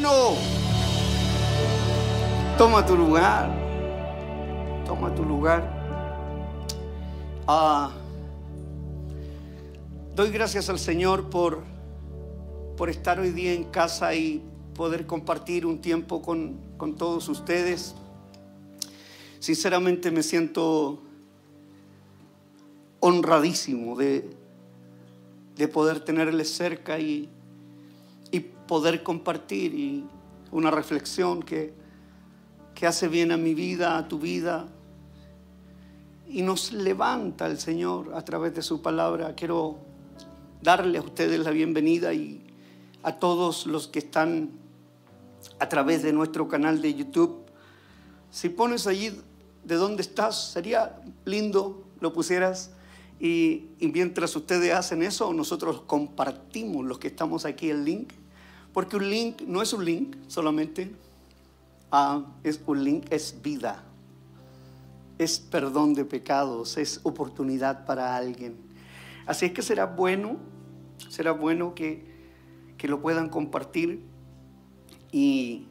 bueno. 0.00 0.36
Toma 2.56 2.84
tu 2.86 2.96
lugar. 2.96 3.50
Toma 4.86 5.14
tu 5.14 5.24
lugar. 5.24 5.76
Ah, 7.46 7.90
doy 10.14 10.30
gracias 10.30 10.68
al 10.68 10.78
Señor 10.78 11.30
por, 11.30 11.62
por 12.76 12.90
estar 12.90 13.18
hoy 13.18 13.30
día 13.30 13.54
en 13.54 13.64
casa 13.64 14.14
y 14.14 14.42
poder 14.74 15.06
compartir 15.06 15.66
un 15.66 15.80
tiempo 15.80 16.20
con, 16.22 16.58
con 16.76 16.96
todos 16.96 17.28
ustedes. 17.28 17.94
Sinceramente 19.40 20.10
me 20.10 20.22
siento 20.22 21.00
honradísimo 23.00 23.96
de, 23.96 24.28
de 25.56 25.68
poder 25.68 26.00
tenerles 26.00 26.50
cerca 26.54 26.98
y, 26.98 27.30
y 27.30 27.37
poder 28.68 29.02
compartir 29.02 29.74
y 29.74 30.04
una 30.52 30.70
reflexión 30.70 31.42
que, 31.42 31.74
que 32.76 32.86
hace 32.86 33.08
bien 33.08 33.32
a 33.32 33.36
mi 33.36 33.54
vida, 33.54 33.98
a 33.98 34.06
tu 34.06 34.20
vida, 34.20 34.68
y 36.28 36.42
nos 36.42 36.72
levanta 36.72 37.46
el 37.46 37.58
Señor 37.58 38.12
a 38.14 38.22
través 38.22 38.54
de 38.54 38.62
su 38.62 38.80
palabra. 38.80 39.34
Quiero 39.34 39.78
darle 40.62 40.98
a 40.98 41.02
ustedes 41.02 41.40
la 41.40 41.50
bienvenida 41.50 42.12
y 42.14 42.44
a 43.02 43.16
todos 43.18 43.66
los 43.66 43.88
que 43.88 43.98
están 43.98 44.50
a 45.58 45.68
través 45.68 46.02
de 46.02 46.12
nuestro 46.12 46.46
canal 46.46 46.82
de 46.82 46.94
YouTube. 46.94 47.46
Si 48.30 48.48
pones 48.50 48.86
allí 48.86 49.10
de 49.64 49.74
dónde 49.76 50.02
estás, 50.02 50.52
sería 50.52 51.00
lindo 51.24 51.84
lo 52.00 52.12
pusieras 52.12 52.70
y, 53.18 53.70
y, 53.80 53.88
mientras 53.88 54.36
ustedes 54.36 54.72
hacen 54.72 55.02
eso, 55.02 55.32
nosotros 55.32 55.80
compartimos 55.80 56.86
los 56.86 56.98
que 56.98 57.08
estamos 57.08 57.44
aquí 57.44 57.70
el 57.70 57.84
link, 57.84 58.12
porque 58.78 58.94
un 58.94 59.10
link 59.10 59.42
no 59.42 59.60
es 59.60 59.72
un 59.72 59.84
link 59.84 60.14
solamente, 60.28 60.92
ah, 61.90 62.24
es 62.44 62.60
un 62.64 62.84
link, 62.84 63.06
es 63.10 63.42
vida, 63.42 63.82
es 65.18 65.40
perdón 65.40 65.94
de 65.94 66.04
pecados, 66.04 66.76
es 66.76 67.00
oportunidad 67.02 67.86
para 67.86 68.14
alguien. 68.16 68.54
Así 69.26 69.46
es 69.46 69.52
que 69.52 69.62
será 69.62 69.86
bueno, 69.86 70.36
será 71.08 71.32
bueno 71.32 71.74
que, 71.74 72.04
que 72.76 72.86
lo 72.86 73.02
puedan 73.02 73.28
compartir 73.28 74.04
y, 75.10 75.66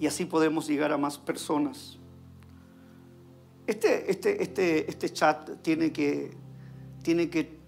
y 0.00 0.06
así 0.06 0.24
podemos 0.24 0.66
llegar 0.66 0.92
a 0.92 0.96
más 0.96 1.18
personas. 1.18 1.98
Este, 3.66 4.10
este, 4.10 4.42
este, 4.42 4.90
este 4.90 5.10
chat 5.10 5.60
tiene 5.60 5.92
que, 5.92 6.30
tiene 7.02 7.28
que 7.28 7.63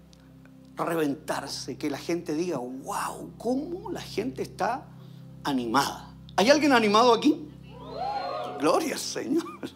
reventarse, 0.85 1.77
que 1.77 1.89
la 1.89 1.97
gente 1.97 2.33
diga, 2.33 2.59
wow, 2.59 3.31
¿cómo 3.37 3.91
la 3.91 4.01
gente 4.01 4.43
está 4.43 4.85
animada? 5.43 6.13
¿Hay 6.35 6.49
alguien 6.49 6.71
animado 6.71 7.13
aquí? 7.13 7.47
Gloria 8.59 8.93
al 8.93 8.99
Señor. 8.99 9.43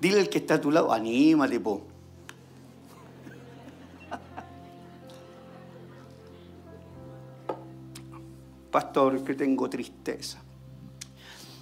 Dile 0.00 0.20
al 0.20 0.28
que 0.28 0.38
está 0.38 0.54
a 0.54 0.60
tu 0.60 0.70
lado, 0.70 0.92
anímate, 0.92 1.60
po. 1.60 1.82
Pastor, 8.70 9.22
que 9.22 9.34
tengo 9.34 9.70
tristeza. 9.70 10.38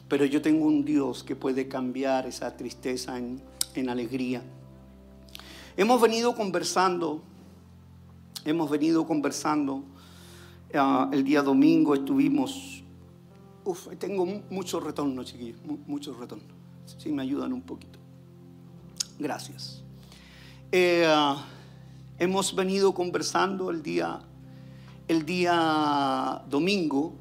Pero 0.09 0.25
yo 0.25 0.41
tengo 0.41 0.67
un 0.67 0.85
Dios 0.85 1.23
que 1.23 1.37
puede 1.37 1.69
cambiar 1.69 2.27
esa 2.27 2.57
tristeza 2.57 3.19
en, 3.19 3.41
en 3.75 3.89
alegría. 3.89 4.43
Hemos 5.77 6.01
venido 6.01 6.35
conversando, 6.35 7.23
hemos 8.51 8.71
venido 8.71 9.07
conversando. 9.07 9.85
Uh, 10.73 11.13
el 11.13 11.25
día 11.25 11.43
domingo 11.43 11.95
estuvimos. 11.95 12.83
Uf, 13.65 13.89
tengo 13.99 14.27
mucho 14.51 14.81
retorno, 14.81 15.25
chiquillos, 15.25 15.59
mucho 15.87 16.15
retorno. 16.15 16.55
Si 16.85 17.11
me 17.11 17.23
ayudan 17.23 17.53
un 17.53 17.63
poquito. 17.63 17.99
Gracias. 19.19 19.83
Eh, 20.73 21.07
uh, 21.07 21.37
hemos 22.19 22.55
venido 22.55 22.93
conversando 22.93 23.71
el 23.71 23.83
día, 23.83 24.21
el 25.09 25.25
día 25.25 26.43
domingo 26.49 27.15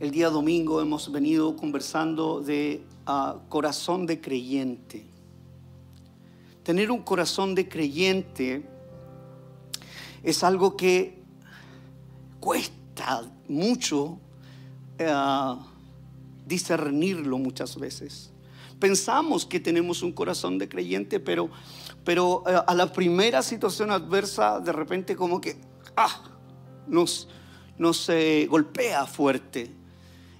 el 0.00 0.10
día 0.10 0.28
domingo 0.28 0.82
hemos 0.82 1.10
venido 1.10 1.56
conversando 1.56 2.40
de 2.40 2.84
uh, 3.06 3.38
corazón 3.48 4.06
de 4.06 4.20
creyente. 4.20 5.06
Tener 6.62 6.90
un 6.90 7.00
corazón 7.02 7.54
de 7.54 7.68
creyente 7.68 8.68
es 10.24 10.42
algo 10.42 10.76
que 10.76 11.22
cuesta 12.40 13.22
mucho 13.48 14.18
uh, 14.98 15.56
discernirlo 16.46 17.38
muchas 17.38 17.78
veces. 17.78 18.30
Pensamos 18.80 19.46
que 19.46 19.60
tenemos 19.60 20.02
un 20.02 20.12
corazón 20.12 20.58
de 20.58 20.68
creyente, 20.68 21.20
pero, 21.20 21.50
pero 22.04 22.40
uh, 22.40 22.64
a 22.66 22.74
la 22.74 22.92
primera 22.92 23.42
situación 23.42 23.90
adversa, 23.90 24.60
de 24.60 24.72
repente 24.72 25.14
como 25.14 25.40
que 25.40 25.56
ah, 25.96 26.22
nos, 26.86 27.28
nos 27.78 28.08
eh, 28.08 28.46
golpea 28.48 29.06
fuerte. 29.06 29.70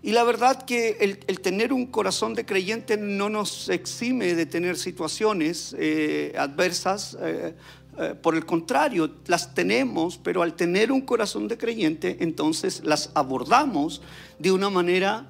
Y 0.03 0.12
la 0.12 0.23
verdad 0.23 0.67
que 0.67 0.99
el, 1.27 1.41
tener 1.41 1.73
un 1.73 1.87
corazón 1.87 2.34
de 2.34 2.44
creyente 2.44 2.99
no 2.99 3.31
nos 3.31 3.71
exime 3.71 4.34
de 4.34 4.44
tener 4.44 4.77
situaciones 4.77 5.75
eh, 5.78 6.34
adversas. 6.37 7.17
Eh, 7.23 7.55
eh, 7.99 8.15
por 8.21 8.34
el 8.34 8.44
contrario, 8.44 9.10
las 9.27 9.55
tenemos, 9.55 10.19
pero 10.19 10.43
al 10.43 10.55
tener 10.55 10.91
un 10.91 11.03
corazón 11.03 11.49
de 11.49 11.56
creyente, 11.56 12.16
entonces 12.21 12.82
las 12.84 13.10
abordamos 13.15 14.03
de 14.38 14.50
una 14.50 14.71
manera 14.71 15.28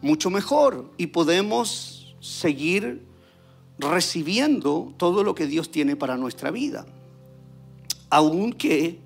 mucho 0.00 0.30
mejor 0.30 0.90
y 0.96 1.08
podemos 1.08 2.16
seguir 2.20 3.06
recibiendo 3.78 4.92
todo 4.96 5.24
lo 5.24 5.34
que 5.34 5.46
Dios 5.46 5.70
tiene 5.70 5.96
para 5.96 6.16
nuestra 6.16 6.50
vida. 6.50 6.86
Aunque 8.10 8.98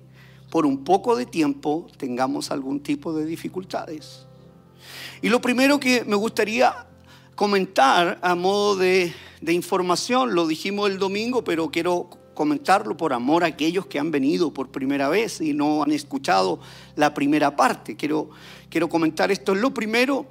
por 0.49 0.65
un 0.65 0.83
poco 0.83 1.15
de 1.15 1.25
tiempo 1.25 1.87
tengamos 1.97 2.51
algún 2.51 2.81
tipo 2.81 3.13
de 3.13 3.25
dificultades. 3.25 4.25
Y 5.21 5.29
lo 5.29 5.41
primero 5.41 5.79
que 5.79 6.03
me 6.05 6.15
gustaría 6.15 6.87
comentar 7.35 8.17
a 8.21 8.35
modo 8.35 8.75
de, 8.75 9.13
de, 9.41 9.53
información, 9.53 10.33
lo 10.33 10.47
dijimos 10.47 10.89
el 10.89 10.97
domingo, 10.97 11.43
pero 11.43 11.69
quiero 11.69 12.09
comentarlo 12.37 12.95
por 12.95 13.13
amor 13.13 13.43
a 13.43 13.47
aquellos 13.47 13.87
que 13.87 13.97
han 13.97 14.11
venido 14.11 14.53
por 14.53 14.69
primera 14.69 15.09
vez 15.09 15.41
y 15.41 15.55
no 15.55 15.81
han 15.81 15.91
escuchado 15.91 16.59
la 16.95 17.11
primera 17.15 17.55
parte. 17.55 17.95
Quiero, 17.95 18.29
quiero 18.69 18.87
comentar 18.87 19.31
esto. 19.31 19.55
Lo 19.55 19.73
primero 19.73 20.27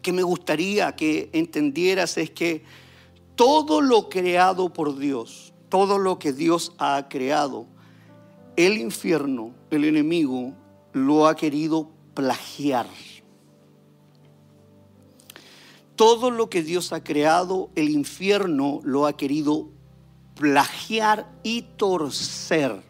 que 0.00 0.10
me 0.10 0.22
gustaría 0.22 0.96
que 0.96 1.28
entendieras 1.34 2.16
es 2.16 2.30
que 2.30 2.64
todo 3.36 3.82
lo 3.82 4.08
creado 4.08 4.72
por 4.72 4.98
Dios, 4.98 5.52
todo 5.68 5.98
lo 5.98 6.18
que 6.18 6.32
Dios 6.32 6.72
ha 6.78 7.08
creado, 7.10 7.66
el 8.56 8.78
infierno, 8.78 9.52
el 9.70 9.84
enemigo, 9.84 10.54
lo 10.94 11.26
ha 11.26 11.36
querido 11.36 11.90
plagiar 12.14 12.86
todo 15.94 16.30
lo 16.30 16.48
que 16.48 16.62
Dios 16.62 16.92
ha 16.92 17.02
creado, 17.02 17.70
el 17.74 17.88
infierno 17.88 18.80
lo 18.84 19.08
ha 19.08 19.16
querido 19.16 19.68
plagiar 20.38 21.28
y 21.42 21.62
torcer. 21.62 22.80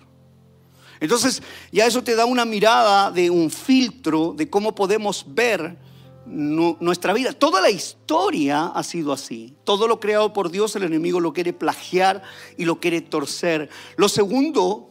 Entonces, 1.00 1.42
ya 1.72 1.86
eso 1.86 2.04
te 2.04 2.14
da 2.14 2.26
una 2.26 2.44
mirada 2.44 3.10
de 3.10 3.30
un 3.30 3.50
filtro 3.50 4.34
de 4.36 4.50
cómo 4.50 4.74
podemos 4.74 5.24
ver 5.26 5.78
nuestra 6.26 7.14
vida. 7.14 7.32
Toda 7.32 7.60
la 7.60 7.70
historia 7.70 8.66
ha 8.66 8.82
sido 8.82 9.12
así. 9.12 9.54
Todo 9.64 9.88
lo 9.88 9.98
creado 9.98 10.32
por 10.32 10.50
Dios, 10.50 10.76
el 10.76 10.82
enemigo 10.82 11.20
lo 11.20 11.32
quiere 11.32 11.52
plagiar 11.52 12.22
y 12.58 12.64
lo 12.64 12.80
quiere 12.80 13.00
torcer. 13.00 13.70
Lo 13.96 14.08
segundo 14.08 14.90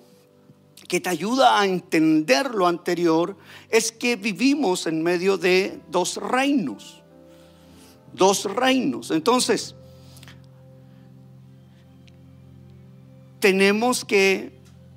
que 0.88 1.00
te 1.00 1.10
ayuda 1.10 1.60
a 1.60 1.66
entender 1.66 2.56
lo 2.56 2.66
anterior 2.66 3.38
es 3.70 3.92
que 3.92 4.16
vivimos 4.16 4.88
en 4.88 5.04
medio 5.04 5.38
de 5.38 5.80
dos 5.90 6.18
reinos 6.18 7.04
dos 8.18 8.46
reinos. 8.46 9.12
Entonces, 9.12 9.76
tenemos 13.48 14.04
que 14.04 14.52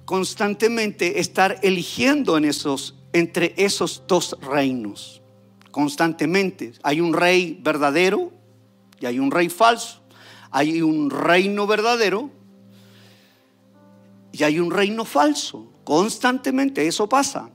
constantemente 0.04 1.20
estar 1.20 1.60
eligiendo 1.62 2.36
en 2.36 2.44
esos, 2.44 2.96
entre 3.12 3.54
esos 3.56 4.02
dos 4.08 4.36
reinos. 4.40 5.22
Constantemente. 5.70 6.72
Hay 6.82 7.00
un 7.00 7.12
rey 7.12 7.56
verdadero 7.62 8.32
y 8.98 9.06
hay 9.06 9.20
un 9.20 9.30
rey 9.30 9.48
falso. 9.48 10.00
Hay 10.50 10.82
un 10.82 11.10
reino 11.10 11.68
verdadero 11.68 12.28
y 14.32 14.42
hay 14.42 14.58
un 14.58 14.72
reino 14.72 15.04
falso. 15.04 15.68
Constantemente 15.84 16.88
eso 16.88 17.08
pasa. 17.08 17.50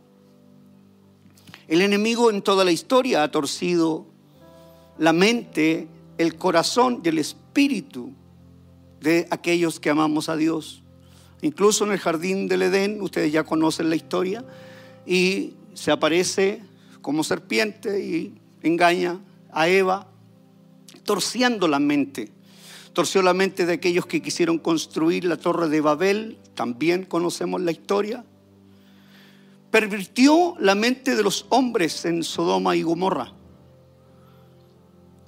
El 1.68 1.82
enemigo 1.82 2.30
en 2.30 2.42
toda 2.42 2.64
la 2.64 2.72
historia 2.72 3.22
ha 3.22 3.32
torcido 3.32 4.06
la 4.98 5.12
mente, 5.12 5.90
el 6.18 6.38
corazón 6.38 7.02
y 7.04 7.10
el 7.10 7.18
espíritu 7.18 8.14
de 9.02 9.28
aquellos 9.30 9.82
que 9.82 9.90
amamos 9.90 10.30
a 10.30 10.38
Dios. 10.38 10.82
Incluso 11.46 11.86
en 11.86 11.92
el 11.92 12.00
jardín 12.00 12.48
del 12.48 12.64
Edén, 12.64 13.00
ustedes 13.02 13.32
ya 13.32 13.44
conocen 13.44 13.88
la 13.92 13.96
historia, 13.96 14.44
y 15.06 15.54
se 15.76 15.92
aparece 15.92 16.64
como 17.04 17.24
serpiente 17.24 18.04
y 18.04 18.34
engaña 18.64 19.20
a 19.52 19.68
Eva, 19.68 20.08
torciendo 21.04 21.68
la 21.68 21.78
mente. 21.78 22.32
Torció 22.94 23.22
la 23.22 23.36
mente 23.36 23.68
de 23.68 23.74
aquellos 23.74 24.08
que 24.08 24.24
quisieron 24.24 24.58
construir 24.58 25.24
la 25.26 25.38
torre 25.38 25.70
de 25.70 25.82
Babel, 25.82 26.40
también 26.56 27.06
conocemos 27.06 27.62
la 27.62 27.72
historia. 27.72 28.26
Pervirtió 29.70 30.56
la 30.60 30.74
mente 30.74 31.16
de 31.16 31.22
los 31.22 31.46
hombres 31.50 32.06
en 32.06 32.24
Sodoma 32.24 32.76
y 32.76 32.82
Gomorra, 32.82 33.34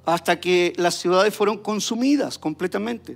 hasta 0.03 0.39
que 0.39 0.73
las 0.77 0.95
ciudades 0.95 1.35
fueron 1.35 1.59
consumidas 1.59 2.39
completamente. 2.39 3.15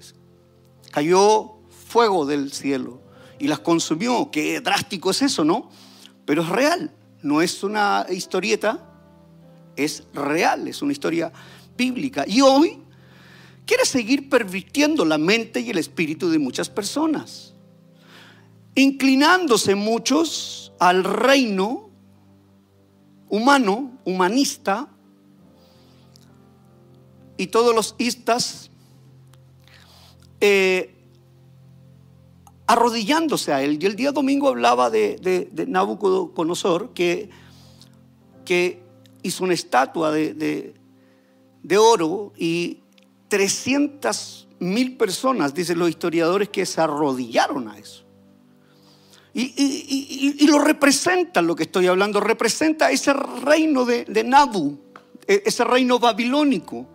Cayó 0.92 1.61
fuego 1.92 2.26
del 2.26 2.54
cielo 2.54 3.02
y 3.38 3.48
las 3.48 3.60
consumió. 3.60 4.32
Qué 4.32 4.62
drástico 4.62 5.12
es 5.12 5.22
eso, 5.22 5.44
¿no? 5.44 5.70
Pero 6.26 6.42
es 6.42 6.50
real, 6.50 6.96
no 7.22 7.42
es 7.42 7.64
una 7.64 8.06
historieta, 8.10 8.88
es 9.76 10.06
real, 10.14 10.70
es 10.70 10.82
una 10.82 10.94
historia 10.94 11.32
bíblica. 11.78 12.24
Y 12.26 12.40
hoy 12.40 12.80
quiere 13.66 13.86
seguir 13.86 14.30
pervirtiendo 14.30 15.04
la 15.04 15.18
mente 15.18 15.60
y 15.60 15.70
el 15.70 15.78
espíritu 15.78 16.30
de 16.30 16.40
muchas 16.40 16.70
personas, 16.70 17.54
inclinándose 18.74 19.76
muchos 19.76 20.72
al 20.80 21.04
reino 21.04 21.90
humano, 23.28 24.00
humanista, 24.06 24.88
y 27.38 27.48
todos 27.48 27.74
los 27.74 27.96
istas 27.98 28.70
eh, 30.40 31.01
arrodillándose 32.72 33.54
a 33.54 33.62
él. 33.62 33.78
Y 33.82 33.86
el 33.86 33.96
día 33.96 34.12
domingo 34.12 34.48
hablaba 34.48 34.90
de, 34.90 35.18
de, 35.18 35.68
Nabucodonosor, 35.68 36.94
que, 36.94 37.30
que 38.46 38.82
hizo 39.24 39.44
una 39.44 39.54
estatua 39.54 40.12
de, 40.12 40.74
de 41.64 41.78
oro 41.78 42.34
y 42.38 42.80
300 43.28 44.48
mil 44.60 44.98
personas, 44.98 45.54
dicen 45.54 45.80
los 45.80 45.90
historiadores, 45.90 46.50
que 46.50 46.66
se 46.66 46.82
arrodillaron 46.82 47.68
a 47.70 47.78
eso. 47.78 48.04
Y, 49.34 50.46
lo 50.48 50.60
representa 50.60 51.42
lo 51.42 51.56
que 51.56 51.64
estoy 51.64 51.88
hablando, 51.88 52.20
representa 52.20 52.92
ese 52.92 53.14
reino 53.14 53.86
de, 53.86 54.24
Nabu, 54.26 54.78
e, 55.26 55.44
ese 55.46 55.64
reino 55.64 56.00
babilónico. 56.00 56.86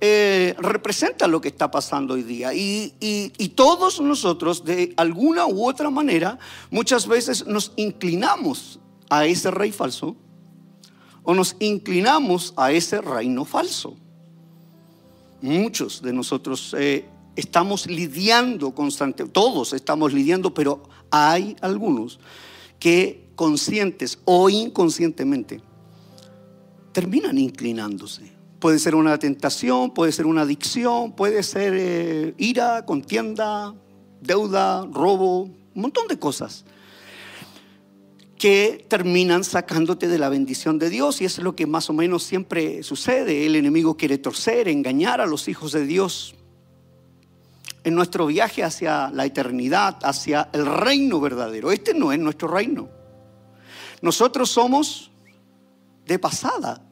Eh, 0.00 0.54
representa 0.58 1.26
lo 1.26 1.40
que 1.40 1.48
está 1.48 1.70
pasando 1.70 2.14
hoy 2.14 2.22
día. 2.22 2.54
Y, 2.54 3.52
todos 3.56 4.00
nosotros, 4.00 4.64
de 4.64 4.94
alguna 4.96 5.46
u 5.46 5.66
otra 5.68 5.90
manera, 5.90 6.38
muchas 6.70 7.08
veces 7.08 7.46
nos 7.46 7.72
inclinamos 7.74 8.78
a 9.10 9.26
ese 9.26 9.50
rey 9.50 9.72
falso 9.72 10.16
o 11.24 11.34
nos 11.34 11.56
inclinamos 11.58 12.54
a 12.56 12.70
ese 12.70 13.00
reino 13.00 13.44
falso. 13.44 13.96
Muchos 15.40 16.00
de 16.00 16.12
nosotros 16.12 16.74
eh, 16.78 17.04
estamos 17.34 17.86
lidiando 17.86 18.72
constantemente, 18.74 19.32
todos 19.32 19.72
estamos 19.72 20.12
lidiando, 20.12 20.54
pero 20.54 20.84
hay 21.10 21.56
algunos 21.60 22.20
que 22.78 23.28
conscientes 23.34 24.20
o 24.24 24.48
inconscientemente 24.48 25.60
terminan 26.92 27.36
inclinándose. 27.38 28.37
Puede 28.58 28.78
ser 28.78 28.94
una 28.94 29.18
tentación, 29.18 29.94
puede 29.94 30.12
ser 30.12 30.26
una 30.26 30.42
adicción, 30.42 31.12
puede 31.12 31.42
ser 31.42 31.74
eh, 31.76 32.34
ira, 32.38 32.84
contienda, 32.84 33.74
deuda, 34.20 34.84
robo, 34.92 35.42
un 35.42 35.52
montón 35.74 36.08
de 36.08 36.18
cosas 36.18 36.64
que 38.38 38.84
terminan 38.88 39.42
sacándote 39.44 40.06
de 40.08 40.18
la 40.18 40.28
bendición 40.28 40.78
de 40.78 40.90
Dios 40.90 41.20
y 41.20 41.24
eso 41.24 41.40
es 41.40 41.44
lo 41.44 41.56
que 41.56 41.66
más 41.66 41.90
o 41.90 41.92
menos 41.92 42.22
siempre 42.22 42.82
sucede. 42.82 43.46
El 43.46 43.56
enemigo 43.56 43.96
quiere 43.96 44.18
torcer, 44.18 44.68
engañar 44.68 45.20
a 45.20 45.26
los 45.26 45.48
hijos 45.48 45.72
de 45.72 45.84
Dios 45.84 46.34
en 47.84 47.94
nuestro 47.94 48.26
viaje 48.26 48.62
hacia 48.62 49.10
la 49.10 49.24
eternidad, 49.24 49.98
hacia 50.02 50.48
el 50.52 50.66
reino 50.66 51.20
verdadero. 51.20 51.72
Este 51.72 51.94
no 51.94 52.12
es 52.12 52.18
nuestro 52.18 52.48
reino. 52.48 52.88
Nosotros 54.02 54.50
somos 54.50 55.10
de 56.06 56.18
pasada. 56.18 56.87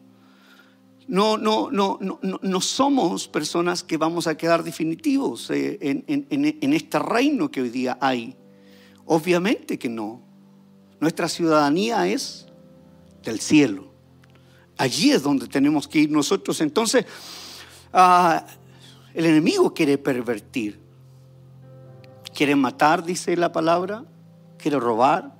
No, 1.08 1.38
no, 1.38 1.70
no, 1.70 1.98
no, 2.00 2.18
no 2.20 2.60
somos 2.60 3.28
personas 3.28 3.82
que 3.84 3.96
vamos 3.96 4.26
a 4.26 4.36
quedar 4.36 4.64
definitivos 4.64 5.50
eh, 5.50 5.78
en 5.80 6.72
este 6.72 6.98
reino 6.98 7.50
que 7.50 7.62
hoy 7.62 7.70
día 7.70 7.96
hay. 8.00 8.36
Obviamente 9.06 9.78
que 9.78 9.88
no. 9.88 10.20
Nuestra 10.98 11.28
ciudadanía 11.28 12.08
es 12.08 12.46
del 13.22 13.40
cielo. 13.40 13.92
Allí 14.76 15.10
es 15.10 15.22
donde 15.22 15.46
tenemos 15.46 15.88
que 15.88 16.00
ir 16.00 16.10
nosotros. 16.10 16.60
Entonces, 16.60 17.06
ah, 17.92 18.44
el 19.14 19.26
enemigo 19.26 19.72
quiere 19.72 19.96
pervertir. 19.96 20.80
Quiere 22.34 22.56
matar, 22.56 23.04
dice 23.04 23.36
la 23.36 23.52
palabra. 23.52 24.04
Quiere 24.58 24.78
robar. 24.78 25.35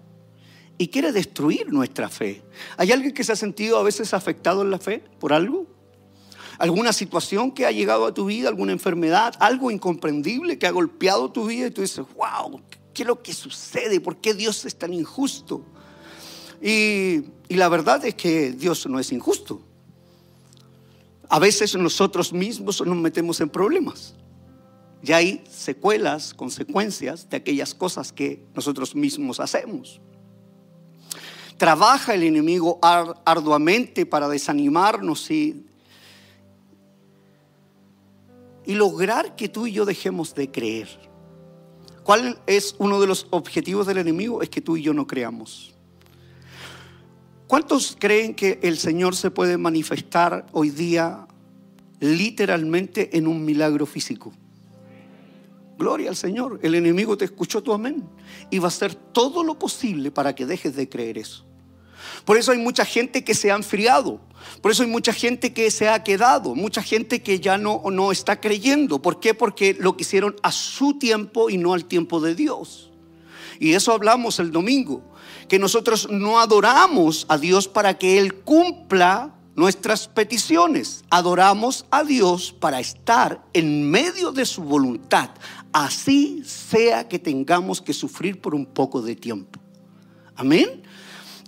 Y 0.79 0.89
quiere 0.89 1.13
destruir 1.13 1.73
nuestra 1.73 2.09
fe. 2.09 2.43
¿Hay 2.77 2.93
alguien 2.93 3.15
que 3.15 3.25
se 3.25 3.33
ha 3.33 3.37
sentido 3.37 3.79
a 3.79 3.83
veces 3.83 4.13
afectado 4.13 4.63
en 4.63 4.71
la 4.71 4.79
fe 4.79 5.03
por 5.19 5.33
algo? 5.33 5.67
¿Alguna 6.59 6.93
situación 6.93 7.53
que 7.53 7.67
ha 7.67 7.71
llegado 7.71 8.07
a 8.07 8.15
tu 8.15 8.27
vida? 8.27 8.49
¿Alguna 8.49 8.73
enfermedad? 8.73 9.35
¿Algo 9.41 9.71
incomprendible 9.71 10.59
que 10.59 10.67
ha 10.67 10.71
golpeado 10.71 11.31
tu 11.31 11.47
vida? 11.47 11.67
Y 11.67 11.71
tú 11.71 11.83
dices, 11.83 12.05
wow, 12.15 12.61
¿Qué 12.97 13.03
es 13.03 13.07
lo 13.09 13.23
que 13.23 13.35
sucede? 13.35 14.01
¿Por 14.01 14.17
qué 14.23 14.33
Dios 14.33 14.65
es 14.65 14.75
tan 14.75 14.95
injusto? 14.95 15.63
Y, 16.63 17.25
la 17.51 17.69
verdad 17.69 18.03
es 18.07 18.15
que 18.15 18.53
Dios 18.53 18.87
no 18.87 18.99
es 18.99 19.13
injusto. 19.13 19.61
A 21.29 21.39
veces 21.39 21.75
nosotros 21.75 22.33
mismos 22.33 22.81
nos 22.81 22.97
metemos 22.97 23.39
en 23.43 23.51
problemas. 23.51 24.15
Y 25.03 25.13
hay 25.13 25.45
secuelas, 25.47 26.33
consecuencias 26.33 27.29
de 27.29 27.37
aquellas 27.37 27.75
cosas 27.75 28.15
que 28.15 28.43
nosotros 28.55 28.95
mismos 28.95 29.41
hacemos. 29.41 30.01
Trabaja 31.57 32.15
el 32.15 32.23
enemigo 32.23 32.79
arduamente 32.83 34.05
para 34.05 34.29
desanimarnos 34.29 35.31
y, 35.31 35.65
y 38.67 38.75
lograr 38.75 39.37
que 39.37 39.49
tú 39.49 39.67
y 39.67 39.73
yo 39.73 39.85
dejemos 39.85 40.35
de 40.35 40.51
creer. 40.51 40.89
¿Cuál 42.03 42.39
es 42.47 42.77
uno 42.79 43.01
de 43.01 43.07
los 43.07 43.27
objetivos 43.31 43.87
del 43.87 43.99
enemigo? 43.99 44.43
Es 44.43 44.51
que 44.51 44.61
tú 44.61 44.77
y 44.77 44.83
yo 44.83 44.93
no 44.93 45.07
creamos. 45.07 45.75
¿Cuántos 47.47 47.97
creen 47.99 48.35
que 48.35 48.59
el 48.63 48.77
Señor 48.77 49.15
se 49.15 49.31
puede 49.31 49.57
manifestar 49.57 50.47
hoy 50.53 50.71
día 50.71 51.27
literalmente 52.01 53.17
en 53.17 53.27
un 53.27 53.45
milagro 53.45 53.87
físico? 53.87 54.33
Gloria 55.79 56.11
al 56.11 56.17
Señor. 56.17 56.59
El 56.63 56.75
enemigo 56.75 57.17
te 57.17 57.25
escuchó 57.25 57.63
tu 57.63 57.73
amén. 57.73 58.05
Y 58.51 58.59
va 58.59 58.67
a 58.67 58.69
hacer 58.69 58.95
todo 58.95 59.45
lo 59.45 59.59
posible 59.59 60.11
para 60.11 60.35
que 60.35 60.47
dejes 60.47 60.75
de 60.75 60.89
creer 60.89 61.19
eso. 61.19 61.46
Por 62.25 62.37
eso 62.37 62.53
hay 62.53 62.59
mucha 62.59 62.85
gente 62.85 63.25
que 63.25 63.35
se 63.35 63.51
ha 63.51 63.57
enfriado. 63.57 64.21
Por 64.61 64.71
eso 64.71 64.83
hay 64.83 64.89
mucha 64.89 65.13
gente 65.13 65.53
que 65.53 65.71
se 65.71 65.89
ha 65.89 66.03
quedado. 66.03 66.55
Mucha 66.55 66.83
gente 66.83 67.23
que 67.23 67.41
ya 67.41 67.59
no, 67.59 67.83
no 67.91 68.13
está 68.13 68.41
creyendo. 68.41 69.01
¿Por 69.01 69.21
qué? 69.21 69.35
Porque 69.35 69.77
lo 69.79 69.97
quisieron 69.97 70.37
a 70.43 70.53
su 70.53 70.99
tiempo 70.99 71.51
y 71.51 71.59
no 71.59 71.75
al 71.75 71.85
tiempo 71.85 72.21
de 72.21 72.35
Dios. 72.35 72.91
Y 73.59 73.73
eso 73.73 73.93
hablamos 73.93 74.39
el 74.39 74.51
domingo. 74.51 75.03
Que 75.49 75.59
nosotros 75.59 76.09
no 76.11 76.41
adoramos 76.41 77.27
a 77.29 77.39
Dios 77.39 77.69
para 77.69 77.99
que 77.99 78.19
Él 78.19 78.35
cumpla 78.35 79.37
nuestras 79.57 80.07
peticiones. 80.07 81.05
Adoramos 81.11 81.87
a 81.91 82.05
Dios 82.05 82.53
para 82.53 82.79
estar 82.79 83.43
en 83.53 83.91
medio 83.91 84.31
de 84.31 84.45
su 84.45 84.63
voluntad. 84.63 85.31
Así 85.73 86.43
sea 86.45 87.09
que 87.09 87.19
tengamos 87.19 87.81
que 87.81 87.93
sufrir 87.93 88.41
por 88.41 88.55
un 88.55 88.67
poco 88.67 89.03
de 89.03 89.17
tiempo. 89.17 89.59
Amén. 90.37 90.83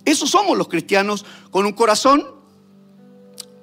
Esos 0.08 0.30
somos 0.30 0.56
los 0.56 0.68
cristianos 0.68 1.26
con 1.50 1.66
un 1.66 1.72
corazón 1.72 2.26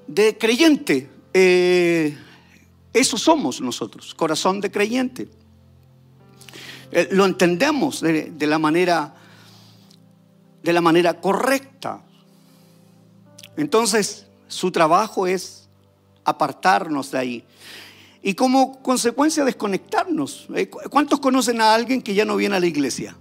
de 0.05 0.37
creyente. 0.37 1.09
Eh, 1.33 2.15
eso 2.93 3.17
somos 3.17 3.61
nosotros, 3.61 4.13
corazón 4.13 4.61
de 4.61 4.69
creyente. 4.69 5.27
Eh, 6.91 7.09
lo 7.11 7.25
entendemos 7.25 7.99
de, 7.99 8.31
la 8.41 8.59
manera 8.59 9.15
de 10.61 10.71
la 10.71 10.81
manera 10.81 11.19
correcta. 11.19 12.03
Entonces, 13.57 14.27
su 14.47 14.71
trabajo 14.71 15.25
es 15.25 15.67
apartarnos 16.25 17.09
de 17.09 17.17
ahí. 17.17 17.43
Y 18.21 18.35
como 18.35 18.83
consecuencia 18.83 19.43
desconectarnos. 19.43 20.45
Eh, 20.53 20.69
¿Cuántos 20.69 21.19
conocen 21.19 21.59
a 21.59 21.73
alguien 21.73 22.03
que 22.03 22.13
ya 22.13 22.23
no 22.23 22.35
viene 22.35 22.55
a 22.55 22.59
la 22.59 22.67
iglesia? 22.67 23.17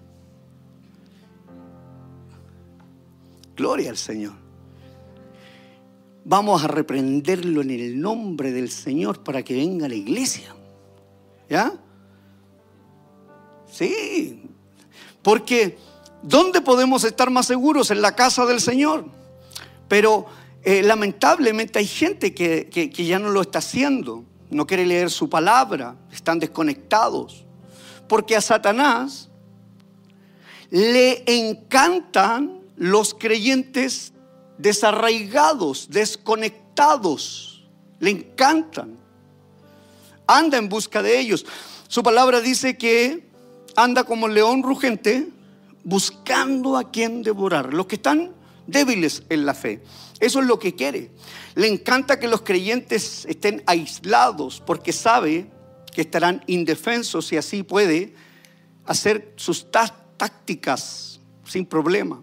Gloria 3.57 3.91
al 3.91 3.97
Señor. 3.97 4.35
Vamos 6.25 6.65
a 6.65 6.69
reprenderlo 6.69 7.61
en 7.61 7.71
el 7.71 8.01
nombre 8.01 8.51
del 8.51 8.71
Señor 8.71 9.23
para 9.23 9.43
que 9.43 9.55
venga 9.55 9.87
a 9.87 9.89
la 9.89 9.95
iglesia. 9.95 10.55
¿Ya? 11.49 11.73
Sí. 13.71 14.43
Porque 15.23 15.77
¿dónde 16.23 16.63
podemos 16.63 17.05
estar 17.05 17.31
más 17.31 17.47
seguros? 17.47 17.91
En 17.91 18.01
la 18.01 18.17
casa 18.17 18.47
del 18.47 18.61
Señor. 18.61 19.05
Pero 19.87 20.27
eh, 20.63 20.83
lamentablemente 20.83 21.79
hay 21.79 21.87
gente 21.87 22.33
que, 22.35 22.71
que 22.71 23.05
ya 23.05 23.19
no 23.19 23.29
lo 23.29 23.43
está 23.43 23.59
haciendo, 23.59 24.25
no 24.51 24.67
quiere 24.67 24.87
leer 24.87 25.11
su 25.11 25.29
palabra, 25.29 25.97
están 26.11 26.39
desconectados. 26.39 27.45
Porque 28.09 28.35
a 28.35 28.41
Satanás 28.41 29.29
le 30.71 31.23
encantan 31.27 32.54
los 32.77 33.15
creyentes 33.15 34.13
desarraigados, 34.59 35.89
desconectados. 35.91 37.67
Le 38.01 38.11
encantan. 38.11 38.99
Anda 40.27 40.59
en 40.59 40.69
busca 40.69 41.03
de 41.03 41.19
ellos. 41.19 41.47
Su 41.89 42.03
palabra 42.03 42.41
dice 42.41 42.77
que 42.77 43.29
anda 43.77 44.05
como 44.05 44.29
león 44.29 44.63
rugente 44.63 45.29
buscando 45.83 46.77
a 46.77 46.91
quien 46.91 47.23
devorar. 47.23 47.73
Los 47.73 47.87
que 47.87 47.97
están 47.97 48.33
débiles 48.67 49.23
en 49.29 49.47
la 49.47 49.55
fe. 49.55 49.83
Eso 50.21 50.41
es 50.41 50.47
lo 50.47 50.59
que 50.59 50.75
quiere. 50.75 51.11
Le 51.55 51.69
encanta 51.69 52.19
que 52.19 52.29
los 52.29 52.43
creyentes 52.43 53.27
estén 53.27 53.63
aislados 53.67 54.63
porque 54.65 54.93
sabe 54.93 55.51
que 55.93 56.03
estarán 56.03 56.43
indefensos 56.47 57.33
y 57.33 57.37
así 57.37 57.63
puede 57.63 58.15
hacer 58.87 59.33
sus 59.37 59.71
tácticas 59.71 61.21
sin 61.45 61.67
problema. 61.67 62.23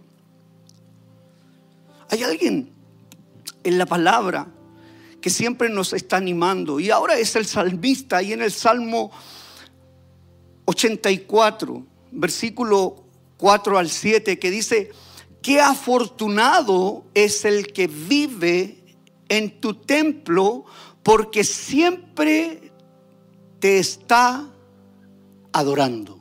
Hay 2.11 2.23
alguien 2.23 2.69
en 3.63 3.77
la 3.77 3.85
palabra 3.85 4.47
que 5.21 5.29
siempre 5.29 5.69
nos 5.69 5.93
está 5.93 6.17
animando 6.17 6.79
y 6.79 6.91
ahora 6.91 7.17
es 7.17 7.37
el 7.37 7.45
salmista 7.45 8.17
ahí 8.17 8.33
en 8.33 8.41
el 8.41 8.51
Salmo 8.51 9.11
84, 10.65 11.85
versículo 12.11 13.05
4 13.37 13.77
al 13.77 13.89
7, 13.89 14.37
que 14.39 14.51
dice, 14.51 14.91
qué 15.41 15.61
afortunado 15.61 17.05
es 17.13 17.45
el 17.45 17.71
que 17.71 17.87
vive 17.87 18.83
en 19.29 19.61
tu 19.61 19.73
templo 19.75 20.65
porque 21.03 21.45
siempre 21.45 22.73
te 23.59 23.79
está 23.79 24.49
adorando. 25.53 26.20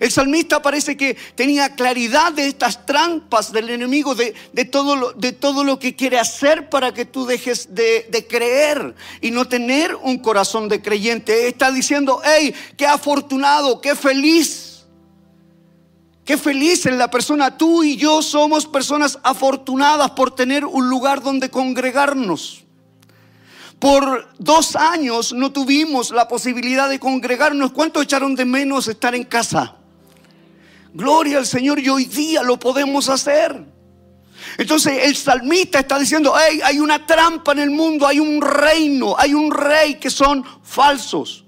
El 0.00 0.10
salmista 0.10 0.62
parece 0.62 0.96
que 0.96 1.14
tenía 1.34 1.74
claridad 1.74 2.32
de 2.32 2.48
estas 2.48 2.86
trampas 2.86 3.52
del 3.52 3.68
enemigo, 3.68 4.14
de, 4.14 4.32
todo, 4.64 4.96
lo, 4.96 5.12
de 5.12 5.32
todo, 5.32 5.62
lo, 5.62 5.78
que 5.78 5.94
quiere 5.94 6.18
hacer 6.18 6.70
para 6.70 6.94
que 6.94 7.04
tú 7.04 7.26
dejes 7.26 7.74
de, 7.74 8.08
de, 8.10 8.26
creer 8.26 8.94
y 9.20 9.30
no 9.30 9.46
tener 9.46 9.94
un 9.94 10.16
corazón 10.16 10.70
de 10.70 10.80
creyente. 10.80 11.48
Está 11.48 11.70
diciendo, 11.70 12.22
hey, 12.24 12.54
qué 12.78 12.86
afortunado, 12.86 13.82
qué 13.82 13.94
feliz. 13.94 14.86
Qué 16.24 16.38
feliz 16.38 16.86
en 16.86 16.96
la 16.96 17.10
persona. 17.10 17.58
Tú 17.58 17.84
y 17.84 17.98
yo 17.98 18.22
somos 18.22 18.64
personas 18.64 19.18
afortunadas 19.22 20.12
por 20.12 20.34
tener 20.34 20.64
un 20.64 20.88
lugar 20.88 21.22
donde 21.22 21.50
congregarnos. 21.50 22.64
Por 23.78 24.30
dos 24.38 24.76
años 24.76 25.34
no 25.34 25.52
tuvimos 25.52 26.10
la 26.10 26.26
posibilidad 26.26 26.88
de 26.88 26.98
congregarnos. 26.98 27.72
¿Cuánto 27.72 28.00
echaron 28.00 28.34
de 28.34 28.46
menos 28.46 28.88
estar 28.88 29.14
en 29.14 29.24
casa? 29.24 29.76
Gloria 30.92 31.38
al 31.38 31.46
Señor 31.46 31.78
y 31.78 31.88
hoy 31.88 32.04
día 32.04 32.42
lo 32.42 32.58
podemos 32.58 33.08
hacer. 33.08 33.64
Entonces 34.58 35.04
el 35.04 35.16
salmista 35.16 35.80
está 35.80 35.98
diciendo, 35.98 36.34
hay 36.34 36.78
una 36.78 37.06
trampa 37.06 37.52
en 37.52 37.60
el 37.60 37.70
mundo, 37.70 38.06
hay 38.06 38.18
un 38.18 38.40
reino, 38.40 39.14
hay 39.18 39.34
un 39.34 39.50
rey 39.50 39.96
que 39.96 40.10
son 40.10 40.44
falsos. 40.62 41.44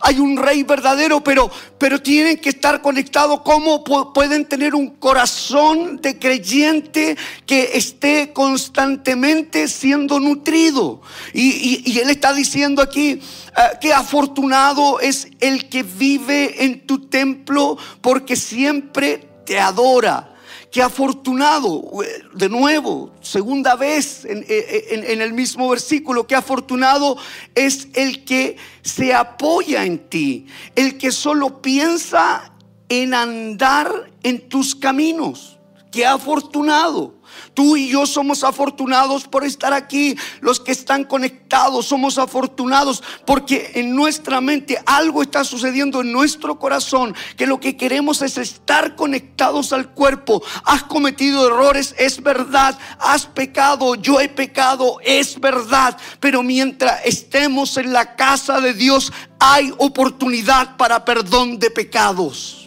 Hay 0.00 0.18
un 0.18 0.36
rey 0.36 0.62
verdadero, 0.62 1.22
pero, 1.22 1.50
pero 1.78 2.00
tienen 2.00 2.38
que 2.38 2.48
estar 2.48 2.80
conectados. 2.80 3.42
¿Cómo 3.42 3.84
pueden 4.12 4.46
tener 4.46 4.74
un 4.74 4.90
corazón 4.90 6.00
de 6.00 6.18
creyente 6.18 7.16
que 7.46 7.70
esté 7.74 8.32
constantemente 8.32 9.68
siendo 9.68 10.18
nutrido? 10.18 11.02
Y, 11.34 11.82
y 11.90 11.98
él 11.98 12.10
está 12.10 12.32
diciendo 12.32 12.80
aquí, 12.80 13.20
Ah, 13.54 13.72
qué 13.78 13.92
afortunado 13.92 14.98
es 15.00 15.28
el 15.40 15.68
que 15.68 15.82
vive 15.82 16.64
en 16.64 16.86
tu 16.86 17.06
templo 17.08 17.76
porque 18.00 18.34
siempre 18.34 19.28
te 19.44 19.60
adora. 19.60 20.31
Qué 20.72 20.80
afortunado, 20.80 21.84
de 22.32 22.48
nuevo, 22.48 23.12
segunda 23.20 23.76
vez 23.76 24.24
en, 24.24 24.42
en, 24.48 25.20
el 25.20 25.34
mismo 25.34 25.68
versículo, 25.68 26.26
qué 26.26 26.34
afortunado 26.34 27.18
es 27.54 27.88
el 27.92 28.24
que 28.24 28.56
se 28.80 29.12
apoya 29.12 29.84
en 29.84 29.98
ti, 30.08 30.46
el 30.74 30.96
que 30.96 31.12
solo 31.12 31.60
piensa 31.60 32.54
en 32.88 33.12
andar 33.12 34.10
en 34.22 34.48
tus 34.48 34.74
caminos. 34.74 35.58
Qué 35.90 36.06
afortunado. 36.06 37.20
Tú 37.54 37.76
y 37.76 37.88
yo 37.88 38.06
somos 38.06 38.44
afortunados 38.44 39.28
por 39.28 39.44
estar 39.44 39.72
aquí. 39.72 40.16
Los 40.40 40.60
que 40.60 40.72
están 40.72 41.04
conectados 41.04 41.86
somos 41.86 42.18
afortunados 42.18 43.02
porque 43.26 43.72
en 43.74 43.94
nuestra 43.94 44.40
mente 44.40 44.80
algo 44.86 45.22
está 45.22 45.44
sucediendo 45.44 46.00
en 46.00 46.12
nuestro 46.12 46.58
corazón 46.58 47.14
que 47.36 47.46
lo 47.46 47.60
que 47.60 47.76
queremos 47.76 48.22
es 48.22 48.38
estar 48.38 48.96
conectados 48.96 49.72
al 49.72 49.90
cuerpo. 49.90 50.42
Has 50.64 50.82
cometido 50.84 51.46
errores, 51.46 51.94
es 51.98 52.22
verdad. 52.22 52.78
Has 52.98 53.26
pecado, 53.26 53.94
yo 53.94 54.20
he 54.20 54.28
pecado, 54.28 54.98
es 55.02 55.38
verdad. 55.40 55.96
Pero 56.20 56.42
mientras 56.42 57.00
estemos 57.04 57.76
en 57.76 57.92
la 57.92 58.16
casa 58.16 58.60
de 58.60 58.74
Dios 58.74 59.12
hay 59.38 59.72
oportunidad 59.78 60.76
para 60.76 61.04
perdón 61.04 61.58
de 61.58 61.70
pecados. 61.70 62.61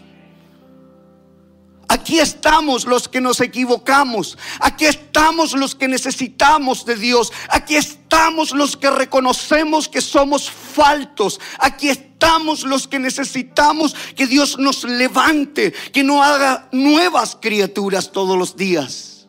Aquí 1.88 2.20
estamos 2.20 2.86
los 2.86 3.08
que 3.08 3.22
nos 3.22 3.42
equivocamos. 3.42 4.38
Aquí 4.60 4.86
estamos 4.86 5.54
los 5.54 5.76
que 5.76 5.88
necesitamos 5.88 6.86
de 6.86 6.96
Dios. 6.96 7.32
Aquí 7.50 7.76
estamos 7.76 8.52
los 8.52 8.76
que 8.76 8.90
reconocemos 8.90 9.88
que 9.88 10.02
somos 10.02 10.50
faltos. 10.50 11.40
Aquí 11.60 11.90
estamos 11.90 12.64
los 12.64 12.88
que 12.88 13.00
necesitamos 13.00 13.96
que 14.16 14.28
Dios 14.28 14.58
nos 14.58 14.84
levante, 14.84 15.74
que 15.94 16.04
no 16.04 16.24
haga 16.24 16.68
nuevas 16.72 17.38
criaturas 17.40 18.12
todos 18.12 18.38
los 18.38 18.56
días. 18.56 19.28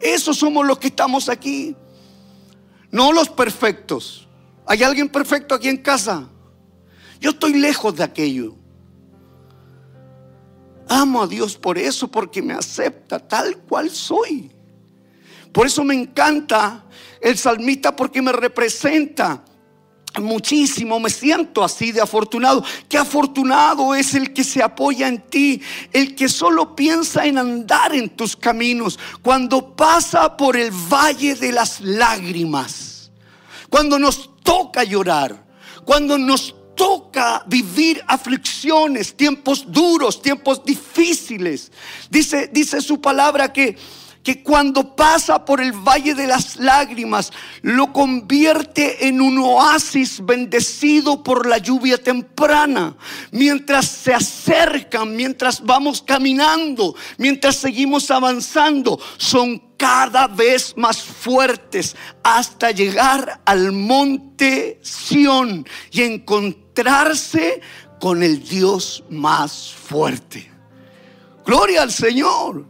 Esos 0.00 0.38
somos 0.38 0.66
los 0.66 0.78
que 0.78 0.88
estamos 0.88 1.28
aquí. 1.28 1.76
No 2.90 3.12
los 3.12 3.28
perfectos. 3.28 4.28
¿Hay 4.66 4.82
alguien 4.82 5.08
perfecto 5.08 5.54
aquí 5.54 5.68
en 5.68 5.78
casa? 5.78 6.28
Yo 7.20 7.30
estoy 7.30 7.54
lejos 7.54 7.94
de 7.96 8.04
aquello. 8.04 8.56
Amo 10.88 11.22
a 11.22 11.26
Dios 11.26 11.56
por 11.56 11.78
eso, 11.78 12.08
porque 12.08 12.42
me 12.42 12.54
acepta 12.54 13.18
tal 13.18 13.58
cual 13.58 13.90
soy. 13.90 14.50
Por 15.52 15.66
eso 15.66 15.82
me 15.84 15.94
encanta 15.94 16.84
el 17.20 17.36
salmista 17.36 17.96
porque 17.96 18.20
me 18.22 18.32
representa 18.32 19.42
muchísimo, 20.20 21.00
me 21.00 21.10
siento 21.10 21.64
así 21.64 21.92
de 21.92 22.00
afortunado. 22.00 22.62
Qué 22.88 22.98
afortunado 22.98 23.94
es 23.94 24.14
el 24.14 24.32
que 24.32 24.44
se 24.44 24.62
apoya 24.62 25.08
en 25.08 25.22
ti, 25.22 25.60
el 25.92 26.14
que 26.14 26.28
solo 26.28 26.74
piensa 26.74 27.26
en 27.26 27.38
andar 27.38 27.94
en 27.94 28.10
tus 28.10 28.36
caminos, 28.36 28.98
cuando 29.22 29.74
pasa 29.74 30.36
por 30.36 30.56
el 30.56 30.70
valle 30.70 31.34
de 31.34 31.52
las 31.52 31.80
lágrimas, 31.80 33.10
cuando 33.70 33.98
nos 33.98 34.30
toca 34.42 34.84
llorar, 34.84 35.44
cuando 35.84 36.18
nos 36.18 36.54
toca 36.76 37.42
vivir 37.46 38.04
aflicciones, 38.06 39.16
tiempos 39.16 39.64
duros, 39.66 40.22
tiempos 40.22 40.64
difíciles. 40.64 41.72
Dice, 42.08 42.48
dice 42.52 42.80
su 42.80 43.00
palabra 43.00 43.52
que, 43.52 43.76
que 44.22 44.42
cuando 44.42 44.94
pasa 44.94 45.44
por 45.44 45.60
el 45.60 45.72
valle 45.72 46.14
de 46.14 46.26
las 46.26 46.56
lágrimas, 46.56 47.32
lo 47.62 47.92
convierte 47.92 49.08
en 49.08 49.20
un 49.20 49.38
oasis 49.38 50.24
bendecido 50.24 51.22
por 51.22 51.46
la 51.46 51.58
lluvia 51.58 51.96
temprana. 51.96 52.96
Mientras 53.30 53.86
se 53.86 54.12
acercan, 54.12 55.16
mientras 55.16 55.64
vamos 55.64 56.02
caminando, 56.02 56.94
mientras 57.18 57.56
seguimos 57.56 58.10
avanzando, 58.10 59.00
son 59.16 59.65
cada 59.76 60.26
vez 60.26 60.74
más 60.76 61.02
fuertes 61.02 61.96
hasta 62.22 62.70
llegar 62.70 63.40
al 63.44 63.72
monte 63.72 64.78
Sión 64.82 65.66
y 65.90 66.02
encontrarse 66.02 67.60
con 68.00 68.22
el 68.22 68.42
Dios 68.42 69.04
más 69.10 69.72
fuerte. 69.72 70.50
Gloria 71.44 71.82
al 71.82 71.92
Señor. 71.92 72.66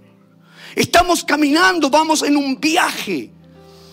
Estamos 0.75 1.25
caminando, 1.25 1.89
vamos 1.89 2.23
en 2.23 2.37
un 2.37 2.61
viaje 2.61 3.31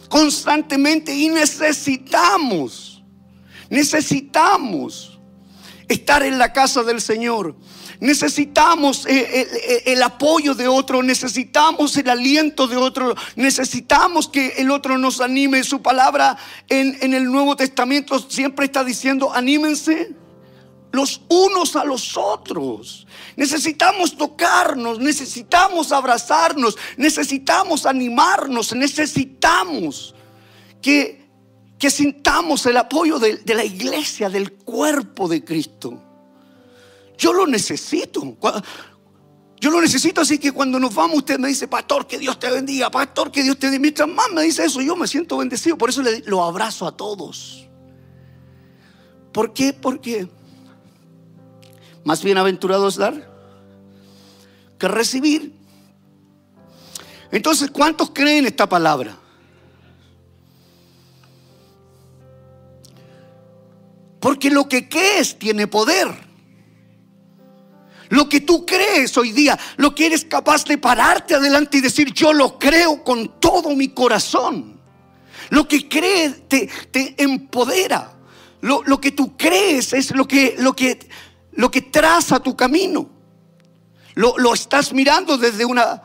constantemente 0.10 1.16
y 1.16 1.30
necesitamos, 1.30 3.02
necesitamos 3.70 5.18
estar 5.88 6.24
en 6.24 6.38
la 6.38 6.52
casa 6.52 6.84
del 6.84 7.02
Señor. 7.02 7.56
Necesitamos 8.04 9.06
eh, 9.06 9.48
eh, 9.50 9.84
el, 9.86 10.04
apoyo 10.04 10.54
de 10.54 10.68
otro, 10.68 11.02
necesitamos 11.02 11.96
el 11.96 12.10
aliento 12.10 12.68
de 12.68 12.76
otro, 12.76 13.16
necesitamos 13.38 14.28
que 14.28 14.56
el 14.58 14.72
otro 14.72 14.98
nos 14.98 15.22
anime. 15.22 15.64
Su 15.64 15.82
palabra 15.82 16.36
en, 16.68 17.14
el 17.14 17.32
Nuevo 17.32 17.56
Testamento 17.56 18.20
siempre 18.20 18.66
está 18.66 18.84
diciendo, 18.84 19.32
anímense 19.34 20.12
los 20.92 21.22
unos 21.30 21.78
a 21.78 21.86
los 21.86 22.18
otros. 22.18 23.08
Necesitamos 23.38 24.18
tocarnos, 24.18 25.00
necesitamos 25.00 25.94
abrazarnos, 25.94 26.78
necesitamos 26.98 27.86
animarnos, 27.86 28.76
necesitamos 28.76 30.14
que, 30.82 31.24
sintamos 31.90 32.66
el 32.66 32.76
apoyo 32.76 33.18
de 33.18 33.56
la 33.56 33.64
iglesia, 33.64 34.30
del 34.30 34.52
cuerpo 34.52 35.30
de 35.30 35.42
Cristo. 35.42 36.02
Yo 37.18 37.34
lo 37.34 37.48
necesito. 37.48 38.38
Yo 39.60 39.72
lo 39.72 39.80
necesito, 39.80 40.22
así 40.22 40.40
que 40.40 40.52
cuando 40.52 40.78
nos 40.78 40.94
vamos, 40.94 41.20
usted 41.20 41.40
me 41.40 41.48
dice, 41.48 41.70
pastor, 41.70 42.06
que 42.06 42.20
Dios 42.20 42.38
te 42.38 42.52
bendiga, 42.52 42.92
pastor, 42.92 43.32
que 43.32 43.44
Dios 43.44 43.58
te 43.58 43.68
bendiga. 43.68 43.82
Mientras 43.82 44.10
más 44.10 44.30
me 44.34 44.42
dice 44.42 44.66
eso, 44.66 44.82
yo 44.82 44.96
me 44.96 45.08
siento 45.08 45.38
bendecido. 45.38 45.78
Por 45.78 45.90
eso 45.90 46.02
le, 46.02 46.20
lo 46.26 46.44
abrazo 46.44 46.86
a 46.86 46.98
todos. 46.98 47.70
¿Por 49.32 49.54
qué? 49.54 49.72
Porque 49.72 50.28
más 52.04 52.22
bienaventurado 52.24 52.88
es 52.88 52.98
dar 52.98 53.32
que 54.78 54.88
recibir. 54.88 55.56
Entonces, 57.32 57.72
¿cuántos 57.72 58.12
creen 58.12 58.46
esta 58.46 58.68
palabra? 58.68 59.18
Porque 64.20 64.50
lo 64.50 64.68
que 64.68 64.88
crees 64.88 65.40
tiene 65.40 65.68
poder. 65.68 66.33
Lo 68.14 68.30
que 68.30 68.42
tú 68.42 68.64
crees 68.64 69.18
hoy 69.18 69.32
día, 69.32 69.58
lo 69.78 69.96
que 69.96 70.06
eres 70.06 70.24
capaz 70.24 70.66
de 70.66 70.78
pararte 70.78 71.34
adelante 71.34 71.80
y 71.80 71.82
decir, 71.82 72.14
yo 72.14 72.32
lo 72.32 72.60
creo 72.60 73.04
con 73.04 73.40
todo 73.40 73.76
mi 73.76 73.88
corazón. 73.88 74.80
Lo 75.50 75.68
que 75.68 75.90
crees 75.90 76.48
te, 76.48 76.70
empodera. 77.18 78.14
Lo, 78.62 79.02
que 79.02 79.14
tú 79.14 79.36
crees 79.36 79.94
es 79.94 80.12
lo 80.12 80.28
que, 80.28 80.54
lo 80.60 80.76
que, 80.76 81.00
lo 81.54 81.72
que 81.72 81.82
traza 81.82 82.40
tu 82.40 82.56
camino. 82.56 83.10
Lo, 84.14 84.38
lo 84.38 84.54
estás 84.54 84.94
mirando 84.94 85.40
desde 85.40 85.66
una 85.66 86.04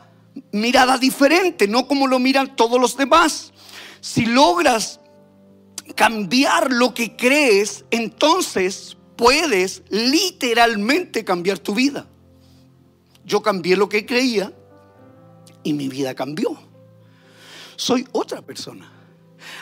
mirada 0.51 0.97
diferente, 0.97 1.67
no 1.67 1.87
como 1.87 2.07
lo 2.07 2.17
miran 2.17 2.55
todos 2.55 2.81
los 2.81 2.97
demás. 2.97 3.53
Si 4.01 4.25
logras 4.25 4.99
cambiar 5.93 6.71
lo 6.71 6.91
que 6.91 7.15
crees, 7.15 7.85
entonces 7.91 8.97
puedes 9.19 9.83
literalmente 9.89 11.25
cambiar 11.25 11.59
tu 11.59 11.75
vida. 11.75 12.07
Yo 13.25 13.41
cambié 13.41 13.75
lo 13.75 13.89
que 13.89 14.05
creía 14.05 14.53
y 15.61 15.73
mi 15.73 15.89
vida 15.89 16.15
cambió. 16.15 16.57
Soy 17.75 18.07
otra 18.13 18.41
persona. 18.41 18.89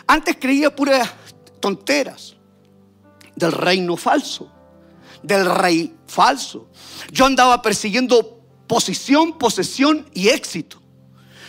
Antes 0.05 0.37
creía 0.39 0.75
puras 0.75 1.11
tonteras 1.59 2.35
del 3.35 3.51
reino 3.51 3.97
falso, 3.97 4.51
del 5.23 5.49
rey 5.49 5.91
falso. 6.05 6.69
Yo 7.11 7.25
andaba 7.25 7.59
persiguiendo 7.63 8.39
posición, 8.67 9.39
posesión 9.39 10.07
y 10.13 10.27
éxito. 10.27 10.79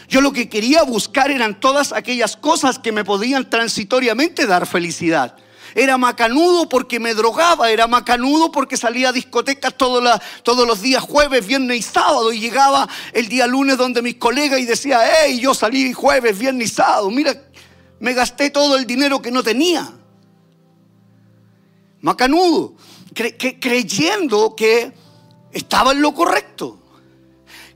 Yo 0.08 0.22
lo 0.22 0.32
que 0.32 0.48
quería 0.48 0.82
buscar 0.82 1.30
eran 1.30 1.60
todas 1.60 1.92
aquellas 1.92 2.38
cosas 2.38 2.78
que 2.78 2.90
me 2.90 3.04
podían 3.04 3.50
transitoriamente 3.50 4.46
dar 4.46 4.66
felicidad. 4.66 5.36
Era 5.74 5.98
macanudo 5.98 6.68
porque 6.68 6.98
me 7.00 7.14
drogaba, 7.14 7.70
era 7.70 7.86
macanudo 7.86 8.50
porque 8.50 8.76
salía 8.76 9.10
a 9.10 9.12
discotecas 9.12 9.74
todos, 9.76 10.02
los 10.66 10.82
días, 10.82 11.02
jueves, 11.02 11.46
viernes 11.46 11.78
y 11.78 11.82
sábado. 11.82 12.32
Y 12.32 12.40
llegaba 12.40 12.88
el 13.12 13.28
día 13.28 13.46
lunes 13.46 13.76
donde 13.76 14.02
mis 14.02 14.16
colegas 14.16 14.60
y 14.60 14.64
decía, 14.64 15.00
hey, 15.02 15.38
yo 15.40 15.54
salí 15.54 15.92
jueves, 15.92 16.38
viernes 16.38 16.70
y 16.70 16.74
sábado. 16.74 17.10
Mira, 17.10 17.34
me 18.00 18.14
gasté 18.14 18.50
todo 18.50 18.76
el 18.76 18.86
dinero 18.86 19.20
que 19.20 19.30
no 19.30 19.42
tenía. 19.42 19.92
Macanudo, 22.00 22.74
creyendo 23.60 24.54
que 24.54 24.92
estaba 25.52 25.92
en 25.92 26.02
lo 26.02 26.14
correcto. 26.14 26.78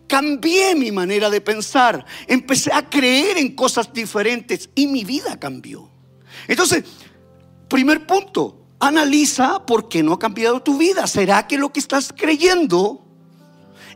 Cambié 0.06 0.74
mi 0.74 0.92
manera 0.92 1.30
de 1.30 1.40
pensar, 1.40 2.04
empecé 2.26 2.70
a 2.72 2.88
creer 2.88 3.38
en 3.38 3.54
cosas 3.54 3.92
diferentes 3.92 4.68
y 4.74 4.86
mi 4.86 5.04
vida 5.04 5.40
cambió. 5.40 5.88
Entonces, 6.46 6.84
Primer 7.72 8.06
punto, 8.06 8.66
analiza 8.80 9.64
por 9.64 9.88
qué 9.88 10.02
no 10.02 10.12
ha 10.12 10.18
cambiado 10.18 10.60
tu 10.60 10.76
vida. 10.76 11.06
¿Será 11.06 11.46
que 11.46 11.56
lo 11.56 11.72
que 11.72 11.80
estás 11.80 12.12
creyendo 12.14 13.02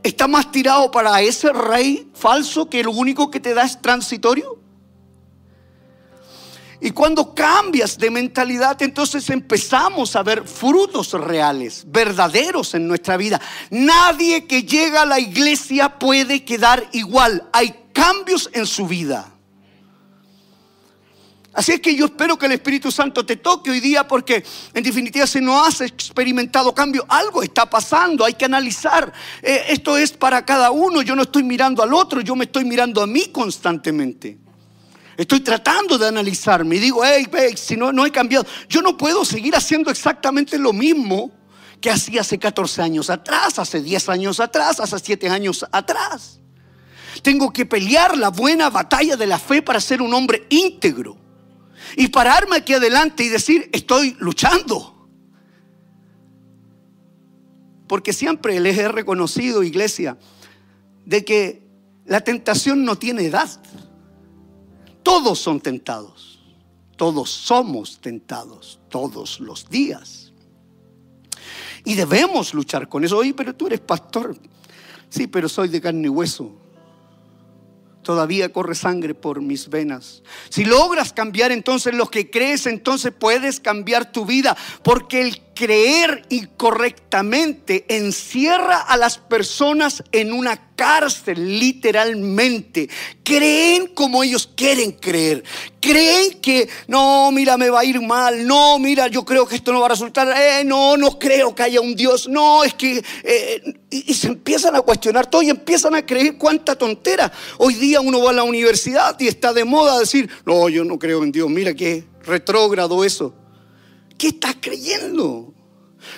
está 0.03 0.27
más 0.27 0.51
tirado 0.51 0.91
para 0.91 1.21
ese 1.21 1.53
rey 1.53 2.11
falso 2.15 2.71
que 2.71 2.83
lo 2.83 2.93
único 2.93 3.31
que 3.31 3.39
te 3.39 3.53
da 3.53 3.65
es 3.65 3.83
transitorio? 3.83 4.59
Y 6.81 6.91
cuando 6.93 7.35
cambias 7.35 7.99
de 7.99 8.11
mentalidad, 8.11 8.81
entonces 8.81 9.29
empezamos 9.29 10.17
a 10.17 10.23
ver 10.23 10.49
frutos 10.49 11.13
reales, 11.13 11.85
verdaderos 11.87 12.73
en 12.73 12.89
nuestra 12.89 13.19
vida. 13.19 13.39
Nadie 13.69 14.47
que 14.47 14.63
llega 14.63 15.03
a 15.03 15.07
la 15.07 15.21
iglesia 15.21 15.99
puede 15.99 16.47
quedar 16.47 16.89
igual. 16.93 17.47
Hay 17.53 17.75
cambios 17.93 18.49
en 18.55 18.65
su 18.65 18.87
vida. 18.87 19.36
Así 21.57 21.73
es 21.73 21.81
que 21.81 21.97
yo 21.97 22.05
espero 22.05 22.39
que 22.39 22.45
el 22.45 22.53
Espíritu 22.53 22.93
Santo 22.93 23.25
te 23.25 23.37
toque 23.37 23.71
hoy 23.71 23.81
día 23.81 24.07
porque 24.07 24.45
en 24.75 24.85
definitiva 24.85 25.27
si 25.27 25.41
no 25.41 25.65
has 25.65 25.81
experimentado 25.81 26.75
cambio, 26.75 27.07
algo 27.09 27.43
está 27.43 27.65
pasando, 27.65 28.27
hay 28.27 28.35
que 28.35 28.45
analizar. 28.45 29.11
Eh, 29.41 29.65
esto 29.71 29.97
es 29.97 30.13
para 30.13 30.45
cada 30.45 30.71
uno, 30.71 31.01
yo 31.01 31.17
no 31.17 31.23
estoy 31.23 31.45
mirando 31.45 31.83
al 31.83 31.95
otro, 31.95 32.21
yo 32.21 32.37
me 32.37 32.45
estoy 32.45 32.67
mirando 32.67 33.01
a 33.01 33.07
mí 33.07 33.29
constantemente. 33.33 34.37
Estoy 35.17 35.41
tratando 35.41 35.97
de 35.97 36.09
analizarme 36.09 36.77
y 36.77 36.79
digo, 36.79 37.01
hey, 37.03 37.27
si 37.57 37.75
no, 37.75 37.91
no 37.91 38.05
he 38.05 38.13
cambiado, 38.13 38.45
yo 38.69 38.83
no 38.83 38.99
puedo 38.99 39.25
seguir 39.25 39.57
haciendo 39.57 39.91
exactamente 39.91 40.59
lo 40.59 40.75
mismo 40.75 41.33
que 41.81 41.91
hacía 41.91 42.21
hace 42.21 42.39
14 42.39 42.83
años 42.83 43.09
atrás, 43.09 43.59
hace 43.59 43.81
10 43.81 44.11
años 44.11 44.41
atrás, 44.41 44.79
hace 44.79 44.99
7 44.99 45.31
años 45.31 45.65
atrás. 45.73 46.39
Tengo 47.23 47.51
que 47.51 47.65
pelear 47.65 48.15
la 48.19 48.29
buena 48.29 48.69
batalla 48.69 49.17
de 49.17 49.27
la 49.27 49.39
fe 49.39 49.63
para 49.63 49.81
ser 49.81 50.03
un 50.03 50.13
hombre 50.13 50.45
íntegro 50.51 51.25
y 51.97 52.09
pararme 52.09 52.57
aquí 52.57 52.75
adelante 52.75 53.25
y 53.25 53.29
decir, 53.29 53.71
estoy 53.73 54.17
luchando. 54.19 55.09
Porque 57.89 58.13
siempre 58.13 58.59
les 58.61 58.77
he 58.79 58.89
reconocido, 58.89 59.63
iglesia, 59.63 60.19
de 61.05 61.25
que 61.25 61.63
la 62.05 62.23
tentación 62.23 62.85
no 62.85 62.97
tiene 62.97 63.25
edad. 63.25 63.49
Todos 65.03 65.39
son 65.39 65.61
tentados. 65.61 66.41
Todos 66.97 67.31
somos 67.31 68.01
tentados 68.01 68.81
todos 68.89 69.39
los 69.39 69.69
días. 69.69 70.33
Y 71.85 71.95
debemos 71.95 72.55
luchar 72.55 72.89
con 72.89 73.05
eso. 73.05 73.19
Oye, 73.19 73.35
pero 73.35 73.55
tú 73.55 73.67
eres 73.69 73.81
pastor. 73.81 74.37
Sí, 75.09 75.27
pero 75.29 75.49
soy 75.49 75.69
de 75.69 75.81
carne 75.81 76.07
y 76.07 76.11
hueso 76.11 76.66
todavía 78.07 78.53
corre 78.53 78.77
sangre 78.77 79.15
por 79.15 79.41
mis 79.41 79.69
venas. 79.69 80.23
Si 80.49 80.65
logras 80.65 81.13
cambiar 81.13 81.51
entonces 81.51 81.93
lo 81.93 82.09
que 82.09 82.31
crees, 82.31 82.67
entonces 82.67 83.13
puedes 83.13 83.59
cambiar 83.59 84.13
tu 84.13 84.25
vida, 84.25 84.57
porque 84.85 85.23
el 85.23 85.43
creer 85.57 86.23
incorrectamente 86.29 87.87
encierra 87.89 88.79
a 88.79 88.97
las 88.97 89.17
personas 89.17 90.05
en 90.13 90.33
una 90.33 90.75
cárcel, 90.77 91.59
literalmente. 91.59 92.89
Creen 93.25 93.89
como 93.89 94.23
ellos 94.23 94.49
quieren 94.55 94.93
creer. 94.93 95.43
Creen 95.81 96.39
que, 96.41 96.69
no, 96.87 97.33
mira, 97.33 97.57
me 97.57 97.71
va 97.71 97.81
a 97.81 97.85
ir 97.85 98.01
mal. 98.03 98.47
No, 98.47 98.79
mira, 98.79 99.09
yo 99.09 99.25
creo 99.25 99.47
que 99.47 99.57
esto 99.57 99.73
no 99.73 99.81
va 99.81 99.87
a 99.87 99.89
resultar. 99.89 100.29
Eh, 100.39 100.63
no, 100.65 100.97
no 100.99 101.19
creo 101.19 101.55
que 101.55 101.63
haya 101.63 101.81
un 101.81 101.97
Dios. 101.97 102.29
No, 102.29 102.63
es 102.63 102.75
que... 102.75 103.03
Eh, 103.25 103.75
y, 103.89 104.11
y, 104.11 104.15
se 104.15 104.29
empiezan 104.29 104.77
a 104.77 104.83
cuestionar 104.83 105.31
todo 105.31 105.43
y 105.43 105.49
empiezan 105.49 105.95
a 105.95 106.05
creer 106.05 106.37
cuánta 106.37 106.77
tontera. 106.77 107.33
Hoy 107.57 107.75
día 107.75 108.01
uno 108.01 108.21
va 108.21 108.31
a 108.31 108.35
la 108.35 108.45
universidad 108.45 109.19
y 109.19 109.27
está 109.27 109.55
de 109.55 109.65
moda 109.65 109.99
decir, 109.99 110.29
no, 110.45 110.69
yo 110.69 110.85
no 110.85 110.99
creo 110.99 111.23
en 111.23 111.33
Dios. 111.33 111.49
Mira 111.49 111.73
qué 111.73 112.05
retrógrado 112.25 113.03
eso. 113.05 113.33
¿Qué 114.19 114.29
estás 114.29 114.57
creyendo? 114.61 115.53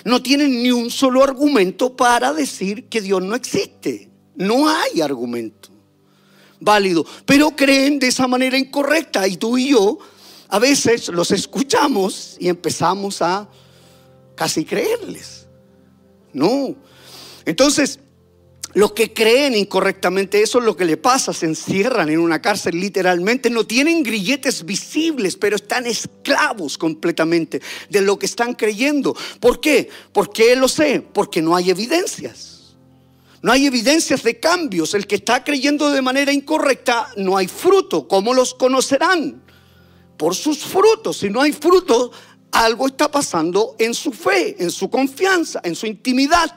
No 0.05 0.21
tienen 0.21 0.61
ni 0.61 0.71
un 0.71 0.89
solo 0.89 1.23
argumento 1.23 1.95
para 1.95 2.33
decir 2.33 2.87
que 2.87 3.01
Dios 3.01 3.21
no 3.21 3.35
existe. 3.35 4.09
No 4.35 4.69
hay 4.69 5.01
argumento 5.01 5.69
válido. 6.59 7.05
Pero 7.25 7.51
creen 7.51 7.99
de 7.99 8.07
esa 8.07 8.27
manera 8.27 8.57
incorrecta. 8.57 9.27
Y 9.27 9.37
tú 9.37 9.57
y 9.57 9.69
yo 9.69 9.97
a 10.47 10.59
veces 10.59 11.07
los 11.09 11.31
escuchamos 11.31 12.35
y 12.39 12.49
empezamos 12.49 13.21
a 13.21 13.47
casi 14.35 14.65
creerles. 14.65 15.47
No. 16.33 16.75
Entonces, 17.45 17.99
los 18.73 18.91
que 18.91 19.13
creen 19.13 19.55
incorrectamente 19.55 20.41
eso 20.41 20.59
es 20.59 20.65
lo 20.65 20.77
que 20.77 20.85
le 20.85 20.97
pasa, 20.97 21.33
se 21.33 21.47
encierran 21.47 22.09
en 22.09 22.19
una 22.19 22.41
cárcel 22.41 22.79
literalmente, 22.79 23.49
no 23.49 23.65
tienen 23.65 24.03
grilletes 24.03 24.63
visibles, 24.63 25.35
pero 25.35 25.55
están 25.55 25.87
esclavos 25.87 26.77
completamente 26.77 27.61
de 27.89 28.01
lo 28.01 28.19
que 28.19 28.27
están 28.27 28.53
creyendo. 28.53 29.15
¿Por 29.39 29.59
qué? 29.59 29.89
¿Por 30.13 30.31
qué 30.31 30.55
lo 30.55 30.67
sé? 30.67 31.01
Porque 31.01 31.41
no 31.41 31.55
hay 31.55 31.71
evidencias. 31.71 32.75
No 33.41 33.51
hay 33.51 33.65
evidencias 33.65 34.21
de 34.21 34.39
cambios. 34.39 34.93
El 34.93 35.07
que 35.07 35.15
está 35.15 35.43
creyendo 35.43 35.89
de 35.89 36.01
manera 36.01 36.31
incorrecta, 36.31 37.09
no 37.15 37.37
hay 37.37 37.47
fruto. 37.47 38.07
¿Cómo 38.07 38.33
los 38.33 38.53
conocerán? 38.53 39.41
Por 40.17 40.35
sus 40.35 40.59
frutos. 40.59 41.17
Si 41.17 41.29
no 41.29 41.41
hay 41.41 41.53
fruto, 41.53 42.11
algo 42.51 42.87
está 42.87 43.09
pasando 43.09 43.75
en 43.79 43.93
su 43.93 44.11
fe, 44.11 44.61
en 44.61 44.69
su 44.69 44.89
confianza, 44.89 45.61
en 45.63 45.75
su 45.75 45.87
intimidad. 45.87 46.55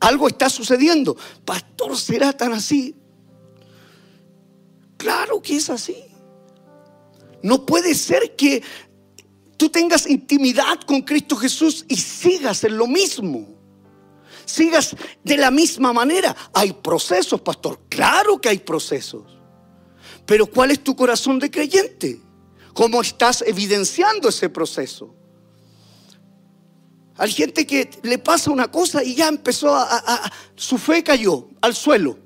Algo 0.00 0.28
está 0.28 0.48
sucediendo. 0.48 1.16
Pastor, 1.44 1.96
¿será 1.96 2.32
tan 2.32 2.52
así? 2.52 2.94
Claro 4.96 5.40
que 5.40 5.56
es 5.56 5.70
así. 5.70 6.04
No 7.42 7.64
puede 7.64 7.94
ser 7.94 8.34
que 8.36 8.62
tú 9.56 9.68
tengas 9.68 10.08
intimidad 10.08 10.80
con 10.86 11.02
Cristo 11.02 11.36
Jesús 11.36 11.84
y 11.88 11.96
sigas 11.96 12.64
en 12.64 12.76
lo 12.76 12.86
mismo. 12.86 13.48
Sigas 14.44 14.96
de 15.22 15.36
la 15.36 15.50
misma 15.50 15.92
manera. 15.92 16.34
Hay 16.52 16.72
procesos, 16.72 17.40
pastor. 17.40 17.80
Claro 17.88 18.40
que 18.40 18.48
hay 18.48 18.58
procesos. 18.58 19.38
Pero 20.26 20.46
¿cuál 20.46 20.70
es 20.70 20.82
tu 20.82 20.96
corazón 20.96 21.38
de 21.38 21.50
creyente? 21.50 22.20
¿Cómo 22.72 23.00
estás 23.00 23.42
evidenciando 23.46 24.28
ese 24.28 24.48
proceso? 24.48 25.14
Hay 27.18 27.32
gente 27.32 27.66
que 27.66 27.90
le 28.04 28.18
pasa 28.18 28.52
una 28.52 28.70
cosa 28.70 29.02
y 29.02 29.16
ya 29.16 29.26
empezó 29.26 29.74
a, 29.74 30.32
su 30.54 30.78
fe 30.78 31.02
cayó 31.02 31.48
al 31.60 31.74
suelo. 31.74 32.16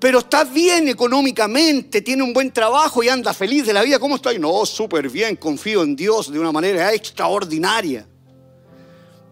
Pero 0.00 0.18
está 0.18 0.42
bien 0.42 0.88
económicamente, 0.88 2.02
tiene 2.02 2.24
un 2.24 2.32
buen 2.32 2.52
trabajo 2.52 3.02
y 3.02 3.08
anda 3.08 3.32
feliz 3.32 3.64
de 3.64 3.72
la 3.72 3.82
vida. 3.82 4.00
¿Cómo 4.00 4.16
estoy? 4.16 4.40
No, 4.40 4.66
súper 4.66 5.08
bien, 5.08 5.36
confío 5.36 5.84
en 5.84 5.94
Dios 5.94 6.32
de 6.32 6.38
una 6.38 6.50
manera 6.50 6.92
extraordinaria. 6.92 8.06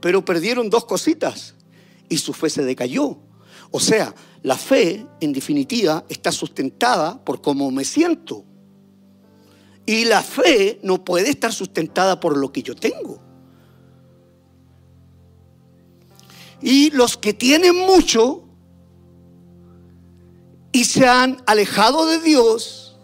Pero 0.00 0.24
perdieron 0.24 0.70
dos 0.70 0.84
cositas 0.84 1.54
y 2.08 2.16
su 2.18 2.32
fe 2.32 2.48
se 2.48 2.64
decayó. 2.64 3.18
O 3.72 3.80
sea, 3.80 4.14
la 4.42 4.56
fe, 4.56 5.04
en 5.20 5.32
definitiva, 5.32 6.04
está 6.08 6.30
sustentada 6.30 7.24
por 7.24 7.42
cómo 7.42 7.72
me 7.72 7.84
siento. 7.84 8.44
Y 9.84 10.04
la 10.04 10.22
fe 10.22 10.78
no 10.84 11.04
puede 11.04 11.30
estar 11.30 11.52
sustentada 11.52 12.20
por 12.20 12.36
lo 12.36 12.52
que 12.52 12.62
yo 12.62 12.76
tengo. 12.76 13.25
Y 16.60 16.90
los 16.90 17.16
que 17.16 17.32
tienen 17.32 17.76
mucho 17.76 18.44
y 20.72 20.84
se 20.84 21.06
han 21.06 21.42
alejado 21.46 22.06
de 22.06 22.18
Dios, 22.18 22.98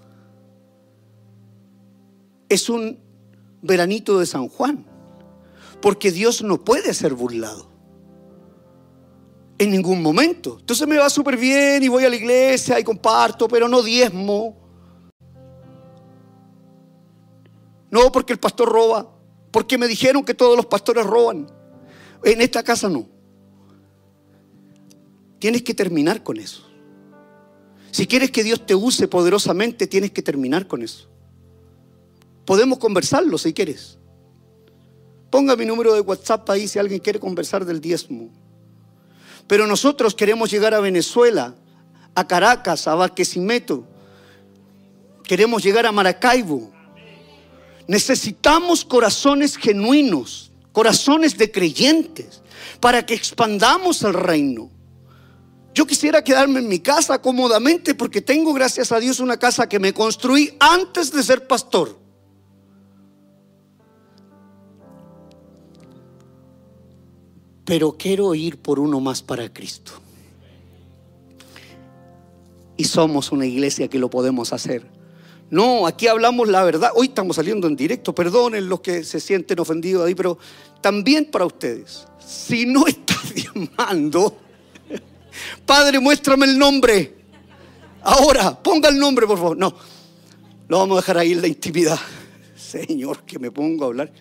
es 2.48 2.68
un 2.68 2.98
veranito 3.62 4.18
de 4.18 4.26
San 4.26 4.48
Juan. 4.48 4.84
Porque 5.80 6.12
Dios 6.12 6.42
no 6.42 6.62
puede 6.62 6.92
ser 6.94 7.14
burlado. 7.14 7.70
En 9.58 9.70
ningún 9.70 10.02
momento. 10.02 10.58
Entonces 10.60 10.86
me 10.86 10.98
va 10.98 11.08
súper 11.08 11.36
bien 11.36 11.82
y 11.82 11.88
voy 11.88 12.04
a 12.04 12.10
la 12.10 12.16
iglesia 12.16 12.78
y 12.78 12.84
comparto, 12.84 13.48
pero 13.48 13.68
no 13.68 13.82
diezmo. 13.82 14.56
No 17.90 18.12
porque 18.12 18.32
el 18.32 18.38
pastor 18.38 18.68
roba, 18.68 19.08
porque 19.50 19.78
me 19.78 19.88
dijeron 19.88 20.24
que 20.24 20.34
todos 20.34 20.56
los 20.56 20.66
pastores 20.66 21.06
roban. 21.06 21.50
En 22.24 22.40
esta 22.40 22.62
casa 22.62 22.88
no. 22.88 23.12
Tienes 25.42 25.62
que 25.62 25.74
terminar 25.74 26.22
con 26.22 26.38
eso. 26.38 26.62
Si 27.90 28.07
quieres 28.07 28.31
que 28.31 28.44
Dios 28.44 28.64
te 28.64 28.76
use 28.76 29.09
poderosamente, 29.09 29.88
tienes 29.88 30.12
que 30.12 30.22
terminar 30.22 30.68
con 30.68 30.85
eso. 30.85 31.09
Podemos 32.44 32.78
conversarlo 32.78 33.37
si 33.38 33.52
quieres. 33.52 33.98
Ponga 35.31 35.57
mi 35.57 35.64
número 35.64 35.94
de 35.94 36.00
WhatsApp 36.00 36.48
ahí 36.48 36.68
si 36.68 36.78
alguien 36.78 37.00
quiere 37.00 37.18
conversar 37.18 37.64
del 37.64 37.81
diezmo. 37.81 38.31
Pero 39.48 39.66
nosotros 39.66 40.14
queremos 40.14 40.48
llegar 40.48 40.74
a 40.74 40.81
Venezuela, 40.81 41.57
a 42.14 42.24
Caracas, 42.24 42.87
a 42.87 42.94
Barquisimeto. 42.94 43.85
Queremos 45.24 45.64
llegar 45.64 45.87
a 45.87 45.90
Maracaibo. 45.90 46.70
Necesitamos 47.88 48.85
corazones 48.85 49.57
genuinos, 49.57 50.52
corazones 50.70 51.37
de 51.37 51.50
creyentes, 51.50 52.42
para 52.78 53.05
que 53.05 53.14
expandamos 53.14 54.02
el 54.02 54.14
reino. 54.14 54.70
Yo 55.74 55.87
quisiera 55.87 56.22
quedarme 56.22 56.61
en 56.61 56.68
mi 56.68 56.80
casa 56.80 57.20
cómodamente 57.20 57.94
porque 57.94 58.20
tengo, 58.20 58.52
gracias 58.52 58.92
a 58.92 59.00
Dios, 59.00 59.20
una 59.20 59.38
casa 59.38 59.68
que 59.68 59.78
me 59.78 59.94
construí 59.94 60.54
antes 60.61 61.11
de 61.12 61.22
ser 61.22 61.46
pastor. 61.46 61.98
Pero 67.64 67.96
quiero 67.96 68.35
ir 68.35 68.58
por 68.58 68.78
uno 68.78 69.00
más 69.00 69.22
para 69.22 69.50
Cristo. 69.50 69.92
Y 72.76 72.85
somos 72.85 73.32
una 73.32 73.46
iglesia 73.46 73.88
que 73.88 73.98
lo 73.98 74.11
podemos 74.11 74.52
hacer. 74.52 74.87
No, 75.48 75.87
aquí 75.87 76.06
hablamos 76.06 76.48
la 76.48 76.64
verdad. 76.64 76.90
Hoy 76.94 77.08
estamos 77.08 77.37
saliendo 77.37 77.66
en 77.66 77.76
directo. 77.76 78.14
Perdonen 78.14 78.68
los 78.68 78.80
que 78.80 79.04
se 79.04 79.20
sienten 79.20 79.61
ofendidos 79.61 80.06
ahí, 80.06 80.14
pero 80.14 80.38
también 80.80 81.26
para 81.26 81.46
ustedes. 81.46 82.06
Si 82.18 82.66
no 82.66 82.87
estás 82.87 83.35
diezmando, 83.35 84.37
Padre, 85.64 86.01
muéstrame 86.01 86.47
el 86.47 86.59
nombre. 86.59 87.14
Ahora, 88.03 88.61
ponga 88.62 88.88
el 88.88 88.99
nombre, 88.99 89.27
por 89.27 89.38
favor. 89.38 89.57
No, 89.57 89.75
lo 90.68 90.79
vamos 90.79 90.99
a 90.99 91.01
dejar 91.01 91.18
ahí 91.18 91.33
en 91.33 91.40
la 91.40 91.49
intimidad. 91.49 91.99
Señor, 92.57 93.23
que 93.25 93.38
me 93.38 93.51
pongo 93.51 93.85
a 93.85 93.87
hablar. 93.88 94.12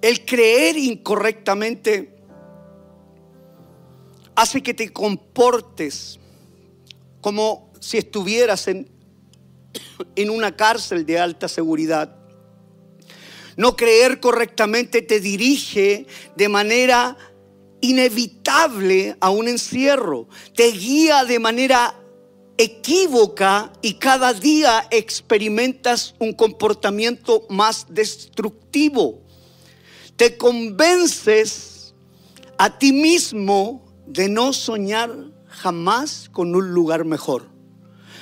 El 0.00 0.24
creer 0.24 0.76
incorrectamente 0.76 2.16
hace 4.36 4.62
que 4.62 4.72
te 4.72 4.92
comportes 4.92 6.20
como 7.20 7.72
si 7.80 7.98
estuvieras 7.98 8.68
en, 8.68 8.88
en 10.14 10.30
una 10.30 10.54
cárcel 10.54 11.04
de 11.04 11.18
alta 11.18 11.48
seguridad. 11.48 12.16
No 13.56 13.76
creer 13.76 14.20
correctamente 14.20 15.02
te 15.02 15.20
dirige 15.20 16.06
de 16.36 16.48
manera 16.48 17.16
inevitable 17.80 19.16
a 19.20 19.30
un 19.30 19.48
encierro. 19.48 20.28
Te 20.54 20.70
guía 20.72 21.24
de 21.24 21.38
manera 21.38 21.94
equívoca 22.58 23.72
y 23.82 23.94
cada 23.94 24.32
día 24.32 24.86
experimentas 24.90 26.14
un 26.18 26.32
comportamiento 26.32 27.46
más 27.48 27.86
destructivo. 27.88 29.22
Te 30.16 30.36
convences 30.36 31.94
a 32.58 32.78
ti 32.78 32.92
mismo 32.92 33.84
de 34.06 34.28
no 34.28 34.52
soñar 34.52 35.14
jamás 35.48 36.28
con 36.32 36.54
un 36.54 36.70
lugar 36.72 37.04
mejor. 37.04 37.48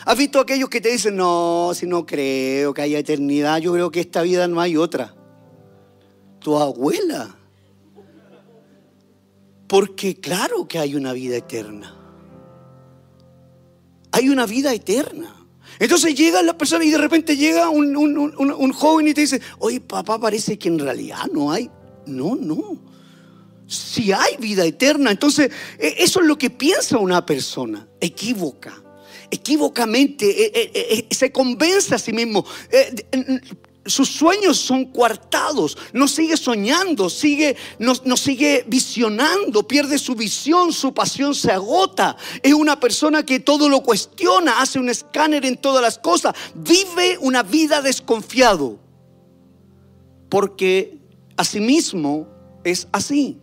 ¿Has 0.04 0.18
visto 0.18 0.38
aquellos 0.38 0.68
que 0.68 0.80
te 0.80 0.90
dicen, 0.90 1.16
no, 1.16 1.72
si 1.74 1.86
no 1.86 2.04
creo 2.04 2.74
que 2.74 2.82
haya 2.82 2.98
eternidad, 2.98 3.58
yo 3.58 3.72
creo 3.72 3.90
que 3.90 4.00
esta 4.00 4.22
vida 4.22 4.48
no 4.48 4.60
hay 4.60 4.76
otra? 4.76 5.14
Tu 6.44 6.58
abuela. 6.58 7.34
Porque 9.66 10.20
claro 10.20 10.68
que 10.68 10.78
hay 10.78 10.94
una 10.94 11.14
vida 11.14 11.36
eterna. 11.36 11.96
Hay 14.12 14.28
una 14.28 14.44
vida 14.44 14.72
eterna. 14.72 15.34
Entonces 15.78 16.14
llega 16.14 16.42
la 16.42 16.56
persona 16.56 16.84
y 16.84 16.90
de 16.90 16.98
repente 16.98 17.36
llega 17.36 17.70
un, 17.70 18.72
joven 18.74 19.08
y 19.08 19.14
te 19.14 19.22
dice, 19.22 19.40
oye 19.58 19.80
papá, 19.80 20.20
parece 20.20 20.58
que 20.58 20.68
en 20.68 20.78
realidad 20.78 21.24
no 21.32 21.50
hay. 21.50 21.70
No, 22.06 22.36
no. 22.36 22.78
Si 23.66 24.12
hay 24.12 24.36
vida 24.38 24.66
eterna, 24.66 25.10
entonces 25.10 25.50
e, 25.78 25.94
eso 25.98 26.20
es 26.20 26.26
lo 26.26 26.36
que 26.36 26.50
piensa 26.50 26.98
una 26.98 27.24
persona. 27.24 27.88
Equívoca. 28.00 28.74
Equívocamente 29.30 30.26
e, 30.28 31.06
e, 31.08 31.14
se 31.14 31.32
convence 31.32 31.94
a 31.94 31.98
sí 31.98 32.12
mismo 32.12 32.44
sus 33.86 34.08
sueños 34.08 34.58
son 34.58 34.86
coartados, 34.86 35.76
no 35.92 36.08
sigue 36.08 36.36
soñando, 36.36 37.10
sigue, 37.10 37.56
no, 37.78 37.92
no, 38.04 38.16
sigue 38.16 38.64
visionando, 38.66 39.66
pierde 39.68 39.98
su 39.98 40.14
visión, 40.14 40.72
su 40.72 40.94
pasión 40.94 41.34
se 41.34 41.52
agota. 41.52 42.16
Es 42.42 42.54
una 42.54 42.80
persona 42.80 43.24
que 43.24 43.40
todo 43.40 43.68
lo 43.68 43.82
cuestiona, 43.82 44.60
hace 44.60 44.78
un 44.78 44.88
escáner 44.88 45.44
en 45.44 45.56
todas 45.56 45.82
las 45.82 45.98
cosas, 45.98 46.34
vive 46.54 47.18
una 47.20 47.42
vida 47.42 47.82
desconfiado, 47.82 48.78
porque 50.30 50.98
asimismo 51.36 52.28
es 52.64 52.88
así. 52.92 53.38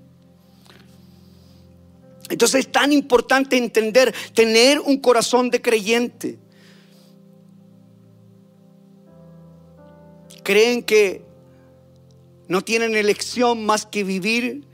Entonces 2.30 2.62
es 2.62 2.72
tan 2.72 2.94
importante 2.94 3.58
entender, 3.58 4.14
tener 4.34 4.80
un 4.80 4.98
corazón 4.98 5.50
de 5.50 5.62
creyente. 5.62 6.40
Creen 10.52 10.84
que 10.84 11.22
no 12.50 12.62
tienen 12.62 12.98
elección 12.98 13.66
más 13.66 13.86
que 13.86 14.04
vivir 14.04 14.68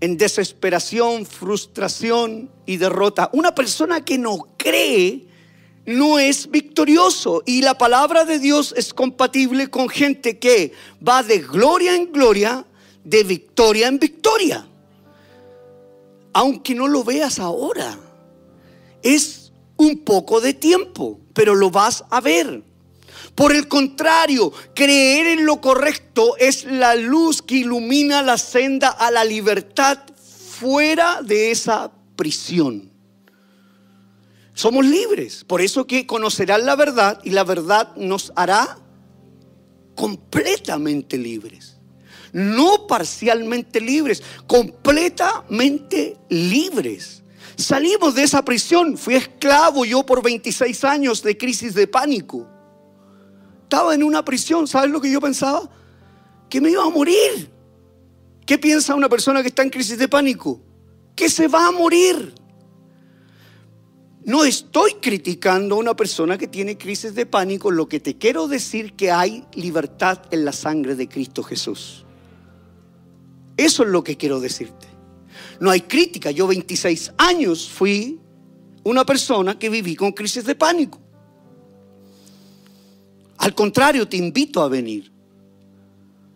en 0.00 0.18
desesperación, 0.18 1.24
frustración 1.24 2.50
y 2.66 2.76
derrota. 2.76 3.30
Una 3.32 3.54
persona 3.54 4.04
que 4.04 4.18
no 4.18 4.48
cree 4.58 5.26
no 5.86 6.18
es 6.18 6.50
victorioso. 6.50 7.42
Y 7.46 7.62
la 7.62 7.78
palabra 7.78 8.26
de 8.26 8.38
Dios 8.38 8.74
es 8.76 8.92
compatible 8.92 9.68
con 9.68 9.88
gente 9.88 10.38
que 10.38 10.72
va 11.06 11.22
de 11.22 11.38
gloria 11.38 11.96
en 11.96 12.12
gloria, 12.12 12.66
de 13.02 13.24
victoria 13.24 13.88
en 13.88 13.98
victoria. 13.98 14.66
Aunque 16.34 16.74
no 16.74 16.86
lo 16.86 17.02
veas 17.02 17.38
ahora, 17.38 17.98
es 19.02 19.52
un 19.78 20.00
poco 20.00 20.42
de 20.42 20.52
tiempo, 20.52 21.18
pero 21.32 21.54
lo 21.54 21.70
vas 21.70 22.04
a 22.10 22.20
ver. 22.20 22.68
Por 23.40 23.56
el 23.56 23.68
contrario, 23.68 24.52
creer 24.74 25.28
en 25.28 25.46
lo 25.46 25.62
correcto 25.62 26.36
es 26.36 26.66
la 26.66 26.94
luz 26.94 27.40
que 27.40 27.54
ilumina 27.54 28.20
la 28.20 28.36
senda 28.36 28.90
a 28.90 29.10
la 29.10 29.24
libertad 29.24 29.98
fuera 30.58 31.22
de 31.22 31.50
esa 31.50 31.90
prisión. 32.16 32.92
Somos 34.52 34.84
libres, 34.84 35.42
por 35.44 35.62
eso 35.62 35.86
que 35.86 36.06
conocerán 36.06 36.66
la 36.66 36.76
verdad 36.76 37.18
y 37.24 37.30
la 37.30 37.42
verdad 37.44 37.96
nos 37.96 38.30
hará 38.36 38.76
completamente 39.94 41.16
libres. 41.16 41.78
No 42.34 42.86
parcialmente 42.86 43.80
libres, 43.80 44.22
completamente 44.46 46.18
libres. 46.28 47.22
Salimos 47.56 48.14
de 48.14 48.24
esa 48.24 48.44
prisión. 48.44 48.98
Fui 48.98 49.14
esclavo 49.14 49.86
yo 49.86 50.04
por 50.04 50.22
26 50.22 50.84
años 50.84 51.22
de 51.22 51.38
crisis 51.38 51.72
de 51.72 51.86
pánico. 51.86 52.59
Estaba 53.70 53.94
en 53.94 54.02
una 54.02 54.24
prisión. 54.24 54.66
¿Sabes 54.66 54.90
lo 54.90 55.00
que 55.00 55.12
yo 55.12 55.20
pensaba? 55.20 55.70
Que 56.48 56.60
me 56.60 56.70
iba 56.70 56.82
a 56.82 56.90
morir. 56.90 57.48
¿Qué 58.44 58.58
piensa 58.58 58.96
una 58.96 59.08
persona 59.08 59.42
que 59.42 59.48
está 59.48 59.62
en 59.62 59.70
crisis 59.70 59.96
de 59.96 60.08
pánico? 60.08 60.60
Que 61.14 61.30
se 61.30 61.46
va 61.46 61.68
a 61.68 61.70
morir. 61.70 62.34
No 64.24 64.44
estoy 64.44 64.94
criticando 64.94 65.76
a 65.76 65.78
una 65.78 65.94
persona 65.94 66.36
que 66.36 66.48
tiene 66.48 66.76
crisis 66.76 67.14
de 67.14 67.26
pánico. 67.26 67.70
Lo 67.70 67.88
que 67.88 68.00
te 68.00 68.18
quiero 68.18 68.48
decir 68.48 68.94
que 68.94 69.12
hay 69.12 69.46
libertad 69.54 70.18
en 70.32 70.44
la 70.44 70.52
sangre 70.52 70.96
de 70.96 71.08
Cristo 71.08 71.44
Jesús. 71.44 72.04
Eso 73.56 73.84
es 73.84 73.88
lo 73.88 74.02
que 74.02 74.16
quiero 74.16 74.40
decirte. 74.40 74.88
No 75.60 75.70
hay 75.70 75.82
crítica. 75.82 76.32
Yo 76.32 76.48
26 76.48 77.12
años 77.18 77.70
fui 77.70 78.18
una 78.82 79.06
persona 79.06 79.56
que 79.56 79.68
viví 79.68 79.94
con 79.94 80.10
crisis 80.10 80.44
de 80.44 80.56
pánico. 80.56 81.00
Al 83.40 83.54
contrario, 83.54 84.06
te 84.06 84.18
invito 84.18 84.60
a 84.60 84.68
venir, 84.68 85.10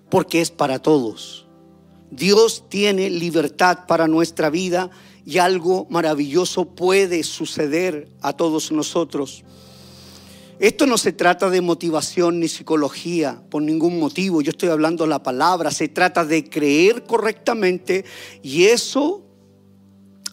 porque 0.09 0.41
es 0.41 0.51
para 0.51 0.79
todos. 0.79 1.47
Dios 2.11 2.65
tiene 2.71 3.11
libertad 3.11 3.81
para 3.87 4.09
nuestra 4.09 4.49
vida 4.49 4.89
y 5.27 5.37
algo 5.37 5.87
maravilloso 5.91 6.65
puede 6.65 7.23
suceder 7.23 8.09
a 8.23 8.33
todos 8.33 8.73
nosotros. 8.73 9.45
Esto 10.59 10.87
no 10.87 10.97
se 10.97 11.13
trata 11.13 11.51
de 11.51 11.61
motivación 11.61 12.41
ni 12.41 12.49
psicología 12.49 13.43
por 13.51 13.61
ningún 13.61 14.01
motivo. 14.01 14.41
Yo 14.41 14.51
estoy 14.51 14.71
hablando 14.71 15.07
la 15.07 15.23
palabra. 15.23 15.71
Se 15.71 15.89
trata 15.89 16.25
de 16.25 16.49
creer 16.49 17.05
correctamente 17.05 18.07
y 18.43 18.65
eso 18.65 19.27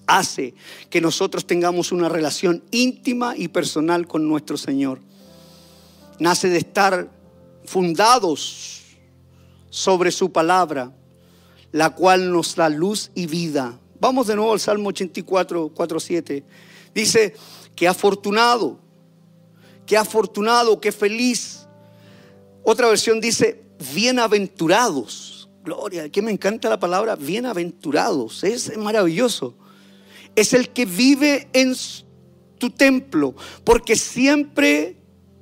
hace 0.07 0.53
que 0.89 1.01
nosotros 1.01 1.45
tengamos 1.45 1.91
una 1.91 2.07
relación 2.07 2.63
íntima 2.71 3.36
y 3.36 3.49
personal 3.49 4.07
con 4.07 4.29
nuestro 4.29 4.55
Señor. 4.55 5.01
Nace 6.21 6.49
de 6.49 6.60
estar 6.60 7.10
fundados 7.65 8.84
sobre 9.71 10.12
su 10.12 10.31
palabra, 10.31 10.93
la 11.71 11.89
cual 11.95 12.31
nos 12.31 12.55
da 12.55 12.69
luz 12.69 13.10
y 13.15 13.25
vida. 13.25 13.79
Vamos 13.99 14.27
de 14.27 14.36
nuevo 14.36 14.53
al 14.53 14.60
Salmo 14.60 14.89
84, 14.89 15.71
4, 15.73 15.99
7. 15.99 16.43
Dice 16.93 17.34
que 17.75 17.88
afortunado 17.88 18.77
qué 19.88 19.97
afortunado, 19.97 20.79
qué 20.79 20.91
feliz. 20.91 21.67
Otra 22.63 22.88
versión 22.88 23.19
dice, 23.19 23.63
bienaventurados. 23.93 25.49
Gloria, 25.63 26.07
que 26.10 26.21
me 26.21 26.31
encanta 26.31 26.69
la 26.69 26.79
palabra 26.79 27.15
bienaventurados. 27.15 28.43
Es 28.43 28.77
maravilloso. 28.77 29.55
Es 30.36 30.53
el 30.53 30.69
que 30.69 30.86
vive 30.86 31.49
en 31.53 31.73
tu 32.60 32.69
templo, 32.69 33.34
porque 33.63 33.95
siempre 33.95 35.00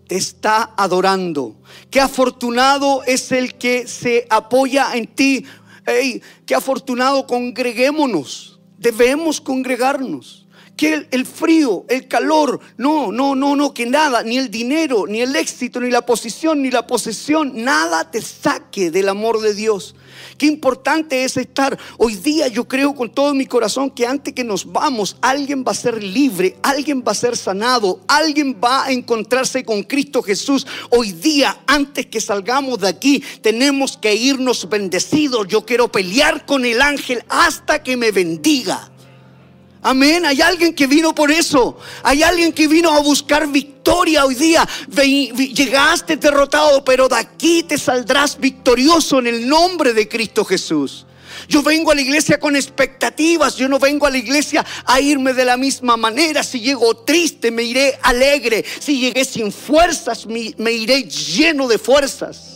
te 0.10 0.16
está 0.16 0.74
adorando. 0.76 1.56
Qué 1.92 2.02
afortunado 2.02 3.04
es 3.04 3.32
el 3.32 3.60
que 3.60 3.88
se 3.88 4.26
apoya 4.32 4.96
en 4.96 5.06
ti. 5.06 5.46
Hey, 5.86 6.20
qué 6.48 6.56
afortunado, 6.56 7.28
congreguémonos. 7.28 8.60
Debemos 8.80 9.40
congregarnos 9.40 10.48
que 10.76 11.08
el, 11.12 11.26
frío, 11.28 11.86
el 11.90 12.08
calor, 12.08 12.60
no, 12.76 13.12
no, 13.12 13.36
no, 13.36 13.56
no, 13.56 13.72
que 13.72 13.86
nada, 13.86 14.24
ni 14.24 14.40
el 14.40 14.50
dinero, 14.50 15.06
ni 15.06 15.22
el 15.22 15.36
éxito, 15.36 15.80
ni 15.80 15.92
la 15.92 16.04
posición, 16.04 16.64
ni 16.64 16.72
la 16.72 16.88
posesión, 16.88 17.52
nada 17.64 18.10
te 18.10 18.22
saque 18.24 18.90
del 18.90 19.10
amor 19.10 19.42
de 19.42 19.54
Dios. 19.54 19.94
Qué 20.38 20.46
importante 20.46 21.24
es 21.24 21.38
estar. 21.38 21.78
Hoy 21.98 22.16
día 22.16 22.48
yo 22.48 22.68
creo 22.68 22.96
con 22.96 23.10
todo 23.10 23.34
mi 23.34 23.46
corazón 23.46 23.90
que 23.90 24.06
antes 24.06 24.34
que 24.34 24.44
nos 24.44 24.72
vamos, 24.72 25.18
alguien 25.22 25.64
va 25.68 25.72
a 25.72 25.76
ser 25.76 26.04
libre, 26.04 26.58
alguien 26.64 27.04
va 27.06 27.12
a 27.12 27.16
ser 27.16 27.36
sanado, 27.36 28.02
alguien 28.08 28.60
va 28.64 28.86
a 28.86 28.92
encontrarse 28.92 29.64
con 29.64 29.84
Cristo 29.84 30.22
Jesús. 30.22 30.66
Hoy 30.90 31.12
día, 31.12 31.60
antes 31.68 32.06
que 32.06 32.22
salgamos 32.22 32.80
de 32.80 32.88
aquí, 32.88 33.24
tenemos 33.42 33.98
que 33.98 34.16
irnos 34.16 34.68
bendecidos. 34.70 35.48
Yo 35.48 35.66
quiero 35.66 35.92
pelear 35.92 36.46
con 36.46 36.66
el 36.66 36.82
ángel 36.82 37.24
hasta 37.30 37.84
que 37.84 37.98
me 37.98 38.12
bendiga. 38.12 38.92
Amén. 39.82 40.26
Hay 40.26 40.42
alguien 40.42 40.74
que 40.74 40.88
vino 40.88 41.16
por 41.16 41.32
eso. 41.32 41.78
Hay 42.04 42.22
alguien 42.22 42.52
que 42.52 42.68
vino 42.68 42.92
a 42.92 43.00
buscar 43.00 43.48
victoria 43.48 44.26
hoy 44.26 44.36
día. 44.36 44.68
Llegaste 44.92 46.18
derrotado, 46.18 46.84
pero 46.84 47.08
de 47.08 47.16
aquí 47.16 47.64
te 47.64 47.78
saldrás 47.78 48.38
victorioso 48.38 49.20
en 49.20 49.28
el 49.28 49.48
nombre 49.48 49.94
de 49.94 50.08
Cristo 50.08 50.44
Jesús. 50.44 51.06
Yo 51.48 51.64
vengo 51.64 51.92
a 51.92 51.96
la 51.96 52.02
iglesia 52.02 52.40
con 52.40 52.56
expectativas. 52.58 53.56
Yo 53.56 53.70
no 53.70 53.80
vengo 53.80 54.06
a 54.06 54.10
la 54.10 54.18
iglesia 54.18 54.66
a 54.86 55.00
irme 55.00 55.34
de 55.34 55.46
la 55.46 55.56
misma 55.56 55.96
manera. 55.96 56.44
Si 56.44 56.60
llego 56.60 56.94
triste, 56.98 57.50
me 57.50 57.64
iré 57.64 57.98
alegre. 58.02 58.66
Si 58.80 59.00
llegué 59.00 59.24
sin 59.24 59.52
fuerzas, 59.52 60.26
me 60.26 60.72
iré 60.72 61.04
lleno 61.04 61.68
de 61.70 61.78
fuerzas. 61.78 62.49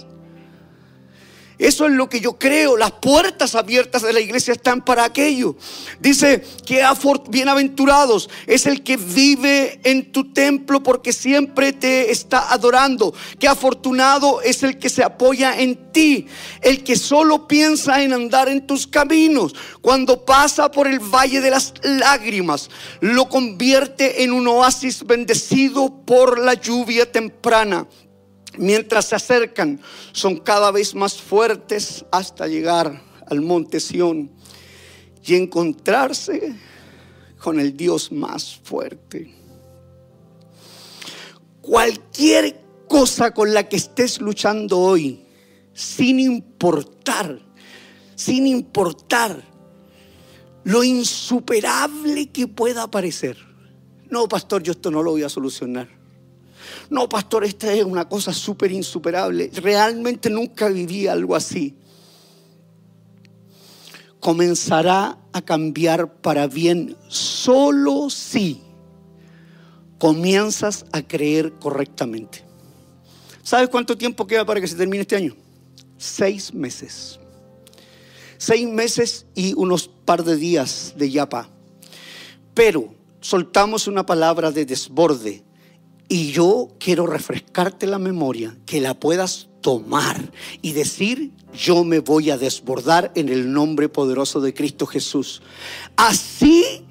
Eso 1.57 1.85
es 1.85 1.91
lo 1.91 2.09
que 2.09 2.19
yo 2.19 2.37
creo. 2.37 2.77
Las 2.77 2.91
puertas 2.93 3.55
abiertas 3.55 4.01
de 4.01 4.13
la 4.13 4.19
iglesia 4.19 4.53
están 4.53 4.83
para 4.83 5.05
aquello. 5.05 5.55
Dice 5.99 6.43
que 6.65 6.83
bienaventurados 7.29 8.29
es 8.47 8.65
el 8.65 8.83
que 8.83 8.97
vive 8.97 9.79
en 9.83 10.11
tu 10.11 10.33
templo 10.33 10.81
porque 10.81 11.13
siempre 11.13 11.73
te 11.73 12.11
está 12.11 12.51
adorando. 12.51 13.13
Que 13.39 13.47
afortunado 13.47 14.41
es 14.41 14.63
el 14.63 14.79
que 14.79 14.89
se 14.89 15.03
apoya 15.03 15.59
en 15.59 15.91
ti. 15.91 16.27
El 16.61 16.83
que 16.83 16.95
solo 16.95 17.47
piensa 17.47 18.01
en 18.01 18.13
andar 18.13 18.49
en 18.49 18.65
tus 18.65 18.87
caminos. 18.87 19.53
Cuando 19.81 20.25
pasa 20.25 20.71
por 20.71 20.87
el 20.87 20.99
valle 20.99 21.41
de 21.41 21.51
las 21.51 21.73
lágrimas, 21.83 22.69
lo 22.99 23.29
convierte 23.29 24.23
en 24.23 24.31
un 24.31 24.47
oasis 24.47 25.05
bendecido 25.05 26.03
por 26.05 26.39
la 26.39 26.55
lluvia 26.55 27.11
temprana 27.11 27.87
mientras 28.57 29.05
se 29.05 29.15
acercan, 29.15 29.81
son 30.11 30.37
cada 30.37 30.71
vez 30.71 30.95
más 30.95 31.21
fuertes 31.21 32.05
hasta 32.11 32.47
llegar 32.47 33.01
al 33.27 33.41
monte 33.41 33.79
Sión 33.79 34.31
y 35.25 35.35
encontrarse 35.35 36.55
con 37.39 37.59
el 37.59 37.75
Dios 37.75 38.11
más 38.11 38.59
fuerte. 38.63 39.33
Cualquier 41.61 42.61
cosa 42.87 43.33
con 43.33 43.53
la 43.53 43.67
que 43.67 43.77
estés 43.77 44.19
luchando 44.21 44.79
hoy, 44.79 45.25
sin 45.73 46.19
importar, 46.19 47.39
sin 48.15 48.47
importar 48.47 49.43
lo 50.63 50.83
insuperable 50.83 52.29
que 52.29 52.47
pueda 52.47 52.89
parecer. 52.89 53.37
No, 54.09 54.27
pastor, 54.27 54.63
yo 54.63 54.71
esto 54.71 54.91
no 54.91 55.01
lo 55.01 55.11
voy 55.11 55.23
a 55.23 55.29
solucionar. 55.29 56.02
No, 56.89 57.07
pastor, 57.09 57.43
esta 57.43 57.73
es 57.73 57.83
una 57.83 58.07
cosa 58.07 58.33
súper 58.33 58.71
insuperable. 58.71 59.49
Realmente 59.55 60.29
nunca 60.29 60.69
viví 60.69 61.07
algo 61.07 61.35
así. 61.35 61.75
Comenzará 64.19 65.17
a 65.33 65.41
cambiar 65.41 66.21
para 66.21 66.47
bien 66.47 66.95
solo 67.07 68.09
si 68.09 68.61
comienzas 69.97 70.85
a 70.91 71.01
creer 71.01 71.53
correctamente. 71.53 72.43
¿Sabes 73.41 73.69
cuánto 73.69 73.97
tiempo 73.97 74.25
queda 74.25 74.45
para 74.45 74.61
que 74.61 74.67
se 74.67 74.75
termine 74.75 75.01
este 75.01 75.17
año? 75.17 75.35
Seis 75.97 76.53
meses. 76.53 77.19
Seis 78.37 78.67
meses 78.67 79.25
y 79.35 79.53
unos 79.53 79.87
par 79.87 80.23
de 80.23 80.35
días 80.35 80.93
de 80.97 81.09
yapa. 81.09 81.49
Pero 82.53 82.93
soltamos 83.21 83.87
una 83.87 84.05
palabra 84.05 84.51
de 84.51 84.65
desborde 84.65 85.43
y 86.13 86.31
yo 86.31 86.67
quiero 86.79 87.07
refrescarte 87.07 87.87
la 87.87 87.97
memoria, 87.97 88.55
que 88.67 88.79
la 88.79 88.93
puedas 88.93 89.49
tomar 89.61 90.31
y 90.61 90.73
decir, 90.73 91.31
yo 91.55 91.83
me 91.83 92.01
voy 92.01 92.29
a 92.29 92.37
desbordar 92.37 93.11
en 93.15 93.29
el 93.29 93.51
nombre 93.51 93.89
poderoso 93.89 94.39
de 94.39 94.53
Cristo 94.53 94.85
Jesús. 94.85 95.41
Así 95.95 96.85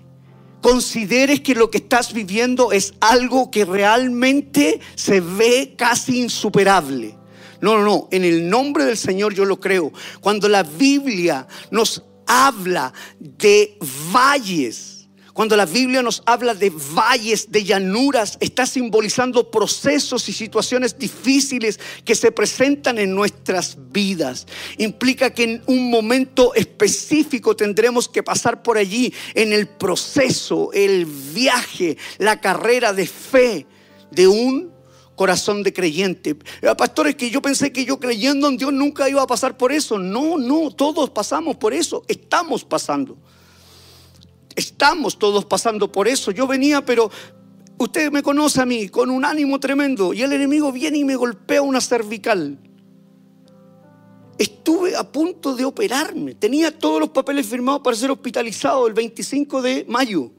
consideres 0.61 1.41
que 1.41 1.55
lo 1.55 1.71
que 1.71 1.79
estás 1.79 2.13
viviendo 2.13 2.73
es 2.73 2.95
algo 2.99 3.53
que 3.53 3.65
realmente 3.65 4.81
se 4.97 5.21
ve 5.21 5.75
casi 5.79 6.21
insuperable. 6.21 7.17
No, 7.61 7.79
no, 7.79 7.85
no, 7.85 8.09
en 8.11 8.25
el 8.25 8.51
nombre 8.51 8.85
del 8.85 8.99
Señor 8.99 9.35
yo 9.35 9.45
lo 9.45 9.61
creo. 9.61 9.93
Cuando 10.21 10.49
la 10.49 10.65
Biblia 10.65 11.47
nos 11.71 12.03
habla 12.27 12.93
de 13.21 13.79
valles, 14.13 14.92
Cuando 15.33 15.57
la 15.57 15.65
Biblia 15.65 16.03
nos 16.03 16.23
habla 16.27 16.55
de 16.55 16.71
valles, 16.71 17.51
de 17.51 17.65
llanuras, 17.65 18.37
está 18.41 18.67
simbolizando 18.67 19.51
procesos 19.51 20.29
y 20.29 20.33
situaciones 20.33 20.99
difíciles 20.99 21.81
que 22.05 22.15
se 22.15 22.33
presentan 22.33 22.99
en 22.99 23.15
nuestras 23.15 23.79
vidas. 23.91 24.47
Implica 24.77 25.31
que 25.31 25.45
en 25.45 25.63
un 25.67 25.91
momento 25.91 26.55
específico 26.55 27.57
tendremos 27.57 28.09
que 28.09 28.23
pasar 28.23 28.63
por 28.63 28.77
allí 28.77 29.15
en 29.35 29.55
el 29.55 29.69
proceso, 29.69 30.71
el 30.75 31.07
viaje, 31.07 31.97
la 32.19 32.39
carrera 32.39 32.93
de 32.93 33.07
fe 33.07 33.67
de 34.11 34.29
un 34.29 34.71
corazón 35.17 35.63
de 35.63 35.73
creyente. 35.73 36.37
Eh, 36.61 36.75
Pastores, 36.77 37.15
que 37.17 37.31
yo 37.31 37.41
pensé 37.41 37.73
que 37.73 37.87
yo 37.87 37.99
creyendo 37.99 38.49
en 38.49 38.59
Dios 38.59 38.73
nunca 38.73 39.09
iba 39.09 39.23
a 39.23 39.27
pasar 39.27 39.57
por 39.57 39.73
eso. 39.73 39.99
No, 39.99 40.37
no, 40.37 40.71
todos 40.71 41.09
pasamos 41.09 41.57
por 41.57 41.73
eso, 41.73 42.05
estamos 42.07 42.65
pasando. 42.65 43.17
Estamos 44.57 45.19
todos 45.19 45.45
pasando 45.45 45.91
por 45.91 46.09
eso. 46.09 46.31
Yo 46.31 46.47
venía, 46.47 46.85
pero 46.85 47.11
usted 47.79 48.11
me 48.11 48.23
conoce 48.23 48.61
a 48.61 48.67
mí 48.67 48.89
con 48.89 49.11
un 49.11 49.25
ánimo 49.25 49.59
tremendo 49.59 50.13
y 50.13 50.23
el 50.23 50.33
enemigo 50.33 50.73
viene 50.73 50.99
y 50.99 51.05
me 51.05 51.17
golpea 51.17 51.63
una 51.63 51.81
cervical. 51.81 52.59
Estuve 54.39 54.97
a 54.97 55.05
punto 55.05 55.55
de 55.55 55.65
operarme. 55.65 56.35
Tenía 56.35 56.77
todos 56.77 57.01
los 57.01 57.11
papeles 57.11 57.47
firmados 57.47 57.83
para 57.83 57.97
ser 57.97 58.11
hospitalizado 58.11 58.87
el 58.87 58.95
25 58.95 59.63
de 59.63 59.85
mayo. 59.89 60.31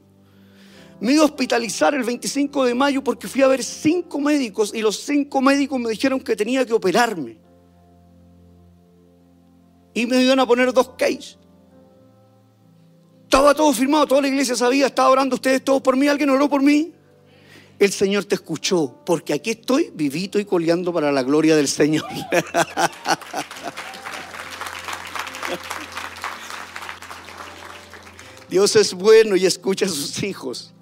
Me 1.00 1.12
iba 1.12 1.22
a 1.22 1.26
hospitalizar 1.26 1.94
el 1.94 2.02
25 2.02 2.64
de 2.64 2.74
mayo 2.74 3.02
porque 3.02 3.28
fui 3.28 3.42
a 3.42 3.48
ver 3.48 3.62
cinco 3.62 4.20
médicos 4.20 4.72
y 4.74 4.80
los 4.80 4.98
cinco 5.00 5.40
médicos 5.40 5.80
me 5.80 5.90
dijeron 5.90 6.20
que 6.20 6.36
tenía 6.36 6.64
que 6.64 6.72
operarme. 6.72 7.38
Y 9.92 10.06
me 10.06 10.22
iban 10.22 10.40
a 10.40 10.46
poner 10.46 10.72
dos 10.72 10.90
cases. 10.90 11.38
Estaba 13.34 13.52
todo 13.52 13.72
firmado, 13.72 14.06
toda 14.06 14.22
la 14.22 14.28
iglesia 14.28 14.54
sabía, 14.54 14.86
estaba 14.86 15.10
orando 15.10 15.34
ustedes 15.34 15.64
todos 15.64 15.82
por 15.82 15.96
mí, 15.96 16.06
alguien 16.06 16.30
oró 16.30 16.48
por 16.48 16.62
mí. 16.62 16.92
El 17.80 17.90
Señor 17.90 18.26
te 18.26 18.36
escuchó, 18.36 18.94
porque 19.04 19.32
aquí 19.32 19.50
estoy 19.50 19.90
vivito 19.92 20.38
y 20.38 20.44
coleando 20.44 20.92
para 20.92 21.10
la 21.10 21.24
gloria 21.24 21.56
del 21.56 21.66
Señor. 21.66 22.04
Dios 28.48 28.76
es 28.76 28.94
bueno 28.94 29.34
y 29.34 29.46
escucha 29.46 29.86
a 29.86 29.88
sus 29.88 30.22
hijos. 30.22 30.72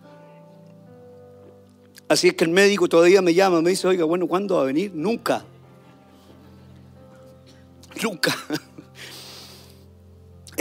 Así 2.06 2.28
es 2.28 2.34
que 2.34 2.44
el 2.44 2.50
médico 2.50 2.86
todavía 2.86 3.22
me 3.22 3.32
llama, 3.32 3.62
me 3.62 3.70
dice, 3.70 3.88
oiga, 3.88 4.04
bueno, 4.04 4.26
¿cuándo 4.26 4.56
va 4.56 4.62
a 4.64 4.66
venir? 4.66 4.92
Nunca. 4.94 5.42
Nunca. 8.02 8.36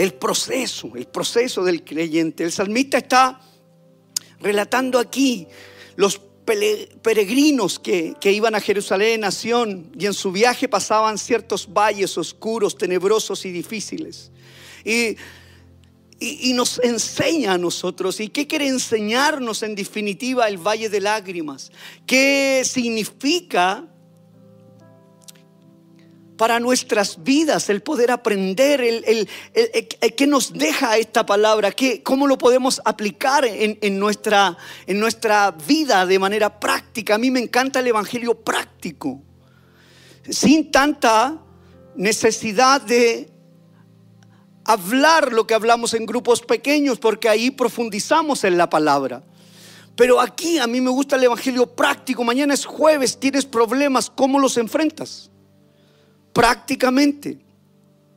El 0.02 0.14
proceso, 0.14 0.90
el 0.96 1.06
proceso 1.06 1.62
del 1.62 1.84
creyente. 1.84 2.42
El 2.42 2.50
salmista 2.50 2.98
está 2.98 3.40
relatando 4.40 4.98
aquí 4.98 5.46
los 5.94 6.20
peregrinos 7.02 7.78
que, 7.78 8.16
iban 8.24 8.56
a 8.56 8.60
Jerusalén, 8.60 9.20
nación, 9.20 9.92
y 9.96 10.06
en 10.06 10.12
su 10.12 10.32
viaje 10.32 10.66
pasaban 10.66 11.18
ciertos 11.18 11.72
valles 11.72 12.18
oscuros, 12.18 12.76
tenebrosos 12.76 13.44
y 13.44 13.52
difíciles. 13.52 14.32
Y, 14.84 15.16
y, 16.18 16.52
nos 16.52 16.80
enseña 16.80 17.52
a 17.52 17.58
nosotros. 17.58 18.18
¿Y 18.18 18.28
qué 18.28 18.48
quiere 18.48 18.66
enseñarnos 18.66 19.62
en 19.62 19.76
definitiva 19.76 20.48
el 20.48 20.56
valle 20.56 20.88
de 20.88 21.00
lágrimas? 21.00 21.70
¿Qué 22.06 22.62
significa 22.64 23.86
para 26.42 26.58
nuestras 26.58 27.22
vidas, 27.22 27.70
el 27.70 27.82
poder 27.82 28.10
aprender, 28.10 28.80
el, 28.80 29.28
el, 29.54 30.28
nos 30.28 30.52
deja 30.52 30.98
esta 30.98 31.24
palabra, 31.24 31.70
¿Qué, 31.70 32.02
cómo 32.02 32.26
lo 32.26 32.36
podemos 32.36 32.82
aplicar 32.84 33.44
en, 33.44 33.98
nuestra, 34.00 34.58
en 34.88 34.98
nuestra 34.98 35.52
vida 35.52 36.04
de 36.04 36.18
manera 36.18 36.58
práctica. 36.58 37.14
A 37.14 37.18
mí 37.18 37.30
me 37.30 37.38
encanta 37.38 37.78
el 37.78 37.86
Evangelio 37.86 38.34
práctico, 38.34 39.22
sin 40.28 40.72
tanta 40.72 41.38
necesidad 41.94 42.80
de 42.80 43.30
hablar 44.64 45.32
lo 45.32 45.46
que 45.46 45.54
hablamos 45.54 45.94
en 45.94 46.06
grupos 46.06 46.40
pequeños, 46.40 46.98
porque 46.98 47.28
ahí 47.28 47.52
profundizamos 47.52 48.42
en 48.42 48.58
la 48.58 48.68
palabra. 48.68 49.22
Pero 49.94 50.20
aquí 50.20 50.58
a 50.58 50.66
mí 50.66 50.80
me 50.80 50.90
gusta 50.90 51.14
el 51.14 51.22
Evangelio 51.22 51.68
práctico. 51.68 52.24
Mañana 52.24 52.52
es 52.52 52.64
jueves, 52.64 53.20
tienes 53.20 53.44
problemas, 53.44 54.10
¿cómo 54.10 54.40
los 54.40 54.56
enfrentas? 54.56 55.28
Prácticamente. 56.32 57.38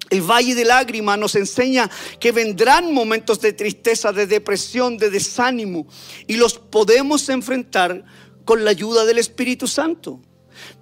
El 0.10 0.22
valle 0.22 0.54
de 0.54 0.66
lágrimas 0.66 1.18
nos 1.18 1.36
enseña 1.36 1.90
que 2.20 2.32
vendrán 2.32 2.94
momentos 2.94 3.42
de 3.42 3.54
tristeza, 3.54 4.14
de 4.14 4.28
depresión, 4.28 4.98
de 4.98 5.10
desánimo 5.10 5.88
y 6.28 6.36
los 6.36 6.60
podemos 6.60 7.28
enfrentar 7.30 8.06
con 8.46 8.64
la 8.64 8.72
ayuda 8.72 9.04
del 9.06 9.18
Espíritu 9.18 9.68
Santo. 9.68 10.22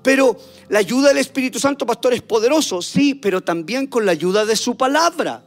Pero 0.02 0.38
la 0.70 0.80
ayuda 0.80 1.10
del 1.10 1.18
Espíritu 1.18 1.60
Santo, 1.60 1.86
pastor, 1.86 2.14
es 2.14 2.22
poderoso, 2.22 2.82
sí, 2.82 3.16
pero 3.16 3.42
también 3.42 3.88
con 3.88 4.06
la 4.06 4.12
ayuda 4.12 4.46
de 4.46 4.56
su 4.56 4.76
palabra. 4.76 5.44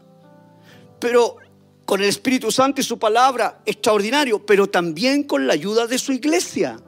Pero 0.98 1.36
con 1.84 2.00
el 2.00 2.08
Espíritu 2.08 2.50
Santo 2.50 2.80
y 2.80 2.84
su 2.84 2.98
palabra, 2.98 3.60
extraordinario, 3.66 4.44
pero 4.44 4.68
también 4.68 5.22
con 5.22 5.46
la 5.46 5.52
ayuda 5.52 5.86
de 5.86 5.98
su 5.98 6.12
iglesia. 6.12 6.80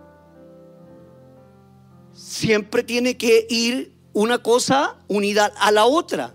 Siempre 2.13 2.83
tiene 2.83 3.17
que 3.17 3.47
ir 3.49 3.98
una 4.19 4.39
cosa 4.39 4.97
unida 5.07 5.53
a 5.61 5.71
la 5.71 5.87
otra. 5.87 6.35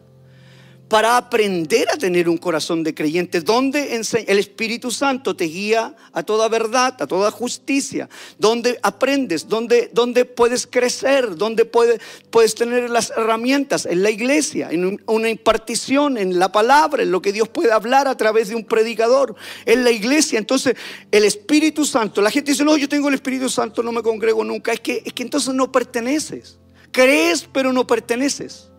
Para 0.87 1.17
aprender 1.17 1.89
a 1.89 1.97
tener 1.97 2.29
un 2.29 2.37
corazón 2.37 2.83
de 2.83 2.93
creyente, 2.93 3.41
donde 3.41 3.95
el 3.95 4.37
Espíritu 4.37 4.91
Santo 4.91 5.35
te 5.35 5.45
guía 5.45 5.95
a 6.13 6.23
toda 6.23 6.47
verdad, 6.49 6.95
a 7.01 7.07
toda 7.07 7.31
justicia, 7.31 8.07
donde 8.37 8.79
aprendes, 8.83 9.47
donde, 9.49 9.89
puedes 10.25 10.67
crecer, 10.67 11.35
donde 11.35 11.65
puedes, 11.65 11.99
puedes 12.29 12.53
tener 12.53 12.89
las 12.91 13.09
herramientas 13.09 13.85
en 13.87 14.03
la 14.03 14.11
iglesia, 14.11 14.69
en 14.71 15.01
una 15.07 15.29
impartición, 15.29 16.17
en 16.17 16.37
la 16.37 16.51
palabra, 16.51 17.03
en 17.03 17.11
lo 17.11 17.21
que 17.21 17.33
Dios 17.33 17.49
puede 17.49 17.71
hablar 17.71 18.07
a 18.07 18.15
través 18.15 18.49
de 18.49 18.55
un 18.55 18.63
predicador, 18.63 19.35
en 19.65 19.83
la 19.83 19.89
iglesia. 19.89 20.37
Entonces, 20.37 20.75
el 21.11 21.25
Espíritu 21.25 21.85
Santo, 21.85 22.21
la 22.21 22.29
gente 22.29 22.51
dice, 22.51 22.63
no, 22.63 22.77
yo 22.77 22.87
tengo 22.87 23.09
el 23.09 23.15
Espíritu 23.15 23.49
Santo, 23.49 23.81
no 23.81 23.91
me 23.91 24.03
congrego 24.03 24.43
nunca, 24.43 24.71
es 24.71 24.79
que, 24.79 25.01
es 25.03 25.11
que 25.11 25.23
entonces 25.23 25.53
no 25.53 25.71
perteneces. 25.71 26.59
Crees 26.93 27.49
pero 27.51 27.73
no 27.73 27.85
perteneces. 27.85 28.69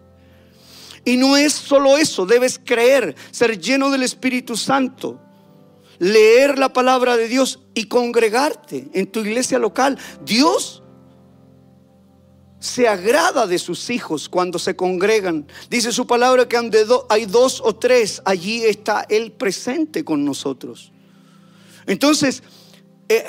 Y 1.05 1.19
no 1.19 1.37
es 1.37 1.53
solo 1.53 1.99
eso, 1.99 2.25
debes 2.25 2.59
creer, 2.65 3.15
ser 3.31 3.61
lleno 3.61 3.91
del 3.91 4.03
Espíritu 4.03 4.57
Santo, 4.57 5.21
leer 5.99 6.59
la 6.59 6.73
palabra 6.73 7.19
de 7.19 7.29
Dios 7.29 7.61
y 7.75 7.85
congregarte 7.85 8.89
en 8.95 9.07
tu 9.07 9.21
iglesia 9.21 9.59
local. 9.59 9.99
Dios 10.25 10.83
se 12.59 12.89
agrada 12.89 13.47
de 13.47 13.59
sus 13.59 13.91
hijos 13.91 14.31
cuando 14.31 14.59
se 14.59 14.75
congregan. 14.75 15.47
Dice 15.69 15.93
su 15.93 16.07
palabra 16.07 16.49
que 16.49 16.57
hay 17.11 17.27
dos 17.27 17.61
o 17.63 17.77
tres, 17.77 18.23
allí 18.25 18.65
está 18.65 19.05
Él 19.11 19.33
presente 19.33 20.03
con 20.03 20.25
nosotros. 20.25 20.91
Entonces, 21.87 22.43
eh, 23.11 23.27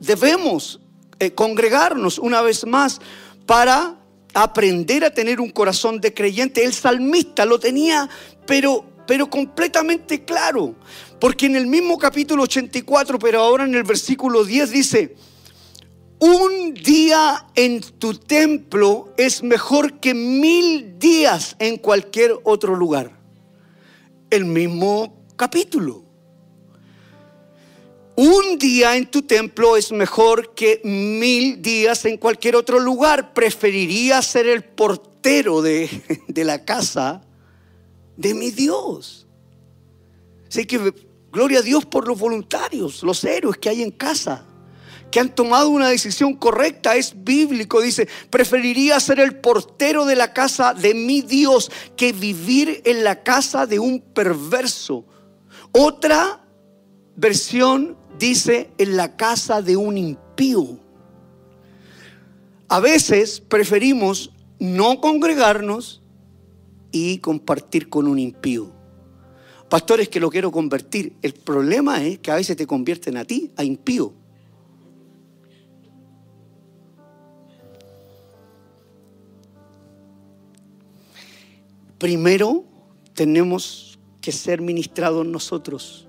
debemos 0.00 0.80
eh, 1.18 1.32
congregarnos 1.32 2.18
una 2.18 2.40
vez 2.40 2.66
más 2.66 2.98
para 3.44 3.97
aprender 4.34 5.04
a 5.04 5.10
tener 5.10 5.40
un 5.40 5.50
corazón 5.50 6.00
de 6.00 6.14
creyente. 6.14 6.64
El 6.64 6.72
salmista 6.72 7.44
lo 7.44 7.58
tenía, 7.58 8.08
pero, 8.46 8.84
pero 9.06 9.28
completamente 9.28 10.24
claro. 10.24 10.74
Porque 11.20 11.46
en 11.46 11.56
el 11.56 11.66
mismo 11.66 11.98
capítulo 11.98 12.44
84, 12.44 13.18
pero 13.18 13.40
ahora 13.40 13.64
en 13.64 13.74
el 13.74 13.84
versículo 13.84 14.44
10 14.44 14.70
dice, 14.70 15.16
un 16.20 16.74
día 16.74 17.46
en 17.54 17.80
tu 17.80 18.14
templo 18.14 19.14
es 19.16 19.42
mejor 19.42 20.00
que 20.00 20.14
mil 20.14 20.98
días 20.98 21.54
en 21.58 21.76
cualquier 21.76 22.32
otro 22.44 22.74
lugar. 22.74 23.18
El 24.30 24.44
mismo 24.44 25.24
capítulo. 25.36 26.07
Un 28.20 28.58
día 28.58 28.96
en 28.96 29.08
tu 29.08 29.22
templo 29.22 29.76
es 29.76 29.92
mejor 29.92 30.52
que 30.56 30.80
mil 30.82 31.62
días 31.62 32.04
en 32.04 32.16
cualquier 32.16 32.56
otro 32.56 32.80
lugar. 32.80 33.32
Preferiría 33.32 34.20
ser 34.22 34.48
el 34.48 34.64
portero 34.64 35.62
de, 35.62 35.88
la 36.34 36.64
casa 36.64 37.22
de 38.16 38.34
mi 38.34 38.50
Dios. 38.50 39.28
Así 40.48 40.66
que 40.66 40.92
gloria 41.30 41.60
a 41.60 41.62
Dios 41.62 41.86
por 41.86 42.08
los 42.08 42.18
voluntarios, 42.18 43.04
los 43.04 43.22
héroes 43.22 43.56
que 43.56 43.68
hay 43.68 43.84
en 43.84 43.92
casa, 43.92 44.44
que 45.12 45.20
han 45.20 45.32
tomado 45.32 45.68
una 45.68 45.88
decisión 45.88 46.34
correcta, 46.34 46.96
es 46.96 47.14
bíblico. 47.22 47.80
Dice, 47.80 48.08
preferiría 48.30 48.98
ser 48.98 49.20
el 49.20 49.36
portero 49.36 50.04
de 50.04 50.16
la 50.16 50.32
casa 50.32 50.74
de 50.74 50.92
mi 50.92 51.22
Dios 51.22 51.70
que 51.96 52.12
vivir 52.12 52.82
en 52.84 53.04
la 53.04 53.22
casa 53.22 53.64
de 53.64 53.78
un 53.78 54.00
perverso. 54.00 55.04
Otra 55.70 56.47
versión 57.18 57.96
dice 58.16 58.70
en 58.78 58.96
la 58.96 59.16
casa 59.16 59.60
de 59.60 59.76
un 59.76 59.98
impío. 59.98 60.78
A 62.68 62.80
veces 62.80 63.40
preferimos 63.40 64.30
no 64.60 65.00
congregarnos 65.00 66.00
y 66.92 67.18
compartir 67.18 67.88
con 67.88 68.06
un 68.06 68.18
impío. 68.18 68.72
Pastores 69.68 70.08
que 70.08 70.20
lo 70.20 70.30
quiero 70.30 70.52
convertir. 70.52 71.16
El 71.20 71.34
problema 71.34 72.04
es 72.04 72.20
que 72.20 72.30
a 72.30 72.36
veces 72.36 72.56
te 72.56 72.66
convierten 72.66 73.16
a 73.16 73.24
ti, 73.24 73.50
a 73.56 73.64
impío. 73.64 74.14
Primero 81.98 82.64
tenemos 83.12 83.98
que 84.20 84.30
ser 84.30 84.60
ministrados 84.60 85.26
nosotros 85.26 86.07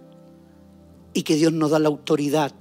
y 1.13 1.23
que 1.23 1.35
Dios 1.35 1.53
nos 1.53 1.71
da 1.71 1.79
la 1.79 1.89
autoridad 1.89 2.53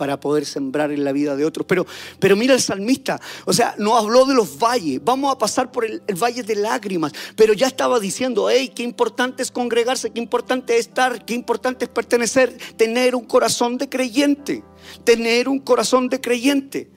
para 0.00 0.18
poder 0.18 0.46
sembrar 0.46 0.92
en 0.92 1.04
la 1.04 1.12
vida 1.12 1.36
de 1.36 1.44
otros. 1.44 1.66
Pero, 1.66 1.86
pero 2.18 2.34
mira 2.34 2.54
el 2.54 2.60
salmista, 2.62 3.20
o 3.44 3.52
sea, 3.52 3.74
no 3.76 3.98
habló 3.98 4.24
de 4.24 4.34
los 4.34 4.58
valles, 4.58 4.98
vamos 5.04 5.30
a 5.30 5.36
pasar 5.36 5.70
por 5.70 5.84
el, 5.84 6.02
el, 6.06 6.14
valle 6.14 6.42
de 6.42 6.54
lágrimas, 6.54 7.12
pero 7.36 7.52
ya 7.52 7.66
estaba 7.66 8.00
diciendo, 8.00 8.48
hey, 8.48 8.72
qué 8.74 8.82
importante 8.82 9.42
es 9.42 9.50
congregarse, 9.50 10.08
qué 10.10 10.18
importante 10.18 10.78
es 10.78 10.86
estar, 10.86 11.22
qué 11.26 11.34
importante 11.34 11.84
es 11.84 11.90
pertenecer, 11.90 12.56
tener 12.78 13.14
un 13.14 13.26
corazón 13.26 13.76
de 13.76 13.90
creyente, 13.90 14.64
tener 15.04 15.50
un 15.50 15.58
corazón 15.58 16.08
de 16.08 16.18
creyente. 16.18 16.90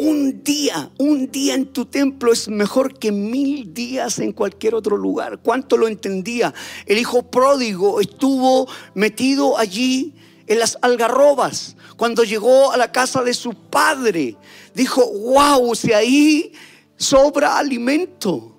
Un 0.00 0.42
día, 0.42 0.90
un 0.96 1.30
día 1.30 1.54
en 1.54 1.66
tu 1.66 1.84
templo 1.84 2.32
es 2.32 2.48
mejor 2.48 2.98
que 2.98 3.12
mil 3.12 3.74
días 3.74 4.18
en 4.18 4.32
cualquier 4.32 4.74
otro 4.74 4.96
lugar. 4.96 5.40
¿Cuánto 5.42 5.76
lo 5.76 5.88
entendía? 5.88 6.54
El 6.86 6.96
hijo 6.96 7.22
pródigo 7.22 8.00
estuvo 8.00 8.66
metido 8.94 9.58
allí 9.58 10.14
en 10.46 10.58
las 10.58 10.78
algarrobas. 10.80 11.76
Cuando 11.98 12.24
llegó 12.24 12.72
a 12.72 12.78
la 12.78 12.90
casa 12.90 13.22
de 13.22 13.34
su 13.34 13.52
padre, 13.52 14.38
dijo, 14.74 15.06
wow, 15.06 15.74
si 15.74 15.92
ahí 15.92 16.52
sobra 16.96 17.58
alimento. 17.58 18.56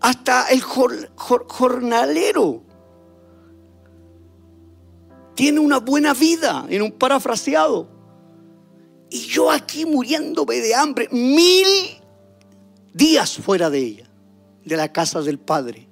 Hasta 0.00 0.48
el 0.48 0.62
jornalero 0.62 2.62
tiene 5.34 5.60
una 5.60 5.80
buena 5.80 6.14
vida, 6.14 6.64
en 6.70 6.80
un 6.80 6.92
parafraseado. 6.92 7.97
Y 9.10 9.20
yo 9.20 9.50
aquí 9.50 9.86
muriéndome 9.86 10.56
de 10.56 10.74
hambre, 10.74 11.08
mil 11.10 11.66
días 12.92 13.36
fuera 13.38 13.70
de 13.70 13.78
ella, 13.78 14.10
de 14.64 14.76
la 14.76 14.92
casa 14.92 15.22
del 15.22 15.38
Padre. 15.38 15.88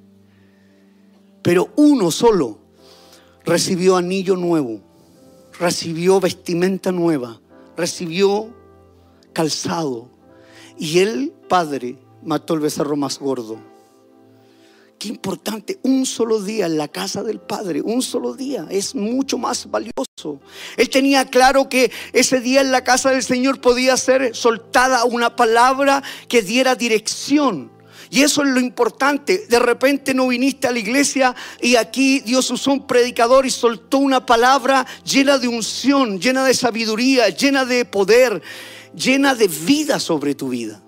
Pero 1.42 1.70
uno 1.76 2.10
solo 2.10 2.58
recibió 3.44 3.96
anillo 3.96 4.36
nuevo, 4.36 4.80
recibió 5.58 6.20
vestimenta 6.20 6.92
nueva, 6.92 7.40
recibió 7.76 8.54
calzado. 9.32 10.10
Y 10.78 10.98
el 10.98 11.32
Padre 11.48 11.98
mató 12.22 12.54
el 12.54 12.60
becerro 12.60 12.96
más 12.96 13.18
gordo. 13.18 13.75
Qué 14.98 15.08
importante, 15.08 15.78
un 15.82 16.06
solo 16.06 16.40
día 16.40 16.64
en 16.66 16.78
la 16.78 16.88
casa 16.88 17.22
del 17.22 17.38
Padre, 17.38 17.82
un 17.82 18.00
solo 18.00 18.34
día 18.34 18.66
es 18.70 18.94
mucho 18.94 19.36
más 19.36 19.70
valioso. 19.70 20.40
Él 20.78 20.88
tenía 20.88 21.26
claro 21.26 21.68
que 21.68 21.90
ese 22.14 22.40
día 22.40 22.62
en 22.62 22.72
la 22.72 22.82
casa 22.82 23.10
del 23.10 23.22
Señor 23.22 23.60
podía 23.60 23.96
ser 23.98 24.34
soltada 24.34 25.04
una 25.04 25.36
palabra 25.36 26.02
que 26.28 26.40
diera 26.40 26.74
dirección. 26.74 27.70
Y 28.08 28.22
eso 28.22 28.42
es 28.42 28.48
lo 28.48 28.60
importante. 28.60 29.46
De 29.48 29.58
repente 29.58 30.14
no 30.14 30.28
viniste 30.28 30.66
a 30.66 30.72
la 30.72 30.78
iglesia 30.78 31.34
y 31.60 31.76
aquí 31.76 32.20
Dios 32.20 32.50
usó 32.50 32.72
un 32.72 32.86
predicador 32.86 33.44
y 33.44 33.50
soltó 33.50 33.98
una 33.98 34.24
palabra 34.24 34.86
llena 35.04 35.36
de 35.36 35.48
unción, 35.48 36.18
llena 36.20 36.44
de 36.44 36.54
sabiduría, 36.54 37.28
llena 37.28 37.66
de 37.66 37.84
poder, 37.84 38.40
llena 38.94 39.34
de 39.34 39.48
vida 39.48 40.00
sobre 40.00 40.34
tu 40.34 40.48
vida. 40.48 40.85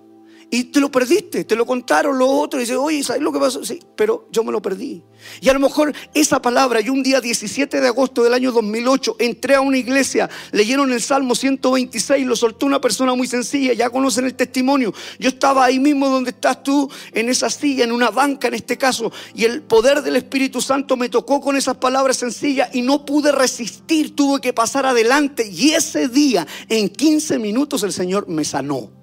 Y 0.51 0.65
te 0.65 0.79
lo 0.79 0.91
perdiste, 0.91 1.43
te 1.43 1.55
lo 1.55 1.63
contaron 1.63 2.17
los 2.17 2.27
otros 2.27 2.61
y 2.61 2.63
dices, 2.63 2.77
oye, 2.77 3.03
¿sabes 3.03 3.21
lo 3.21 3.31
que 3.31 3.39
pasó? 3.39 3.63
Sí, 3.63 3.79
pero 3.95 4.27
yo 4.31 4.43
me 4.43 4.51
lo 4.51 4.59
perdí. 4.61 5.03
Y 5.41 5.49
a 5.49 5.53
lo 5.53 5.59
mejor 5.59 5.93
esa 6.15 6.41
palabra, 6.41 6.81
yo 6.81 6.91
un 6.91 7.03
día 7.03 7.21
17 7.21 7.79
de 7.79 7.87
agosto 7.87 8.23
del 8.23 8.33
año 8.33 8.51
2008 8.51 9.17
entré 9.19 9.53
a 9.53 9.61
una 9.61 9.77
iglesia, 9.77 10.27
leyeron 10.51 10.91
el 10.91 11.01
Salmo 11.01 11.35
126, 11.35 12.25
lo 12.25 12.35
soltó 12.35 12.65
una 12.65 12.81
persona 12.81 13.13
muy 13.13 13.27
sencilla, 13.27 13.73
ya 13.73 13.91
conocen 13.91 14.25
el 14.25 14.33
testimonio. 14.33 14.91
Yo 15.19 15.29
estaba 15.29 15.65
ahí 15.65 15.79
mismo 15.79 16.09
donde 16.09 16.31
estás 16.31 16.63
tú, 16.63 16.89
en 17.13 17.29
esa 17.29 17.51
silla, 17.51 17.83
en 17.83 17.91
una 17.91 18.09
banca 18.09 18.47
en 18.47 18.55
este 18.55 18.75
caso, 18.75 19.11
y 19.35 19.45
el 19.45 19.61
poder 19.61 20.01
del 20.01 20.15
Espíritu 20.15 20.61
Santo 20.61 20.97
me 20.97 21.09
tocó 21.09 21.41
con 21.41 21.57
esas 21.57 21.77
palabras 21.77 22.17
sencillas 22.17 22.73
y 22.73 22.81
no 22.81 23.05
pude 23.05 23.31
resistir, 23.31 24.15
tuve 24.15 24.41
que 24.41 24.51
pasar 24.51 24.87
adelante. 24.87 25.47
Y 25.47 25.71
ese 25.71 26.07
día, 26.07 26.47
en 26.69 26.89
15 26.89 27.37
minutos, 27.37 27.83
el 27.83 27.93
Señor 27.93 28.27
me 28.27 28.43
sanó 28.43 28.98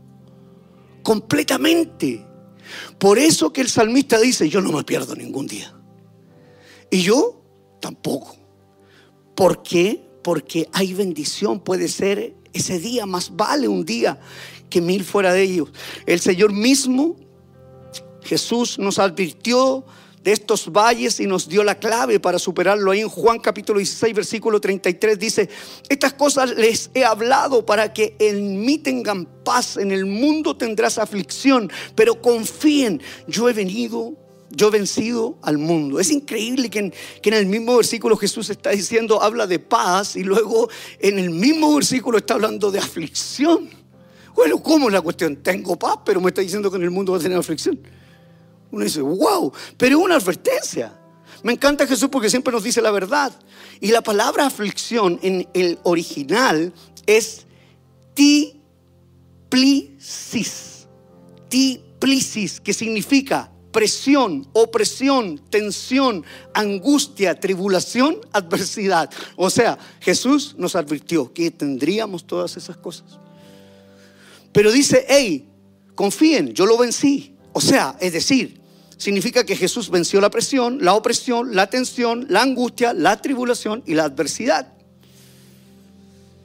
completamente. 1.07 2.27
Por 2.99 3.17
eso 3.17 3.53
que 3.53 3.61
el 3.61 3.69
salmista 3.69 4.19
dice, 4.19 4.49
yo 4.49 4.61
no 4.61 4.73
me 4.73 4.83
pierdo 4.83 5.15
ningún 5.15 5.47
día. 5.47 5.73
Y 6.91 7.03
yo 7.03 7.41
tampoco. 7.81 8.35
¿Por 9.37 9.63
qué? 9.63 10.05
Porque 10.25 10.69
hay 10.73 10.95
bendición, 10.95 11.61
puede 11.61 11.87
ser 11.87 12.35
ese 12.53 12.81
día, 12.81 13.07
más 13.07 13.37
vale 13.37 13.69
un 13.69 13.85
día 13.85 14.19
que 14.69 14.81
mil 14.81 15.05
fuera 15.05 15.33
de 15.33 15.43
ellos. 15.43 15.69
El 16.07 16.19
Señor 16.19 16.53
mismo, 16.53 17.15
Jesús 18.25 18.77
nos 18.77 18.99
advirtió 18.99 19.85
de 20.27 20.33
estos 20.33 20.73
valles 20.73 21.21
y 21.21 21.27
nos 21.29 21.49
dio 21.49 21.63
la 21.63 21.79
clave 21.79 22.19
para 22.19 22.41
superarlo. 22.41 22.91
Ahí 22.91 22.99
en 22.99 23.09
Juan 23.09 23.39
capítulo 23.39 23.79
16, 23.79 24.13
versículo 24.13 24.61
33 24.61 25.17
dice, 25.17 25.49
estas 25.89 26.15
cosas 26.15 26.51
les 26.57 26.91
he 26.95 27.05
hablado 27.05 27.65
para 27.65 27.93
que 27.93 28.17
en 28.19 28.61
mí 28.61 28.79
tengan 28.79 29.25
paz. 29.45 29.77
En 29.77 29.93
el 29.93 30.05
mundo 30.05 30.57
tendrás 30.57 30.99
aflicción, 30.99 31.71
pero 31.95 32.21
confíen, 32.21 33.01
yo 33.29 33.49
he 33.49 33.53
venido 33.53 34.15
yo 34.51 34.69
he 34.69 34.71
vencido 34.71 35.39
al 35.43 35.59
mundo. 35.59 36.01
Es 36.01 36.11
increíble 36.11 36.71
que 36.71 36.79
en, 36.81 36.95
que 37.23 37.31
en, 37.31 37.35
el 37.35 37.47
mismo 37.47 37.77
versículo 37.77 38.17
Jesús 38.17 38.51
está 38.51 38.71
diciendo, 38.71 39.23
habla 39.23 39.47
de 39.47 39.61
paz 39.61 40.17
y 40.17 40.25
luego 40.25 40.69
en 40.99 41.21
el 41.21 41.31
mismo 41.31 41.73
versículo 41.75 42.19
está 42.19 42.35
hablando 42.35 42.73
de 42.73 42.81
aflicción. 42.81 43.69
Bueno, 44.35 44.61
¿cómo 44.61 44.89
es 44.89 44.93
la 44.93 45.01
cuestión? 45.01 45.37
Tengo 45.37 45.77
paz, 45.77 45.99
pero 46.05 46.21
me 46.21 46.29
está 46.29 46.41
diciendo 46.41 46.69
que 46.71 46.79
en 46.79 46.85
el 46.85 46.91
mundo 46.91 47.13
va 47.13 47.19
a 47.19 47.21
tener 47.21 47.39
aflicción. 47.39 47.79
Uno 48.71 48.85
dice, 48.85 49.01
wow, 49.01 49.53
pero 49.77 49.99
una 49.99 50.17
advertencia. 50.17 50.93
Me 51.43 51.53
encanta 51.53 51.87
Jesús 51.87 52.09
porque 52.11 52.31
siempre 52.31 52.53
nos 52.53 52.65
dice 52.65 52.83
la 52.83 52.91
verdad. 52.91 53.33
Y 53.81 53.89
la 53.89 54.03
palabra 54.03 54.47
aflicción 54.47 55.19
en 55.23 55.49
el 55.55 55.79
original 55.83 56.73
es 57.07 57.47
tiplisis. 59.51 60.87
Tiplisis, 61.49 62.61
que 62.61 62.73
significa 62.73 63.53
presión, 63.77 64.49
opresión, 64.55 65.39
tensión, 65.51 66.25
angustia, 66.55 67.39
tribulación, 67.39 68.17
adversidad. 68.33 69.11
O 69.37 69.51
sea, 69.51 69.79
Jesús 70.01 70.55
nos 70.57 70.75
advirtió 70.75 71.31
que 71.31 71.51
tendríamos 71.51 72.27
todas 72.27 72.57
esas 72.57 72.79
cosas. 72.79 73.21
Pero 74.51 74.73
dice, 74.73 75.05
hey, 75.07 75.47
confíen, 75.95 76.55
yo 76.55 76.65
lo 76.65 76.79
vencí. 76.79 77.36
O 77.57 77.61
sea, 77.63 77.97
es 78.01 78.13
decir, 78.13 78.61
significa 78.99 79.47
que 79.47 79.57
Jesús 79.57 79.89
venció 79.89 80.21
la 80.21 80.29
presión, 80.29 80.85
la 80.85 80.93
opresión, 80.93 81.57
la 81.57 81.71
tensión, 81.71 82.27
la 82.29 82.43
angustia, 82.43 82.93
la 82.93 83.19
tribulación 83.23 83.83
y 83.87 83.95
la 83.95 84.05
adversidad. 84.05 84.75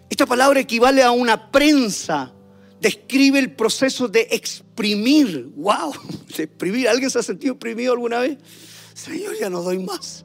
Esta 0.10 0.26
palabra 0.26 0.62
equivale 0.62 1.04
a 1.04 1.12
una 1.12 1.52
prensa. 1.52 2.32
Describe 2.80 3.40
el 3.40 3.52
proceso 3.52 4.08
de 4.08 4.30
exprimir. 4.32 5.52
¡Wow! 5.54 5.92
De 6.38 6.44
exprimir. 6.44 6.88
¿Alguien 6.88 7.10
se 7.10 7.20
ha 7.20 7.24
sentido 7.24 7.56
exprimido 7.56 7.92
alguna 7.92 8.20
vez? 8.20 8.38
Señor, 8.94 9.38
ya 9.38 9.50
no 9.50 9.62
doy 9.64 9.80
más. 9.80 10.24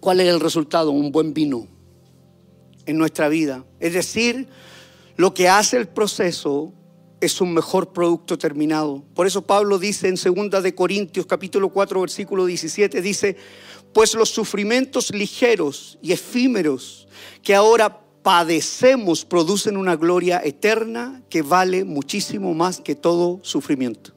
¿Cuál 0.00 0.20
es 0.20 0.28
el 0.28 0.40
resultado? 0.40 0.90
Un 0.90 1.12
buen 1.12 1.34
vino 1.34 1.68
en 2.86 2.96
nuestra 2.96 3.28
vida. 3.28 3.66
Es 3.78 3.92
decir, 3.92 4.48
lo 5.22 5.32
que 5.34 5.48
hace 5.48 5.76
el 5.76 5.86
proceso 5.86 6.72
es 7.20 7.40
un 7.40 7.54
mejor 7.54 7.92
producto 7.92 8.36
terminado. 8.36 9.04
Por 9.14 9.24
eso 9.24 9.42
Pablo 9.42 9.78
dice 9.78 10.08
en 10.08 10.16
2 10.16 10.60
de 10.64 10.74
Corintios 10.74 11.26
capítulo 11.26 11.68
4 11.68 12.00
versículo 12.00 12.44
17 12.44 13.00
dice, 13.00 13.36
"Pues 13.92 14.16
los 14.16 14.30
sufrimientos 14.30 15.14
ligeros 15.14 15.96
y 16.02 16.10
efímeros 16.10 17.06
que 17.40 17.54
ahora 17.54 18.00
padecemos 18.24 19.24
producen 19.24 19.76
una 19.76 19.94
gloria 19.94 20.42
eterna 20.44 21.22
que 21.30 21.42
vale 21.42 21.84
muchísimo 21.84 22.52
más 22.52 22.80
que 22.80 22.96
todo 22.96 23.38
sufrimiento." 23.42 24.10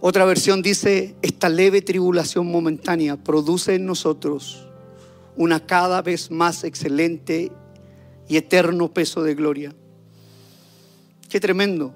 Otra 0.00 0.24
versión 0.24 0.62
dice, 0.62 1.14
"Esta 1.20 1.50
leve 1.50 1.82
tribulación 1.82 2.46
momentánea 2.50 3.18
produce 3.18 3.74
en 3.74 3.84
nosotros 3.84 4.66
una 5.36 5.60
cada 5.60 6.00
vez 6.00 6.30
más 6.30 6.64
excelente 6.64 7.52
y 8.28 8.36
eterno 8.36 8.92
peso 8.92 9.22
de 9.22 9.34
gloria." 9.34 9.74
Qué 11.28 11.40
tremendo. 11.40 11.94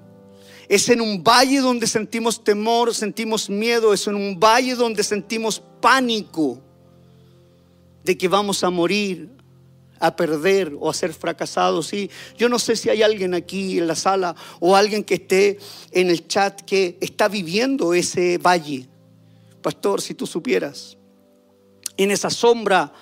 Es 0.67 0.89
en 0.89 1.01
un 1.01 1.23
valle 1.23 1.59
donde 1.59 1.87
sentimos 1.87 2.43
temor, 2.43 2.93
sentimos 2.93 3.49
miedo, 3.49 3.93
es 3.93 4.05
en 4.07 4.15
un 4.15 4.39
valle 4.39 4.75
donde 4.75 5.03
sentimos 5.03 5.61
pánico 5.81 6.59
de 8.03 8.17
que 8.17 8.27
vamos 8.27 8.63
a 8.63 8.69
morir. 8.69 9.29
a 9.99 10.15
perder 10.15 10.75
o 10.79 10.89
a 10.89 10.93
ser 10.93 11.13
fracasado. 11.13 11.83
Sí, 11.83 12.09
yo 12.37 12.49
no 12.49 12.57
sé 12.57 12.75
si 12.75 12.89
hay 12.89 13.03
alguien 13.03 13.33
aquí 13.33 13.79
en 13.79 13.87
la 13.87 13.95
sala 13.95 14.35
o 14.59 14.75
alguien 14.75 15.03
que 15.03 15.15
esté 15.15 15.59
en 15.91 16.09
el 16.09 16.27
chat 16.27 16.61
que 16.61 16.97
está 17.01 17.27
viviendo 17.27 17.93
ese 17.93 18.37
valle. 18.37 18.87
Pastor, 19.61 20.01
si 20.01 20.13
tú 20.13 20.25
supieras, 20.25 20.97
en 21.97 22.11
esa 22.11 22.29
sombra 22.29 22.93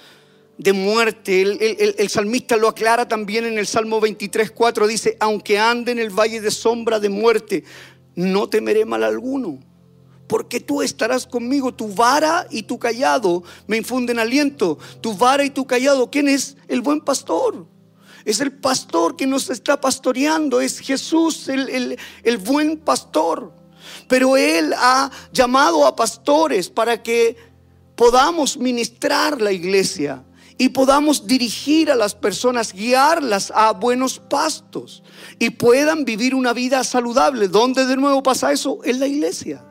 de 0.57 0.73
muerte, 0.73 1.41
el, 1.41 2.09
salmista 2.09 2.57
lo 2.57 2.67
aclara 2.67 3.07
también 3.07 3.45
en 3.45 3.59
el 3.59 3.67
Salmo 3.67 3.99
23, 3.99 4.51
4, 4.51 4.87
dice, 4.87 5.17
aunque 5.19 5.59
ande 5.59 5.91
en 5.91 5.99
el 5.99 6.09
valle 6.09 6.41
de 6.41 6.49
sombra 6.49 6.99
de 6.99 7.09
muerte, 7.09 7.63
no 8.15 8.49
temeré 8.49 8.83
mal 8.85 9.03
alguno 9.03 9.59
porque 10.27 10.59
tú 10.59 10.81
estarás 10.81 11.25
conmigo. 11.25 11.73
Tu 11.73 11.87
vara 11.87 12.47
y 12.49 12.63
tu 12.63 12.77
callado 12.77 13.43
me 13.65 13.77
infunden 13.77 14.19
aliento. 14.19 14.77
Tu 14.99 15.13
vara 15.13 15.45
y 15.45 15.49
tu 15.49 15.65
callado, 15.65 16.11
¿quién 16.11 16.27
es 16.27 16.57
el 16.67 16.81
buen 16.81 16.99
pastor? 17.01 17.65
Es 18.25 18.41
el 18.41 18.51
pastor 18.51 19.15
que 19.15 19.25
nos 19.25 19.49
está 19.49 19.79
pastoreando, 19.79 20.59
es 20.59 20.79
Jesús 20.79 21.47
el, 21.47 21.97
el 22.23 22.37
buen 22.39 22.77
pastor. 22.77 23.53
Pero 24.09 24.35
Él 24.35 24.73
ha 24.77 25.09
llamado 25.31 25.85
a 25.87 25.95
pastores 25.95 26.69
para 26.69 27.01
que 27.01 27.37
podamos 27.95 28.57
ministrar 28.57 29.41
la 29.41 29.53
iglesia 29.53 30.25
y 30.57 30.69
podamos 30.69 31.27
dirigir 31.27 31.91
a 31.91 31.95
las 31.95 32.15
personas, 32.15 32.73
guiarlas 32.73 33.51
a 33.55 33.73
buenos 33.73 34.19
pastos 34.19 35.03
y 35.39 35.51
puedan 35.51 36.05
vivir 36.05 36.33
una 36.33 36.53
vida 36.53 36.83
saludable. 36.83 37.47
¿Dónde 37.47 37.85
de 37.85 37.95
nuevo 37.95 38.23
pasa 38.23 38.51
eso? 38.51 38.79
En 38.83 38.99
la 38.99 39.07
iglesia 39.07 39.63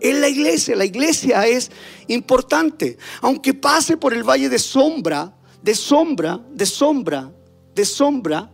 en 0.00 0.20
la 0.20 0.28
iglesia. 0.28 0.76
La 0.76 0.84
iglesia 0.84 1.46
es 1.46 1.70
importante. 2.08 2.96
Aunque 3.20 3.54
pase 3.54 3.96
por 3.96 4.14
el 4.14 4.24
valle 4.24 4.48
de 4.48 4.58
sombra, 4.58 5.34
de 5.62 5.74
sombra, 5.74 6.40
de 6.52 6.66
sombra, 6.66 7.32
de 7.74 7.84
sombra, 7.84 8.50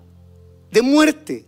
de 0.71 0.83
muerte. 0.83 1.47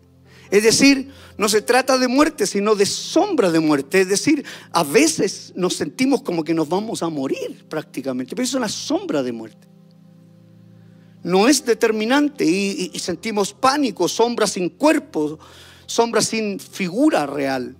Es 0.51 0.63
decir, 0.63 1.11
no 1.37 1.49
se 1.49 1.61
trata 1.61 1.99
de 1.99 2.09
muerte, 2.09 2.47
sino 2.47 2.75
de 2.75 2.87
sombra 2.87 3.51
de 3.51 3.61
muerte. 3.61 4.01
Es 4.01 4.09
decir, 4.09 4.45
a 4.73 4.83
veces 4.83 5.53
nos 5.55 5.75
sentimos 5.75 6.23
como 6.23 6.43
que 6.43 6.55
nos 6.55 6.69
vamos 6.69 7.03
a 7.03 7.09
morir 7.09 7.67
prácticamente, 7.69 8.35
pero 8.35 8.45
es 8.45 8.55
una 8.55 8.69
sombra 8.69 9.23
de 9.23 9.33
muerte. 9.33 9.69
No 11.23 11.49
es 11.49 11.65
determinante 11.65 12.45
y, 12.45 12.97
sentimos 12.99 13.53
pánico, 13.53 14.09
sombra 14.09 14.47
sin 14.47 14.69
cuerpo, 14.69 15.39
sombra 15.87 16.23
sin 16.23 16.61
figura 16.61 17.27
real. 17.27 17.77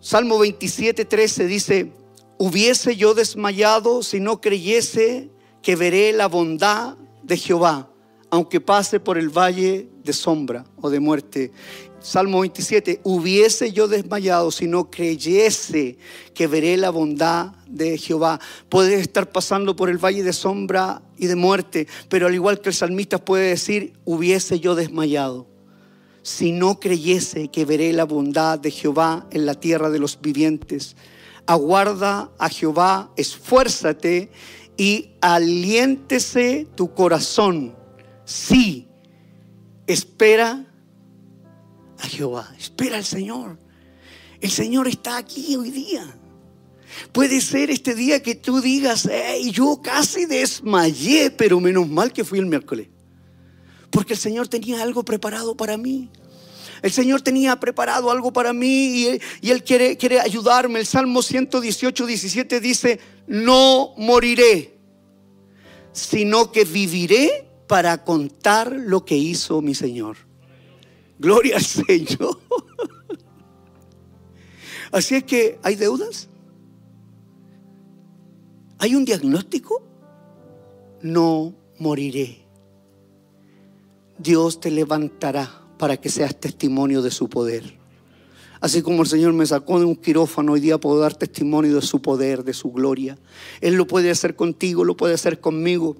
Salmo 0.00 0.38
27, 0.38 1.04
13 1.04 1.46
dice, 1.46 1.92
hubiese 2.38 2.96
yo 2.96 3.14
desmayado 3.14 4.02
si 4.02 4.18
no 4.18 4.40
creyese 4.40 5.30
que 5.62 5.76
veré 5.76 6.12
la 6.12 6.26
bondad 6.26 6.96
de 7.22 7.36
Jehová, 7.36 7.90
aunque 8.30 8.60
pase 8.60 8.98
por 8.98 9.18
el 9.18 9.28
valle 9.28 9.88
de 10.02 10.12
sombra 10.12 10.64
o 10.80 10.90
de 10.90 11.00
muerte. 11.00 11.52
Salmo 12.00 12.40
27, 12.40 13.02
hubiese 13.04 13.72
yo 13.72 13.86
desmayado 13.86 14.50
si 14.50 14.66
no 14.66 14.90
creyese 14.90 15.98
que 16.34 16.46
veré 16.46 16.78
la 16.78 16.88
bondad 16.88 17.52
de 17.68 17.98
Jehová. 17.98 18.40
Puedes 18.70 19.00
estar 19.00 19.30
pasando 19.30 19.76
por 19.76 19.90
el 19.90 19.98
valle 19.98 20.22
de 20.22 20.32
sombra 20.32 21.02
y 21.20 21.28
de 21.28 21.36
muerte, 21.36 21.86
pero 22.08 22.26
al 22.26 22.34
igual 22.34 22.60
que 22.60 22.70
el 22.70 22.74
salmista 22.74 23.24
puede 23.24 23.50
decir, 23.50 23.92
hubiese 24.04 24.58
yo 24.58 24.74
desmayado 24.74 25.46
si 26.22 26.52
no 26.52 26.80
creyese 26.80 27.48
que 27.48 27.64
veré 27.64 27.92
la 27.92 28.04
bondad 28.04 28.58
de 28.58 28.70
Jehová 28.70 29.26
en 29.30 29.46
la 29.46 29.54
tierra 29.54 29.90
de 29.90 29.98
los 29.98 30.20
vivientes. 30.20 30.96
Aguarda 31.46 32.30
a 32.38 32.48
Jehová, 32.48 33.10
esfuérzate 33.16 34.30
y 34.76 35.10
aliéntese 35.20 36.66
tu 36.74 36.94
corazón. 36.94 37.74
Sí, 38.24 38.88
espera 39.86 40.66
a 41.98 42.06
Jehová, 42.06 42.54
espera 42.58 42.96
al 42.96 43.04
Señor. 43.04 43.58
El 44.40 44.50
Señor 44.50 44.88
está 44.88 45.16
aquí 45.16 45.56
hoy 45.56 45.70
día. 45.70 46.19
Puede 47.12 47.40
ser 47.40 47.70
este 47.70 47.94
día 47.94 48.22
que 48.22 48.34
tú 48.34 48.60
digas, 48.60 49.08
hey, 49.10 49.50
yo 49.52 49.80
casi 49.82 50.26
desmayé, 50.26 51.30
pero 51.30 51.60
menos 51.60 51.88
mal 51.88 52.12
que 52.12 52.24
fui 52.24 52.38
el 52.38 52.46
miércoles. 52.46 52.88
Porque 53.90 54.14
el 54.14 54.18
Señor 54.18 54.48
tenía 54.48 54.82
algo 54.82 55.04
preparado 55.04 55.56
para 55.56 55.76
mí. 55.76 56.10
El 56.82 56.92
Señor 56.92 57.20
tenía 57.20 57.58
preparado 57.60 58.10
algo 58.10 58.32
para 58.32 58.52
mí 58.52 59.18
y, 59.42 59.50
Él 59.50 59.64
quiere, 59.64 59.96
quiere 59.96 60.20
ayudarme. 60.20 60.80
El 60.80 60.86
Salmo 60.86 61.22
118, 61.22 62.06
17 62.06 62.60
dice, 62.60 63.00
no 63.26 63.92
moriré, 63.98 64.78
sino 65.92 66.52
que 66.52 66.64
viviré 66.64 67.48
para 67.66 68.02
contar 68.02 68.72
lo 68.72 69.04
que 69.04 69.16
hizo 69.16 69.60
mi 69.60 69.74
Señor. 69.74 70.16
Gloria 71.18 71.56
al 71.56 71.64
Señor. 71.64 72.40
Así 74.92 75.16
es 75.16 75.24
que 75.24 75.58
hay 75.62 75.76
deudas. 75.76 76.29
¿Hay 78.82 78.94
un 78.94 79.04
diagnóstico? 79.04 79.82
No 81.02 81.54
moriré. 81.78 82.38
Dios 84.16 84.58
te 84.58 84.70
levantará 84.70 85.50
para 85.78 85.98
que 85.98 86.08
seas 86.08 86.40
testimonio 86.40 87.02
de 87.02 87.10
su 87.10 87.28
poder. 87.28 87.78
Así 88.58 88.80
como 88.80 89.02
el 89.02 89.08
Señor 89.08 89.34
me 89.34 89.44
sacó 89.44 89.78
de 89.78 89.84
un 89.84 89.96
quirófano, 89.96 90.52
hoy 90.52 90.60
día 90.60 90.78
puedo 90.78 90.98
dar 90.98 91.14
testimonio 91.14 91.74
de 91.74 91.82
su 91.82 92.00
poder, 92.00 92.42
de 92.42 92.54
su 92.54 92.72
gloria. 92.72 93.18
Él 93.60 93.74
lo 93.74 93.86
puede 93.86 94.10
hacer 94.10 94.34
contigo, 94.34 94.82
lo 94.82 94.96
puede 94.96 95.12
hacer 95.12 95.40
conmigo. 95.40 95.98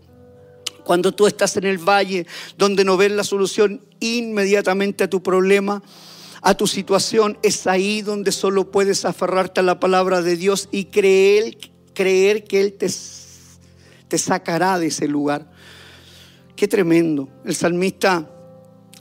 Cuando 0.82 1.12
tú 1.12 1.26
estás 1.26 1.58
en 1.58 1.64
el 1.64 1.76
valle 1.76 2.26
donde 2.56 2.86
no 2.86 2.96
ves 2.96 3.12
la 3.12 3.24
solución 3.24 3.82
inmediatamente 4.00 5.04
a 5.04 5.10
tu 5.10 5.22
problema, 5.22 5.82
a 6.40 6.56
tu 6.56 6.66
situación, 6.66 7.36
es 7.42 7.66
ahí 7.66 8.00
donde 8.00 8.32
solo 8.32 8.70
puedes 8.70 9.04
aferrarte 9.04 9.60
a 9.60 9.64
la 9.64 9.78
palabra 9.78 10.22
de 10.22 10.36
Dios 10.36 10.70
y 10.72 10.86
creer, 10.86 11.58
creer 12.00 12.44
que 12.44 12.62
Él 12.62 12.72
te, 12.72 12.88
te 14.08 14.16
sacará 14.16 14.78
de 14.78 14.86
ese 14.86 15.06
lugar. 15.06 15.50
Qué 16.56 16.66
tremendo. 16.66 17.28
El 17.44 17.54
salmista 17.54 18.26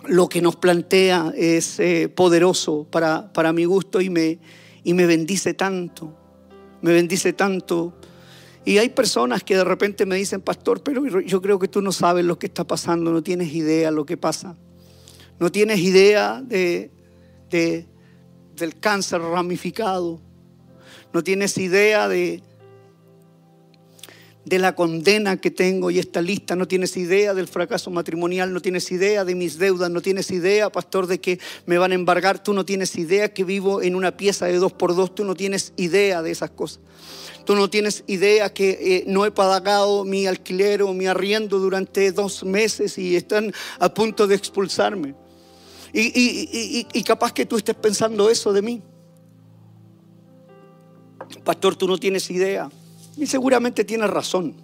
lo 0.06 0.28
que 0.28 0.42
nos 0.42 0.58
plantea 0.58 1.32
es 1.34 1.80
eh, 1.80 2.10
poderoso 2.10 2.86
para, 2.92 3.32
para, 3.32 3.54
mi 3.54 3.64
gusto 3.64 4.02
y 4.02 4.10
me, 4.10 4.40
y 4.84 4.94
me 4.94 5.06
bendice 5.06 5.54
tanto. 5.54 6.14
Me 6.82 6.92
bendice 6.92 7.32
tanto. 7.32 7.94
Y 8.66 8.80
hay 8.80 8.90
personas 8.90 9.46
que 9.46 9.56
de 9.56 9.64
repente 9.64 10.06
me 10.06 10.18
dicen, 10.18 10.42
pastor, 10.42 10.84
pero 10.84 11.22
yo 11.22 11.42
creo 11.42 11.58
que 11.58 11.70
tú 11.70 11.82
no 11.82 11.94
sabes 11.94 12.26
lo 12.26 12.38
que 12.38 12.48
está 12.48 12.68
pasando, 12.68 13.14
no 13.14 13.24
tienes 13.24 13.54
idea 13.54 13.92
lo 13.92 14.06
que 14.06 14.18
pasa. 14.18 14.58
No 15.40 15.50
tienes 15.50 15.80
idea 15.80 16.42
de, 16.42 16.92
de 17.50 17.88
del 18.58 18.78
cáncer 18.78 19.22
ramificado. 19.22 20.20
No 21.14 21.24
tienes 21.24 21.58
idea 21.58 22.10
de, 22.10 22.44
de 24.50 24.58
la 24.58 24.74
condena 24.74 25.38
que 25.38 25.52
tengo 25.52 25.92
y 25.92 26.00
esta 26.00 26.24
lista, 26.24 26.56
no 26.56 26.68
tienes 26.68 26.98
idea 26.98 27.36
del 27.36 27.48
fracaso 27.48 27.92
matrimonial, 27.92 28.52
no 28.52 28.62
tienes 28.62 28.92
idea 28.92 29.24
de 29.24 29.36
mis 29.36 29.60
deudas, 29.60 29.92
no 29.92 30.02
tienes 30.02 30.32
idea, 30.32 30.72
pastor, 30.72 31.06
de 31.06 31.22
que 31.22 31.40
me 31.68 31.78
van 31.78 31.92
a 31.92 31.96
embargar, 31.96 32.42
tú 32.42 32.54
no 32.54 32.66
tienes 32.66 32.96
idea 32.96 33.32
que 33.32 33.44
vivo 33.44 33.84
en 33.84 33.94
una 33.94 34.18
pieza 34.18 34.48
de 34.48 34.58
dos 34.58 34.74
por 34.74 34.96
dos, 34.96 35.14
tú 35.14 35.24
no 35.24 35.36
tienes 35.36 35.72
idea 35.78 36.24
de 36.24 36.32
esas 36.32 36.50
cosas. 36.50 36.80
Tú 37.46 37.56
no 37.56 37.70
tienes 37.70 38.04
idea 38.08 38.52
que 38.52 38.72
eh, 38.82 39.04
no 39.06 39.24
he 39.24 39.32
pagado 39.32 40.04
mi 40.04 40.26
alquiler 40.26 40.82
o 40.82 40.94
mi 40.94 41.06
arriendo 41.06 41.60
durante 41.60 42.12
dos 42.12 42.44
meses 42.44 42.98
y 42.98 43.16
están 43.16 43.54
a 43.78 43.94
punto 43.94 44.26
de 44.26 44.34
expulsarme. 44.34 45.14
Y, 45.94 46.88
y 46.92 47.04
capaz 47.04 47.34
que 47.34 47.46
tú 47.46 47.58
estés 47.58 47.76
pensando 47.76 48.30
eso 48.30 48.52
de 48.52 48.62
mí. 48.62 48.82
Pastor, 51.44 51.76
tú 51.76 51.88
no 51.88 51.98
tienes 51.98 52.30
idea 52.30 52.70
y 53.20 53.28
seguramente 53.28 53.84
tiene 53.84 54.08
razón. 54.08 54.56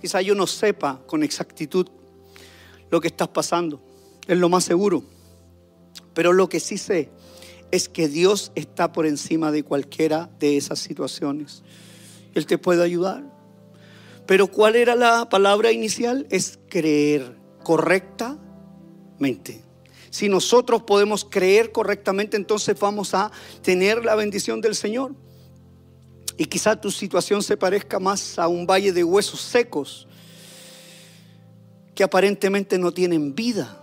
Quizá 0.00 0.20
yo 0.20 0.34
no 0.34 0.46
sepa 0.46 1.00
con 1.06 1.22
exactitud 1.22 1.88
lo 2.90 3.00
que 3.00 3.08
estás 3.08 3.28
pasando. 3.28 3.80
Es 4.26 4.36
lo 4.36 4.48
más 4.48 4.64
seguro. 4.64 5.02
Pero 6.12 6.32
lo 6.32 6.48
que 6.48 6.60
sí 6.60 6.78
sé 6.78 7.10
es 7.70 7.88
que 7.88 8.08
Dios 8.08 8.52
está 8.54 8.92
por 8.92 9.06
encima 9.06 9.50
de 9.50 9.62
cualquiera 9.62 10.30
de 10.38 10.56
esas 10.56 10.78
situaciones. 10.78 11.62
Él 12.34 12.46
te 12.46 12.58
puede 12.58 12.84
ayudar. 12.84 13.24
Pero 14.26 14.48
¿cuál 14.48 14.76
era 14.76 14.94
la 14.94 15.28
palabra 15.28 15.72
inicial? 15.72 16.26
Es 16.30 16.58
creer 16.68 17.36
correctamente. 17.62 19.62
Si 20.10 20.28
nosotros 20.28 20.82
podemos 20.82 21.24
creer 21.24 21.72
correctamente, 21.72 22.36
entonces 22.36 22.78
vamos 22.78 23.14
a 23.14 23.30
tener 23.62 24.04
la 24.04 24.14
bendición 24.14 24.60
del 24.60 24.74
Señor. 24.74 25.14
Y 26.36 26.44
quizá 26.44 26.78
tu 26.78 26.90
situación 26.90 27.42
se 27.42 27.56
parezca 27.56 27.98
más 27.98 28.38
a 28.38 28.48
un 28.48 28.66
valle 28.66 28.92
de 28.92 29.02
huesos 29.02 29.40
secos 29.40 30.06
que 31.94 32.04
aparentemente 32.04 32.78
no 32.78 32.92
tienen 32.92 33.34
vida. 33.34 33.82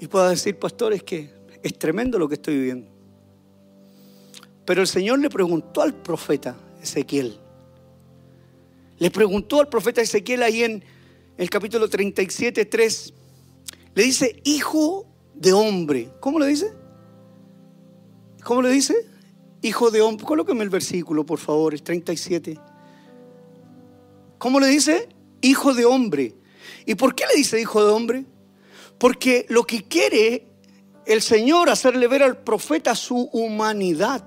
Y 0.00 0.06
pueda 0.06 0.30
decir, 0.30 0.58
pastores, 0.58 1.02
que 1.02 1.30
es 1.62 1.78
tremendo 1.78 2.18
lo 2.18 2.28
que 2.28 2.34
estoy 2.34 2.54
viviendo. 2.54 2.88
Pero 4.64 4.80
el 4.80 4.86
Señor 4.86 5.18
le 5.18 5.28
preguntó 5.28 5.82
al 5.82 5.94
profeta 5.94 6.56
Ezequiel, 6.80 7.38
le 8.98 9.10
preguntó 9.10 9.60
al 9.60 9.68
profeta 9.68 10.00
Ezequiel 10.00 10.44
ahí 10.44 10.62
en 10.62 10.84
el 11.36 11.50
capítulo 11.50 11.88
37, 11.88 12.64
3, 12.64 13.14
le 13.94 14.02
dice, 14.04 14.40
hijo 14.44 15.06
de 15.34 15.52
hombre. 15.52 16.10
¿Cómo 16.20 16.38
le 16.38 16.46
dice? 16.46 16.72
¿Cómo 18.44 18.62
le 18.62 18.70
dice? 18.70 18.94
Hijo 19.62 19.90
de 19.90 20.00
hombre. 20.00 20.26
Colóqueme 20.26 20.64
el 20.64 20.70
versículo, 20.70 21.24
por 21.24 21.38
favor, 21.38 21.74
es 21.74 21.82
37. 21.82 22.58
¿Cómo 24.38 24.58
le 24.58 24.66
dice? 24.66 25.08
Hijo 25.40 25.72
de 25.72 25.84
hombre. 25.84 26.34
¿Y 26.84 26.96
por 26.96 27.14
qué 27.14 27.24
le 27.26 27.36
dice 27.36 27.60
hijo 27.60 27.84
de 27.84 27.92
hombre? 27.92 28.24
Porque 28.98 29.46
lo 29.48 29.64
que 29.64 29.84
quiere 29.84 30.46
el 31.06 31.22
Señor 31.22 31.70
hacerle 31.70 32.06
ver 32.08 32.22
al 32.22 32.38
profeta 32.38 32.94
su 32.94 33.28
humanidad. 33.32 34.24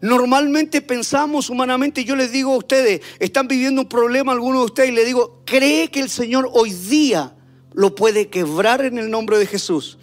Normalmente 0.00 0.82
pensamos 0.82 1.50
humanamente, 1.50 2.04
yo 2.04 2.16
les 2.16 2.32
digo 2.32 2.52
a 2.52 2.58
ustedes, 2.58 3.00
están 3.18 3.48
viviendo 3.48 3.82
un 3.82 3.88
problema 3.88 4.32
algunos 4.32 4.60
de 4.60 4.66
ustedes 4.66 4.90
y 4.90 4.94
les 4.94 5.06
digo, 5.06 5.42
¿cree 5.44 5.90
que 5.90 6.00
el 6.00 6.10
Señor 6.10 6.50
hoy 6.52 6.72
día 6.72 7.36
lo 7.72 7.94
puede 7.94 8.28
quebrar 8.28 8.84
en 8.84 8.98
el 8.98 9.10
nombre 9.10 9.38
de 9.38 9.46
Jesús? 9.46 9.98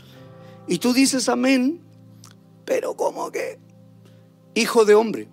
Y 0.67 0.79
tú 0.79 0.93
dices 0.93 1.29
amén, 1.29 1.81
pero 2.65 2.95
como 2.95 3.31
que, 3.31 3.59
hijo 4.55 4.85
de 4.85 4.95
hombre. 4.95 5.27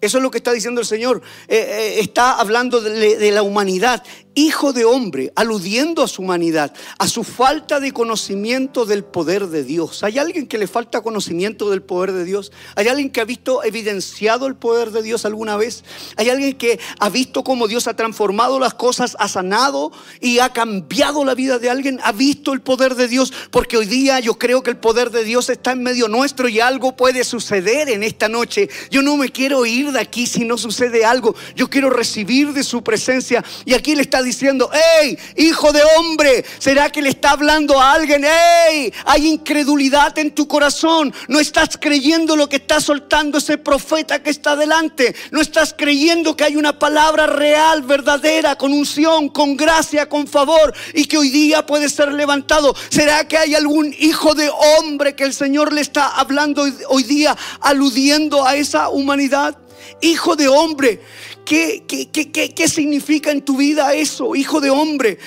Eso 0.00 0.18
es 0.18 0.22
lo 0.22 0.30
que 0.30 0.38
está 0.38 0.52
diciendo 0.52 0.82
el 0.82 0.86
Señor. 0.86 1.22
Eh, 1.48 1.56
eh, 1.56 2.00
está 2.00 2.38
hablando 2.38 2.80
de, 2.80 3.30
la 3.30 3.42
humanidad 3.42 4.04
hijo 4.34 4.72
de 4.72 4.84
hombre, 4.84 5.32
aludiendo 5.36 6.02
a 6.02 6.08
su 6.08 6.22
humanidad, 6.22 6.72
a 6.98 7.08
su 7.08 7.24
falta 7.24 7.80
de 7.80 7.92
conocimiento 7.92 8.84
del 8.84 9.04
poder 9.04 9.46
de 9.46 9.64
Dios. 9.64 10.02
¿Hay 10.02 10.18
alguien 10.18 10.46
que 10.46 10.58
le 10.58 10.66
falta 10.66 11.02
conocimiento 11.02 11.70
del 11.70 11.82
poder 11.82 12.12
de 12.12 12.24
Dios? 12.24 12.52
¿Hay 12.74 12.88
alguien 12.88 13.10
que 13.10 13.20
ha 13.20 13.24
visto 13.24 13.62
evidenciado 13.62 14.46
el 14.46 14.56
poder 14.56 14.90
de 14.90 15.02
Dios 15.02 15.24
alguna 15.24 15.56
vez? 15.56 15.84
¿Hay 16.16 16.30
alguien 16.30 16.56
que 16.56 16.78
ha 16.98 17.08
visto 17.08 17.44
cómo 17.44 17.68
Dios 17.68 17.86
ha 17.86 17.96
transformado 17.96 18.58
las 18.58 18.74
cosas, 18.74 19.16
ha 19.18 19.28
sanado 19.28 19.92
y 20.20 20.38
ha 20.38 20.52
cambiado 20.52 21.24
la 21.24 21.34
vida 21.34 21.58
de 21.58 21.70
alguien? 21.70 22.00
¿Ha 22.02 22.12
visto 22.12 22.52
el 22.52 22.60
poder 22.60 22.94
de 22.94 23.08
Dios? 23.08 23.32
Porque 23.50 23.76
hoy 23.76 23.86
día 23.86 24.20
yo 24.20 24.38
creo 24.38 24.62
que 24.62 24.70
el 24.70 24.76
poder 24.76 25.10
de 25.10 25.24
Dios 25.24 25.48
está 25.50 25.72
en 25.72 25.82
medio 25.82 26.08
nuestro 26.08 26.48
y 26.48 26.60
algo 26.60 26.96
puede 26.96 27.24
suceder 27.24 27.88
en 27.88 28.02
esta 28.02 28.28
noche. 28.28 28.68
Yo 28.90 29.02
no 29.02 29.16
me 29.16 29.30
quiero 29.30 29.64
ir 29.66 29.92
de 29.92 30.00
aquí 30.00 30.26
si 30.26 30.44
no 30.44 30.58
sucede 30.58 31.04
algo. 31.04 31.34
Yo 31.54 31.70
quiero 31.70 31.90
recibir 31.90 32.52
de 32.52 32.64
su 32.64 32.82
presencia. 32.82 33.44
Y 33.64 33.74
aquí 33.74 33.94
le 33.94 34.02
está 34.02 34.22
diciendo, 34.24 34.70
hey, 34.72 35.18
hijo 35.36 35.72
de 35.72 35.82
hombre, 35.96 36.44
¿será 36.58 36.90
que 36.90 37.02
le 37.02 37.10
está 37.10 37.30
hablando 37.30 37.80
a 37.80 37.92
alguien? 37.92 38.24
Hey, 38.24 38.92
hay 39.04 39.28
incredulidad 39.28 40.18
en 40.18 40.34
tu 40.34 40.48
corazón. 40.48 41.12
No 41.28 41.38
estás 41.40 41.78
creyendo 41.80 42.36
lo 42.36 42.48
que 42.48 42.56
está 42.56 42.80
soltando 42.80 43.38
ese 43.38 43.58
profeta 43.58 44.22
que 44.22 44.30
está 44.30 44.56
delante. 44.56 45.14
No 45.30 45.40
estás 45.40 45.74
creyendo 45.76 46.36
que 46.36 46.44
hay 46.44 46.56
una 46.56 46.78
palabra 46.78 47.26
real, 47.26 47.82
verdadera, 47.82 48.56
con 48.56 48.72
unción, 48.72 49.28
con 49.28 49.56
gracia, 49.56 50.08
con 50.08 50.26
favor 50.26 50.74
y 50.92 51.04
que 51.06 51.18
hoy 51.18 51.30
día 51.30 51.66
puede 51.66 51.88
ser 51.88 52.12
levantado. 52.12 52.74
¿Será 52.88 53.26
que 53.28 53.38
hay 53.38 53.54
algún 53.54 53.94
hijo 53.98 54.34
de 54.34 54.50
hombre 54.50 55.14
que 55.14 55.24
el 55.24 55.34
Señor 55.34 55.72
le 55.72 55.80
está 55.80 56.08
hablando 56.08 56.66
hoy 56.88 57.02
día, 57.02 57.36
aludiendo 57.60 58.46
a 58.46 58.56
esa 58.56 58.88
humanidad? 58.88 59.56
Hijo 60.00 60.36
de 60.36 60.48
hombre, 60.48 61.00
¿Qué, 61.44 61.84
qué, 61.86 62.68
significa 62.68 63.30
en 63.30 63.42
tu 63.42 63.58
vida 63.58 63.94
eso, 63.94 64.34
hijo 64.34 64.60
de 64.60 64.70
hombre? 64.70 65.18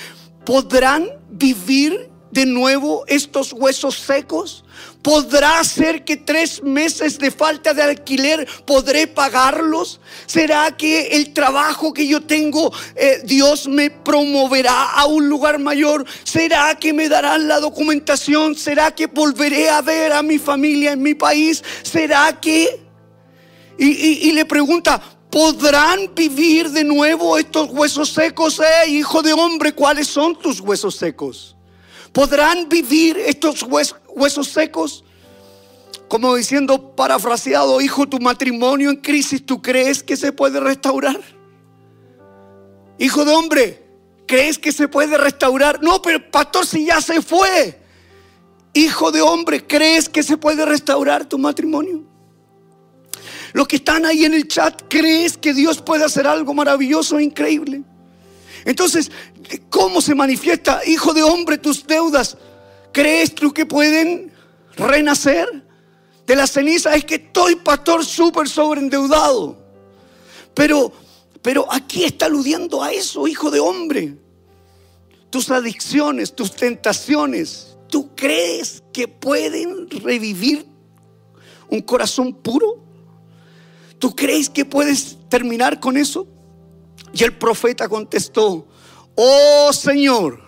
¿Podrán 0.44 1.08
vivir 1.30 2.10
de 2.32 2.44
nuevo 2.44 3.04
estos 3.06 3.52
huesos 3.52 3.96
secos? 3.96 4.64
¿Podrá 5.02 5.62
ser 5.62 6.04
que 6.04 6.16
tres 6.16 6.62
meses 6.62 7.18
de 7.18 7.30
falta 7.30 7.72
de 7.72 7.82
alquiler 7.82 8.48
podré 8.66 9.06
pagarlos? 9.06 10.00
¿Será 10.26 10.76
que 10.76 11.08
el 11.08 11.32
trabajo 11.32 11.92
que 11.92 12.06
yo 12.08 12.20
tengo 12.20 12.72
eh, 12.96 13.20
Dios 13.24 13.68
me 13.68 13.90
promoverá 13.90 14.90
a 14.90 15.06
un 15.06 15.28
lugar 15.28 15.60
mayor? 15.60 16.04
¿Será 16.24 16.74
que 16.74 16.92
me 16.92 17.08
darán 17.08 17.46
la 17.46 17.60
documentación? 17.60 18.56
¿Será 18.56 18.90
que 18.90 19.06
volveré 19.06 19.70
a 19.70 19.82
ver 19.82 20.12
a 20.12 20.22
mi 20.22 20.38
familia 20.38 20.92
en 20.92 21.02
mi 21.02 21.14
país? 21.14 21.62
¿Será 21.82 22.40
que... 22.40 22.80
y 23.78 24.32
le 24.32 24.44
pregunta, 24.44 25.00
¿Podrán 25.30 26.14
vivir 26.14 26.70
de 26.70 26.84
nuevo 26.84 27.36
estos 27.36 27.70
huesos 27.70 28.10
secos? 28.10 28.60
Eh, 28.60 28.90
hijo 28.90 29.22
de 29.22 29.34
hombre, 29.34 29.74
¿cuáles 29.74 30.08
son 30.08 30.38
tus 30.38 30.60
huesos 30.60 30.96
secos? 30.96 31.54
¿Podrán 32.12 32.68
vivir 32.68 33.18
estos 33.18 33.62
huesos 33.62 34.48
secos? 34.48 35.04
Como 36.08 36.34
diciendo, 36.34 36.96
parafraseado, 36.96 37.82
hijo, 37.82 38.08
tu 38.08 38.18
matrimonio 38.18 38.88
en 38.88 38.96
crisis, 38.96 39.44
¿tú 39.44 39.60
crees 39.60 40.02
que 40.02 40.16
se 40.16 40.32
puede 40.32 40.58
restaurar? 40.58 41.20
Hijo 42.98 43.26
de 43.26 43.32
hombre, 43.34 43.86
¿crees 44.26 44.58
que 44.58 44.72
se 44.72 44.88
puede 44.88 45.18
restaurar? 45.18 45.82
No, 45.82 46.00
pero 46.00 46.30
pastor, 46.30 46.64
si 46.64 46.86
ya 46.86 47.02
se 47.02 47.20
fue. 47.20 47.78
Hijo 48.72 49.12
de 49.12 49.20
hombre, 49.20 49.66
¿crees 49.66 50.08
que 50.08 50.22
se 50.22 50.38
puede 50.38 50.64
restaurar 50.64 51.26
tu 51.26 51.36
matrimonio? 51.36 52.07
Los 53.52 53.66
que 53.66 53.76
están 53.76 54.04
ahí 54.04 54.24
en 54.24 54.34
el 54.34 54.46
chat, 54.48 54.82
¿crees 54.88 55.36
que 55.36 55.54
Dios 55.54 55.80
puede 55.80 56.04
hacer 56.04 56.26
algo 56.26 56.52
maravilloso 56.54 57.18
e 57.18 57.22
increíble? 57.22 57.82
Entonces, 58.64 59.10
¿cómo 59.70 60.00
se 60.00 60.14
manifiesta, 60.14 60.80
hijo 60.86 61.14
de 61.14 61.22
hombre, 61.22 61.58
tus 61.58 61.86
deudas? 61.86 62.36
¿Crees 62.92 63.34
tú 63.34 63.52
que 63.52 63.66
pueden 63.66 64.32
renacer 64.76 65.64
de 66.26 66.36
la 66.36 66.46
ceniza? 66.46 66.94
Es 66.94 67.04
que 67.04 67.16
estoy, 67.16 67.56
pastor, 67.56 68.04
súper 68.04 68.48
sobreendeudado. 68.48 69.58
Pero, 70.54 70.92
pero 71.40 71.66
aquí 71.70 72.04
está 72.04 72.26
aludiendo 72.26 72.82
a 72.82 72.92
eso, 72.92 73.26
hijo 73.28 73.50
de 73.50 73.60
hombre. 73.60 74.16
Tus 75.30 75.50
adicciones, 75.50 76.34
tus 76.34 76.54
tentaciones, 76.54 77.76
¿tú 77.88 78.14
crees 78.14 78.82
que 78.92 79.06
pueden 79.08 79.88
revivir 79.90 80.66
un 81.68 81.80
corazón 81.82 82.34
puro? 82.34 82.87
¿Tú 83.98 84.14
crees 84.14 84.48
que 84.48 84.64
puedes 84.64 85.18
terminar 85.28 85.80
con 85.80 85.96
eso? 85.96 86.26
Y 87.12 87.24
el 87.24 87.36
profeta 87.36 87.88
contestó, 87.88 88.66
oh 89.14 89.72
Señor, 89.72 90.40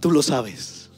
tú 0.00 0.10
lo 0.10 0.22
sabes. 0.22 0.90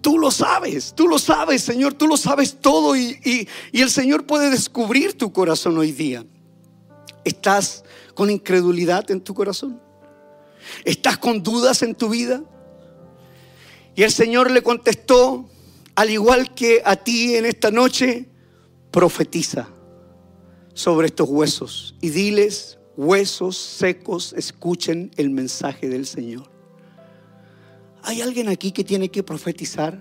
Tú 0.00 0.16
lo 0.16 0.30
sabes, 0.30 0.94
tú 0.94 1.08
lo 1.08 1.18
sabes, 1.18 1.62
Señor, 1.62 1.92
tú 1.94 2.06
lo 2.06 2.16
sabes 2.16 2.60
todo 2.60 2.96
y, 2.96 3.48
y 3.72 3.80
el 3.82 3.90
Señor 3.90 4.26
puede 4.26 4.48
descubrir 4.48 5.18
tu 5.18 5.32
corazón 5.32 5.76
hoy 5.76 5.90
día. 5.90 6.24
¿Estás 7.24 7.84
con 8.14 8.30
incredulidad 8.30 9.10
en 9.10 9.20
tu 9.20 9.34
corazón? 9.34 9.82
¿Estás 10.84 11.18
con 11.18 11.42
dudas 11.42 11.82
en 11.82 11.94
tu 11.94 12.08
vida? 12.08 12.42
Y 13.96 14.04
el 14.04 14.12
Señor 14.12 14.50
le 14.50 14.62
contestó, 14.62 15.48
al 15.96 16.10
igual 16.10 16.54
que 16.54 16.80
a 16.84 16.96
ti 16.96 17.34
en 17.34 17.46
esta 17.46 17.72
noche, 17.72 18.28
profetiza 18.90 19.68
sobre 20.74 21.08
estos 21.08 21.28
huesos 21.28 21.94
y 22.00 22.10
diles, 22.10 22.78
huesos 22.96 23.56
secos, 23.56 24.32
escuchen 24.36 25.10
el 25.16 25.30
mensaje 25.30 25.88
del 25.88 26.06
Señor. 26.06 26.50
¿Hay 28.02 28.22
alguien 28.22 28.48
aquí 28.48 28.72
que 28.72 28.84
tiene 28.84 29.10
que 29.10 29.22
profetizar 29.22 30.00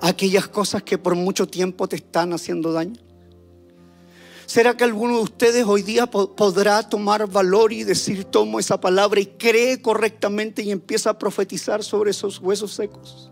aquellas 0.00 0.48
cosas 0.48 0.82
que 0.82 0.98
por 0.98 1.14
mucho 1.14 1.46
tiempo 1.46 1.88
te 1.88 1.96
están 1.96 2.32
haciendo 2.32 2.72
daño? 2.72 3.00
¿Será 4.46 4.74
que 4.74 4.84
alguno 4.84 5.16
de 5.16 5.22
ustedes 5.24 5.66
hoy 5.66 5.82
día 5.82 6.06
podrá 6.06 6.82
tomar 6.88 7.28
valor 7.28 7.70
y 7.70 7.84
decir, 7.84 8.24
tomo 8.24 8.58
esa 8.58 8.80
palabra 8.80 9.20
y 9.20 9.26
cree 9.26 9.82
correctamente 9.82 10.62
y 10.62 10.70
empieza 10.70 11.10
a 11.10 11.18
profetizar 11.18 11.84
sobre 11.84 12.12
esos 12.12 12.38
huesos 12.38 12.72
secos? 12.72 13.27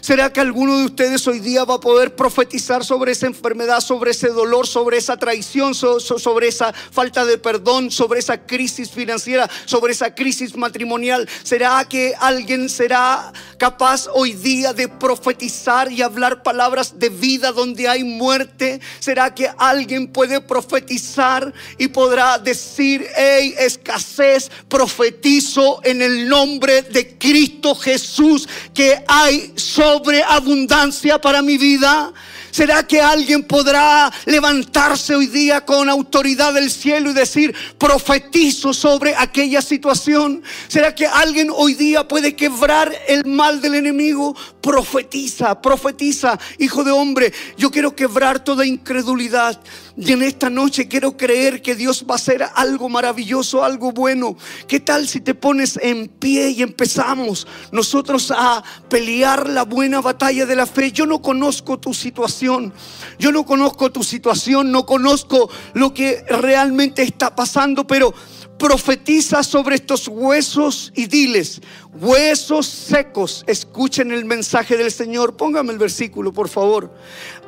¿Será 0.00 0.32
que 0.32 0.40
alguno 0.40 0.78
de 0.78 0.84
ustedes 0.86 1.26
hoy 1.26 1.40
día 1.40 1.64
va 1.64 1.74
a 1.74 1.80
poder 1.80 2.14
profetizar 2.14 2.84
sobre 2.84 3.12
esa 3.12 3.26
enfermedad, 3.26 3.80
sobre 3.80 4.10
ese 4.10 4.28
dolor, 4.28 4.66
sobre 4.66 4.98
esa 4.98 5.16
traición, 5.16 5.74
sobre 5.74 6.48
esa 6.48 6.72
falta 6.72 7.24
de 7.24 7.38
perdón, 7.38 7.90
sobre 7.90 8.20
esa 8.20 8.46
crisis 8.46 8.90
financiera, 8.90 9.48
sobre 9.64 9.92
esa 9.92 10.14
crisis 10.14 10.56
matrimonial? 10.56 11.28
¿Será 11.42 11.86
que 11.88 12.14
alguien 12.18 12.68
será 12.68 13.32
capaz 13.58 14.08
hoy 14.12 14.32
día 14.32 14.72
de 14.72 14.88
profetizar 14.88 15.90
y 15.90 16.02
hablar 16.02 16.42
palabras 16.42 16.98
de 16.98 17.08
vida 17.08 17.52
donde 17.52 17.88
hay 17.88 18.04
muerte? 18.04 18.80
¿Será 19.00 19.34
que 19.34 19.50
alguien 19.58 20.08
puede 20.08 20.40
profetizar 20.40 21.52
y 21.78 21.88
podrá 21.88 22.38
decir, 22.38 23.06
hey, 23.16 23.54
escasez, 23.58 24.50
profetizo 24.68 25.80
en 25.84 26.02
el 26.02 26.28
nombre 26.28 26.82
de 26.82 27.16
Cristo 27.18 27.74
Jesús 27.74 28.48
que 28.74 29.02
hay 29.06 29.52
sobreabundancia 29.96 31.18
para 31.20 31.42
mi 31.42 31.56
vida? 31.56 32.12
¿Será 32.50 32.86
que 32.86 33.00
alguien 33.00 33.44
podrá 33.44 34.10
levantarse 34.24 35.14
hoy 35.14 35.26
día 35.26 35.64
con 35.64 35.88
autoridad 35.90 36.54
del 36.54 36.70
cielo 36.70 37.10
y 37.10 37.14
decir, 37.14 37.54
profetizo 37.78 38.72
sobre 38.72 39.14
aquella 39.14 39.60
situación? 39.60 40.42
¿Será 40.68 40.94
que 40.94 41.06
alguien 41.06 41.50
hoy 41.52 41.74
día 41.74 42.08
puede 42.08 42.34
quebrar 42.34 42.94
el 43.08 43.26
mal 43.26 43.60
del 43.60 43.74
enemigo? 43.74 44.34
Profetiza, 44.62 45.60
profetiza, 45.60 46.38
hijo 46.58 46.82
de 46.82 46.92
hombre. 46.92 47.32
Yo 47.58 47.70
quiero 47.70 47.94
quebrar 47.94 48.42
toda 48.42 48.64
incredulidad. 48.64 49.60
Y 49.98 50.12
en 50.12 50.22
esta 50.22 50.50
noche 50.50 50.88
quiero 50.88 51.16
creer 51.16 51.62
que 51.62 51.74
Dios 51.74 52.04
va 52.08 52.14
a 52.14 52.16
hacer 52.16 52.44
algo 52.54 52.90
maravilloso, 52.90 53.64
algo 53.64 53.92
bueno. 53.92 54.36
¿Qué 54.68 54.78
tal 54.78 55.08
si 55.08 55.20
te 55.20 55.34
pones 55.34 55.78
en 55.82 56.08
pie 56.08 56.50
y 56.50 56.62
empezamos 56.62 57.46
nosotros 57.72 58.30
a 58.30 58.62
pelear 58.90 59.48
la 59.48 59.62
buena 59.62 60.02
batalla 60.02 60.44
de 60.44 60.54
la 60.54 60.66
fe? 60.66 60.92
Yo 60.92 61.06
no 61.06 61.22
conozco 61.22 61.78
tu 61.78 61.94
situación. 61.94 62.74
Yo 63.18 63.32
no 63.32 63.46
conozco 63.46 63.90
tu 63.90 64.02
situación, 64.02 64.70
no 64.70 64.84
conozco 64.84 65.48
lo 65.72 65.94
que 65.94 66.22
realmente 66.28 67.02
está 67.02 67.34
pasando, 67.34 67.86
pero 67.86 68.12
profetiza 68.58 69.42
sobre 69.42 69.76
estos 69.76 70.08
huesos 70.08 70.92
y 70.94 71.06
diles, 71.06 71.60
huesos 72.00 72.66
secos, 72.66 73.44
escuchen 73.46 74.12
el 74.12 74.24
mensaje 74.24 74.76
del 74.76 74.90
Señor. 74.90 75.36
Póngame 75.36 75.72
el 75.72 75.78
versículo, 75.78 76.32
por 76.32 76.48
favor. 76.48 76.92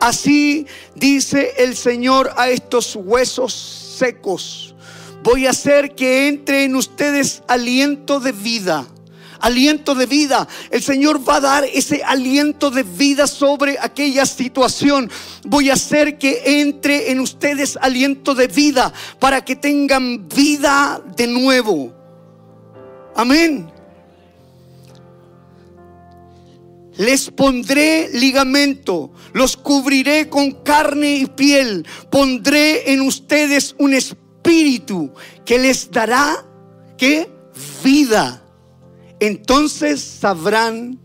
Así 0.01 0.67
dice 0.95 1.55
el 1.59 1.77
Señor 1.77 2.33
a 2.37 2.51
estos 2.51 2.97
huesos 2.97 3.53
secos. 3.99 4.75
Voy 5.23 5.47
a 5.47 5.51
hacer 5.51 5.95
que 5.95 6.29
entre 6.29 6.65
en 6.65 6.77
ustedes 6.77 7.43
aliento 7.49 8.21
de 8.21 8.33
vida 8.33 8.87
aliento 9.41 9.95
de 9.95 10.07
vida. 10.07 10.47
El 10.70 10.82
Señor 10.82 11.26
va 11.26 11.36
a 11.36 11.41
dar 11.41 11.64
ese 11.64 12.03
aliento 12.03 12.70
de 12.70 12.82
vida 12.82 13.26
sobre 13.26 13.78
aquella 13.80 14.26
situación. 14.26 15.11
Voy 15.45 15.70
a 15.70 15.74
hacer 15.74 16.18
que 16.18 16.61
entre 16.61 17.11
en 17.11 17.20
ustedes 17.20 17.78
aliento 17.80 18.34
de 18.34 18.49
vida 18.49 18.93
para 19.18 19.45
que 19.45 19.57
tengan 19.57 20.28
vida 20.28 21.01
de 21.16 21.26
nuevo. 21.26 21.93
Amén. 23.14 23.70
Les 26.97 27.30
pondré 27.30 28.09
ligamento, 28.12 29.12
los 29.32 29.57
cubriré 29.57 30.28
con 30.28 30.51
carne 30.51 31.14
y 31.14 31.26
piel, 31.26 31.86
pondré 32.11 32.93
en 32.93 33.03
ustedes 33.03 33.76
un 33.78 33.95
espíritu 33.95 35.12
que 35.45 35.61
les 35.61 35.93
dará 35.93 36.45
¿qué? 36.97 37.30
vida 37.84 38.43
entonces 39.21 40.01
sabrán 40.01 40.99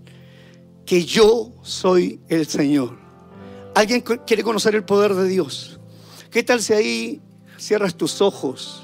que 0.86 1.06
yo 1.06 1.54
soy 1.64 2.20
el 2.30 2.48
Señor. 2.48 2.98
¿Alguien 3.76 4.02
quiere 4.02 4.44
conocer 4.44 4.76
el 4.76 4.84
poder 4.84 5.16
de 5.16 5.28
Dios? 5.28 5.80
¿Qué 6.30 6.44
tal 6.44 6.62
si 6.62 6.74
ahí 6.74 7.22
cierras 7.58 7.96
tus 7.96 8.22
ojos 8.22 8.83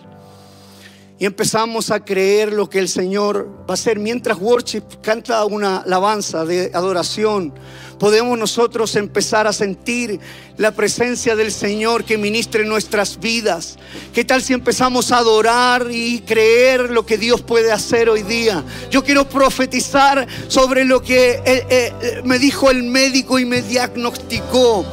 y 1.20 1.26
empezamos 1.26 1.92
a 1.92 2.04
creer 2.04 2.54
lo 2.54 2.70
que 2.70 2.80
el 2.80 2.88
Señor 2.88 3.50
va 3.70 3.72
a 3.72 3.74
hacer 3.74 4.00
mientras 4.00 4.40
worship 4.40 4.84
canta 5.02 5.44
una 5.46 5.78
alabanza 5.78 6.46
de 6.46 6.72
adoración? 6.74 7.54
podemos 8.00 8.40
nosotros 8.40 8.96
empezar 8.96 9.46
a 9.46 9.54
sentir 9.54 10.20
la 10.58 10.72
presencia 10.72 11.36
del 11.36 11.52
Señor 11.52 12.06
que 12.06 12.18
ministre 12.18 12.66
nuestras 12.66 13.20
vidas. 13.20 13.78
¿Qué 14.14 14.24
tal 14.24 14.42
si 14.42 14.54
empezamos 14.54 15.12
a 15.12 15.18
adorar 15.18 15.88
y 15.92 16.22
creer 16.22 16.90
lo 16.90 17.06
que 17.06 17.18
Dios 17.18 17.42
puede 17.42 17.72
hacer 17.72 18.10
hoy 18.10 18.24
día? 18.24 18.64
Yo 18.90 19.04
quiero 19.04 19.28
profetizar 19.28 20.26
sobre 20.48 20.86
lo 20.86 21.04
que 21.04 21.42
eh, 21.46 21.66
eh, 21.70 22.22
me 22.24 22.40
dijo 22.40 22.72
el 22.72 22.84
médico 22.84 23.38
y 23.38 23.46
me 23.46 23.62
diagnosticó. 23.62 24.86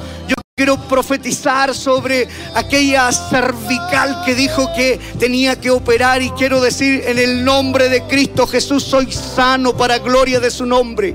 Quiero 0.59 0.79
profetizar 0.89 1.75
sobre 1.75 2.27
aquella 2.55 3.13
cervical 3.13 4.23
que 4.25 4.35
dijo 4.35 4.73
que 4.75 4.99
tenía 5.19 5.61
que 5.61 5.71
operar 5.71 6.23
y 6.23 6.31
quiero 6.31 6.63
decir 6.63 7.05
en 7.07 7.19
el 7.19 7.45
nombre 7.45 7.91
de 7.91 8.05
Cristo 8.05 8.47
Jesús 8.47 8.83
soy 8.83 9.13
sano 9.13 9.77
para 9.77 9.99
gloria 9.99 10.41
de 10.41 10.51
su 10.51 10.65
nombre. 10.65 11.15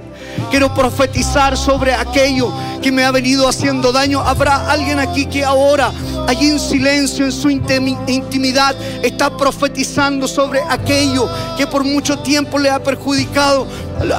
Quiero 0.51 0.71
profetizar 0.75 1.57
sobre 1.57 1.91
aquello 1.91 2.53
que 2.83 2.91
me 2.91 3.03
ha 3.03 3.09
venido 3.09 3.47
haciendo 3.47 3.91
daño. 3.91 4.19
Habrá 4.19 4.69
alguien 4.69 4.99
aquí 4.99 5.25
que 5.25 5.43
ahora, 5.43 5.91
allí 6.27 6.49
en 6.49 6.59
silencio, 6.59 7.25
en 7.25 7.31
su 7.31 7.49
intimidad, 7.49 8.75
está 9.03 9.35
profetizando 9.35 10.27
sobre 10.27 10.61
aquello 10.69 11.27
que 11.57 11.65
por 11.65 11.83
mucho 11.83 12.19
tiempo 12.19 12.59
le 12.59 12.69
ha 12.69 12.83
perjudicado. 12.83 13.65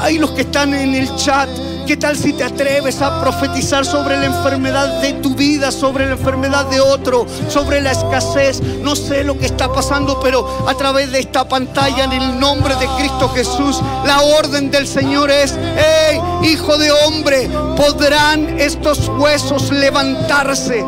Hay 0.00 0.18
los 0.18 0.32
que 0.32 0.40
están 0.40 0.74
en 0.74 0.96
el 0.96 1.14
chat 1.14 1.48
¿Qué 1.87 1.97
tal 1.97 2.16
si 2.16 2.33
te 2.33 2.45
atreves 2.45 3.03
a 3.03 3.20
profetizar 3.20 3.85
sobre 3.85 4.16
la 4.16 4.26
enfermedad 4.26 5.01
de 5.01 5.14
tu 5.14 5.35
vida, 5.35 5.72
sobre 5.72 6.07
la 6.07 6.12
enfermedad 6.12 6.66
de 6.66 6.80
otro, 6.80 7.26
sobre 7.49 7.80
la 7.80 7.91
escasez? 7.91 8.61
No 8.61 8.95
sé 8.95 9.24
lo 9.24 9.37
que 9.37 9.47
está 9.47 9.72
pasando, 9.72 10.20
pero 10.20 10.68
a 10.68 10.74
través 10.74 11.11
de 11.11 11.18
esta 11.18 11.49
pantalla, 11.49 12.05
en 12.05 12.12
el 12.12 12.39
nombre 12.39 12.76
de 12.76 12.87
Cristo 12.99 13.28
Jesús, 13.30 13.80
la 14.07 14.22
orden 14.22 14.70
del 14.70 14.87
Señor 14.87 15.30
es, 15.30 15.55
hey, 15.76 16.20
hijo 16.45 16.78
de 16.78 16.93
hombre, 16.93 17.51
podrán 17.76 18.61
estos 18.61 19.09
huesos 19.18 19.70
levantarse. 19.70 20.85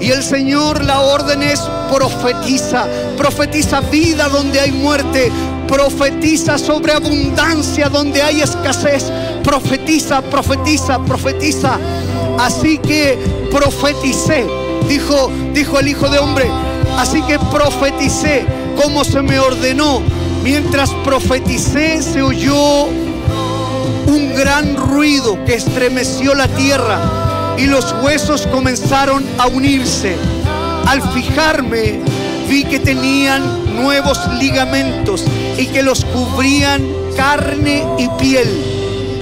Y 0.00 0.10
el 0.10 0.22
Señor, 0.22 0.84
la 0.84 1.00
orden 1.00 1.42
es 1.42 1.60
profetiza, 1.92 2.86
profetiza 3.16 3.80
vida 3.80 4.28
donde 4.28 4.60
hay 4.60 4.70
muerte, 4.70 5.32
profetiza 5.66 6.58
sobre 6.58 6.92
abundancia 6.92 7.88
donde 7.88 8.22
hay 8.22 8.42
escasez, 8.42 9.10
profetiza, 9.46 10.20
profetiza, 10.22 10.98
profetiza. 11.04 11.78
Así 12.38 12.78
que 12.78 13.16
profeticé, 13.50 14.44
dijo, 14.88 15.30
dijo 15.54 15.78
el 15.78 15.88
Hijo 15.88 16.08
de 16.08 16.18
Hombre, 16.18 16.50
así 16.98 17.22
que 17.22 17.38
profeticé 17.38 18.44
como 18.82 19.04
se 19.04 19.22
me 19.22 19.38
ordenó. 19.38 20.02
Mientras 20.42 20.90
profeticé 21.04 22.02
se 22.02 22.22
oyó 22.22 22.86
un 24.06 24.34
gran 24.36 24.76
ruido 24.76 25.42
que 25.44 25.54
estremeció 25.54 26.34
la 26.34 26.48
tierra 26.48 27.54
y 27.56 27.66
los 27.66 27.94
huesos 28.02 28.46
comenzaron 28.48 29.24
a 29.38 29.46
unirse. 29.46 30.16
Al 30.86 31.02
fijarme, 31.12 32.00
vi 32.48 32.64
que 32.64 32.80
tenían 32.80 33.76
nuevos 33.76 34.18
ligamentos 34.38 35.24
y 35.56 35.66
que 35.66 35.82
los 35.82 36.04
cubrían 36.04 36.86
carne 37.16 37.84
y 37.98 38.08
piel, 38.20 38.75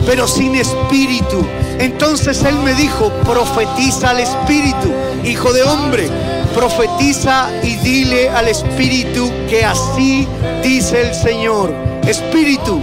pero 0.07 0.27
sin 0.27 0.55
espíritu. 0.55 1.45
Entonces 1.79 2.43
él 2.45 2.57
me 2.59 2.75
dijo, 2.75 3.11
profetiza 3.25 4.11
al 4.11 4.21
espíritu, 4.21 4.93
hijo 5.25 5.53
de 5.53 5.63
hombre, 5.63 6.09
profetiza 6.55 7.51
y 7.63 7.77
dile 7.77 8.31
al 8.31 8.49
espíritu 8.49 9.31
que 9.49 9.65
así 9.65 10.27
dice 10.63 11.09
el 11.09 11.15
Señor. 11.15 11.75
Espíritu, 12.07 12.81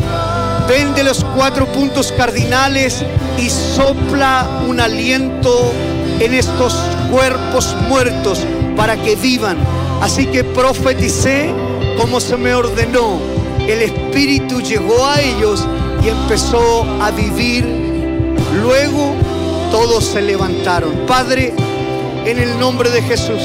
ven 0.67 0.93
de 0.93 1.03
los 1.03 1.23
cuatro 1.35 1.65
puntos 1.67 2.11
cardinales 2.11 3.03
y 3.37 3.49
sopla 3.49 4.63
un 4.67 4.79
aliento 4.79 5.71
en 6.19 6.33
estos 6.33 6.73
cuerpos 7.09 7.75
muertos 7.87 8.45
para 8.75 8.97
que 8.97 9.15
vivan. 9.15 9.57
Así 10.01 10.25
que 10.27 10.43
profeticé 10.43 11.53
como 11.97 12.19
se 12.19 12.35
me 12.37 12.53
ordenó. 12.53 13.19
El 13.59 13.83
Espíritu 13.83 14.59
llegó 14.61 15.05
a 15.05 15.21
ellos 15.21 15.67
y 16.03 16.09
empezó 16.09 16.83
a 17.01 17.11
vivir. 17.11 17.65
Luego 18.61 19.13
todos 19.71 20.05
se 20.05 20.21
levantaron. 20.21 21.05
Padre, 21.07 21.53
en 22.25 22.39
el 22.39 22.59
nombre 22.59 22.89
de 22.89 23.01
Jesús. 23.01 23.41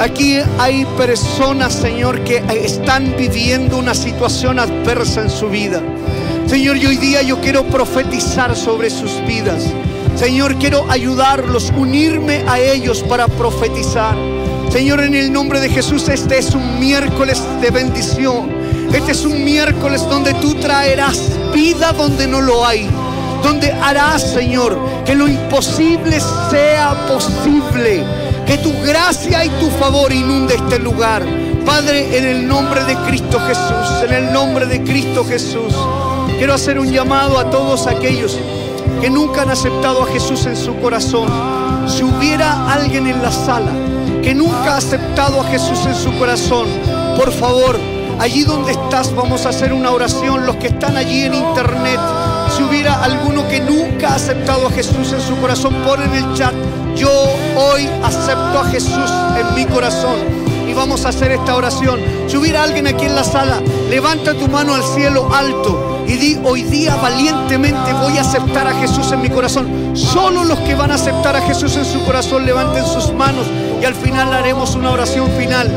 Aquí 0.00 0.38
hay 0.58 0.84
personas, 0.96 1.74
Señor, 1.74 2.20
que 2.22 2.42
están 2.64 3.14
viviendo 3.16 3.78
una 3.78 3.94
situación 3.94 4.58
adversa 4.58 5.22
en 5.22 5.30
su 5.30 5.48
vida. 5.48 5.82
Señor, 6.46 6.76
hoy 6.76 6.96
día 6.96 7.22
yo 7.22 7.40
quiero 7.40 7.64
profetizar 7.64 8.54
sobre 8.54 8.90
sus 8.90 9.20
vidas. 9.26 9.64
Señor, 10.14 10.56
quiero 10.56 10.88
ayudarlos, 10.90 11.72
unirme 11.76 12.44
a 12.46 12.58
ellos 12.58 13.04
para 13.08 13.28
profetizar. 13.28 14.16
Señor, 14.70 15.00
en 15.00 15.14
el 15.14 15.32
nombre 15.32 15.60
de 15.60 15.68
Jesús, 15.68 16.08
este 16.08 16.38
es 16.38 16.54
un 16.54 16.78
miércoles 16.78 17.42
de 17.60 17.70
bendición. 17.70 18.57
Este 18.92 19.12
es 19.12 19.24
un 19.24 19.44
miércoles 19.44 20.02
donde 20.08 20.34
tú 20.34 20.54
traerás 20.54 21.38
vida 21.52 21.92
donde 21.92 22.26
no 22.26 22.40
lo 22.40 22.66
hay. 22.66 22.88
Donde 23.42 23.72
harás, 23.72 24.22
Señor, 24.22 24.78
que 25.04 25.14
lo 25.14 25.28
imposible 25.28 26.18
sea 26.50 26.94
posible. 27.06 28.04
Que 28.46 28.58
tu 28.58 28.72
gracia 28.82 29.44
y 29.44 29.48
tu 29.60 29.68
favor 29.70 30.12
inunde 30.12 30.54
este 30.54 30.78
lugar. 30.78 31.24
Padre, 31.64 32.16
en 32.16 32.24
el 32.24 32.48
nombre 32.48 32.82
de 32.84 32.96
Cristo 33.06 33.38
Jesús, 33.46 34.02
en 34.04 34.14
el 34.14 34.32
nombre 34.32 34.66
de 34.66 34.82
Cristo 34.82 35.24
Jesús, 35.24 35.74
quiero 36.38 36.54
hacer 36.54 36.78
un 36.78 36.90
llamado 36.90 37.38
a 37.38 37.50
todos 37.50 37.86
aquellos 37.86 38.38
que 39.00 39.10
nunca 39.10 39.42
han 39.42 39.50
aceptado 39.50 40.02
a 40.02 40.06
Jesús 40.06 40.46
en 40.46 40.56
su 40.56 40.74
corazón. 40.76 41.28
Si 41.86 42.02
hubiera 42.02 42.72
alguien 42.72 43.06
en 43.06 43.22
la 43.22 43.30
sala 43.30 43.72
que 44.22 44.34
nunca 44.34 44.74
ha 44.74 44.76
aceptado 44.78 45.40
a 45.40 45.44
Jesús 45.44 45.84
en 45.86 45.94
su 45.94 46.16
corazón, 46.18 46.68
por 47.16 47.30
favor, 47.32 47.78
allí 48.18 48.44
donde 48.44 48.72
estás 48.72 49.14
vamos 49.14 49.46
a 49.46 49.50
hacer 49.50 49.72
una 49.72 49.90
oración. 49.90 50.46
Los 50.46 50.56
que 50.56 50.68
están 50.68 50.96
allí 50.96 51.22
en 51.22 51.34
internet, 51.34 52.00
si 52.56 52.62
hubiera 52.62 53.02
alguno 53.02 53.46
que 53.48 53.60
nunca 53.60 54.10
ha 54.10 54.14
aceptado 54.16 54.66
a 54.66 54.70
Jesús 54.70 55.12
en 55.12 55.20
su 55.20 55.36
corazón, 55.36 55.74
pon 55.84 56.02
en 56.02 56.14
el 56.14 56.34
chat, 56.34 56.54
yo 56.96 57.10
hoy 57.56 57.88
acepto 58.02 58.60
a 58.60 58.64
Jesús 58.70 59.10
en 59.38 59.54
mi 59.54 59.64
corazón. 59.66 60.18
Y 60.68 60.74
vamos 60.74 61.06
a 61.06 61.08
hacer 61.08 61.32
esta 61.32 61.56
oración. 61.56 62.00
Si 62.26 62.36
hubiera 62.36 62.62
alguien 62.62 62.86
aquí 62.86 63.06
en 63.06 63.14
la 63.14 63.24
sala, 63.24 63.60
levanta 63.88 64.34
tu 64.34 64.48
mano 64.48 64.74
al 64.74 64.84
cielo 64.84 65.28
alto 65.32 66.04
y 66.06 66.16
di, 66.16 66.40
hoy 66.42 66.62
día 66.62 66.96
valientemente 66.96 67.92
voy 67.92 68.18
a 68.18 68.22
aceptar 68.22 68.66
a 68.66 68.74
Jesús 68.80 69.12
en 69.12 69.22
mi 69.22 69.30
corazón. 69.30 69.94
Solo 69.94 70.44
los 70.44 70.58
que 70.60 70.74
van 70.74 70.90
a 70.90 70.94
aceptar 70.94 71.36
a 71.36 71.40
Jesús 71.42 71.76
en 71.76 71.84
su 71.84 72.02
corazón 72.04 72.44
levanten 72.44 72.84
sus 72.84 73.12
manos 73.12 73.46
y 73.80 73.84
al 73.84 73.94
final 73.94 74.32
haremos 74.32 74.74
una 74.74 74.90
oración 74.90 75.30
final. 75.32 75.70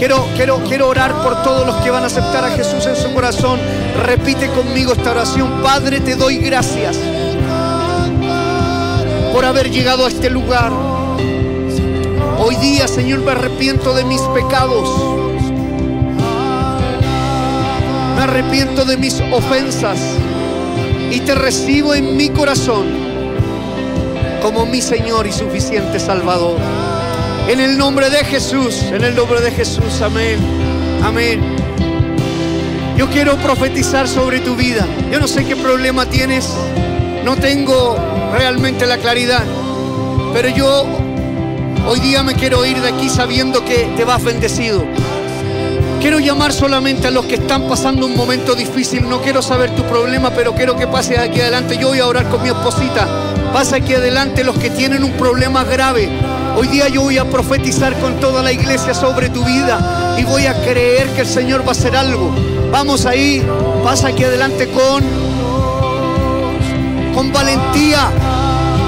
Quiero, 0.00 0.26
quiero, 0.34 0.64
quiero 0.66 0.88
orar 0.88 1.12
por 1.22 1.42
todos 1.42 1.66
los 1.66 1.76
que 1.82 1.90
van 1.90 2.04
a 2.04 2.06
aceptar 2.06 2.42
a 2.42 2.48
Jesús 2.48 2.86
en 2.86 2.96
su 2.96 3.12
corazón. 3.12 3.60
Repite 4.02 4.48
conmigo 4.48 4.94
esta 4.94 5.10
oración. 5.10 5.60
Padre, 5.62 6.00
te 6.00 6.16
doy 6.16 6.38
gracias 6.38 6.96
por 9.30 9.44
haber 9.44 9.70
llegado 9.70 10.06
a 10.06 10.08
este 10.08 10.30
lugar. 10.30 10.72
Hoy 12.38 12.56
día, 12.56 12.88
Señor, 12.88 13.20
me 13.20 13.32
arrepiento 13.32 13.92
de 13.92 14.04
mis 14.04 14.22
pecados. 14.22 14.88
Me 18.16 18.22
arrepiento 18.22 18.86
de 18.86 18.96
mis 18.96 19.20
ofensas 19.30 19.98
y 21.10 21.20
te 21.20 21.34
recibo 21.34 21.94
en 21.94 22.16
mi 22.16 22.30
corazón 22.30 22.86
como 24.40 24.64
mi 24.64 24.80
Señor 24.80 25.26
y 25.26 25.32
suficiente 25.32 26.00
Salvador. 26.00 26.56
En 27.50 27.58
el 27.58 27.76
nombre 27.76 28.10
de 28.10 28.18
Jesús, 28.18 28.80
en 28.92 29.02
el 29.02 29.16
nombre 29.16 29.40
de 29.40 29.50
Jesús, 29.50 30.00
amén, 30.02 30.38
amén. 31.02 31.40
Yo 32.96 33.10
quiero 33.10 33.36
profetizar 33.38 34.06
sobre 34.06 34.38
tu 34.38 34.54
vida. 34.54 34.86
Yo 35.10 35.18
no 35.18 35.26
sé 35.26 35.44
qué 35.44 35.56
problema 35.56 36.06
tienes, 36.06 36.48
no 37.24 37.34
tengo 37.34 37.96
realmente 38.32 38.86
la 38.86 38.98
claridad, 38.98 39.42
pero 40.32 40.48
yo 40.48 40.86
hoy 41.88 41.98
día 41.98 42.22
me 42.22 42.34
quiero 42.34 42.64
ir 42.64 42.80
de 42.80 42.90
aquí 42.90 43.08
sabiendo 43.08 43.64
que 43.64 43.92
te 43.96 44.04
vas 44.04 44.22
bendecido. 44.22 44.84
Quiero 46.00 46.20
llamar 46.20 46.52
solamente 46.52 47.08
a 47.08 47.10
los 47.10 47.24
que 47.24 47.34
están 47.34 47.66
pasando 47.66 48.06
un 48.06 48.16
momento 48.16 48.54
difícil. 48.54 49.08
No 49.08 49.20
quiero 49.22 49.42
saber 49.42 49.74
tu 49.74 49.82
problema, 49.82 50.30
pero 50.30 50.54
quiero 50.54 50.76
que 50.76 50.86
pases 50.86 51.18
aquí 51.18 51.40
adelante. 51.40 51.78
Yo 51.78 51.88
voy 51.88 51.98
a 51.98 52.06
orar 52.06 52.28
con 52.28 52.44
mi 52.44 52.48
esposita. 52.48 53.08
Pasa 53.52 53.76
aquí 53.76 53.94
adelante 53.94 54.44
los 54.44 54.56
que 54.56 54.70
tienen 54.70 55.02
un 55.02 55.14
problema 55.14 55.64
grave. 55.64 56.29
Hoy 56.56 56.68
día 56.68 56.88
yo 56.88 57.02
voy 57.02 57.18
a 57.18 57.24
profetizar 57.24 57.98
con 58.00 58.20
toda 58.20 58.42
la 58.42 58.52
iglesia 58.52 58.94
sobre 58.94 59.28
tu 59.30 59.44
vida 59.44 60.16
y 60.18 60.24
voy 60.24 60.46
a 60.46 60.54
creer 60.62 61.08
que 61.10 61.22
el 61.22 61.26
Señor 61.26 61.62
va 61.62 61.68
a 61.68 61.72
hacer 61.72 61.96
algo. 61.96 62.34
Vamos 62.70 63.06
ahí, 63.06 63.44
pasa 63.82 64.08
aquí 64.08 64.24
adelante 64.24 64.68
con 64.68 65.04
con 67.14 67.32
valentía. 67.32 68.10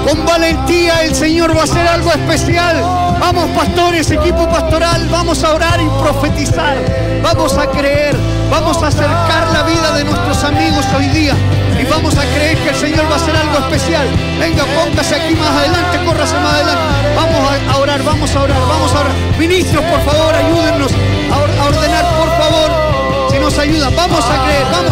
Con 0.07 0.25
valentía 0.25 1.03
el 1.03 1.15
Señor 1.15 1.55
va 1.55 1.61
a 1.61 1.63
hacer 1.63 1.87
algo 1.87 2.11
especial. 2.11 2.81
Vamos 3.19 3.49
pastores, 3.51 4.11
equipo 4.11 4.49
pastoral, 4.49 5.07
vamos 5.09 5.43
a 5.43 5.53
orar 5.53 5.79
y 5.81 5.87
profetizar. 6.01 6.77
Vamos 7.21 7.57
a 7.57 7.67
creer, 7.67 8.15
vamos 8.51 8.83
a 8.83 8.87
acercar 8.87 9.47
la 9.53 9.63
vida 9.63 9.95
de 9.95 10.03
nuestros 10.03 10.43
amigos 10.43 10.85
hoy 10.97 11.07
día. 11.07 11.35
Y 11.83 11.85
vamos 11.85 12.17
a 12.17 12.21
creer 12.21 12.57
que 12.59 12.69
el 12.69 12.75
Señor 12.75 13.05
va 13.09 13.15
a 13.15 13.15
hacer 13.17 13.35
algo 13.35 13.57
especial. 13.57 14.07
Venga, 14.39 14.63
póngase 14.63 15.15
aquí 15.15 15.35
más 15.35 15.49
adelante, 15.49 15.99
córrase 16.05 16.35
más 16.35 16.53
adelante. 16.53 16.83
Vamos 17.13 17.51
a 17.69 17.77
orar, 17.77 18.03
vamos 18.03 18.35
a 18.35 18.41
orar, 18.41 18.61
vamos 18.69 18.95
a 18.95 18.99
orar. 19.01 19.13
Ministros, 19.37 19.83
por 19.83 20.01
favor, 20.05 20.33
ayúdennos 20.33 20.91
a 21.29 21.63
ordenar, 21.65 22.05
por 22.15 22.29
favor. 22.37 23.31
Si 23.31 23.37
nos 23.37 23.57
ayudan, 23.57 23.93
vamos 23.97 24.23
a 24.23 24.43
creer, 24.45 24.65
vamos, 24.71 24.91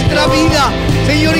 nuestra 0.00 0.26
vida. 0.28 0.72
Señor, 1.06 1.36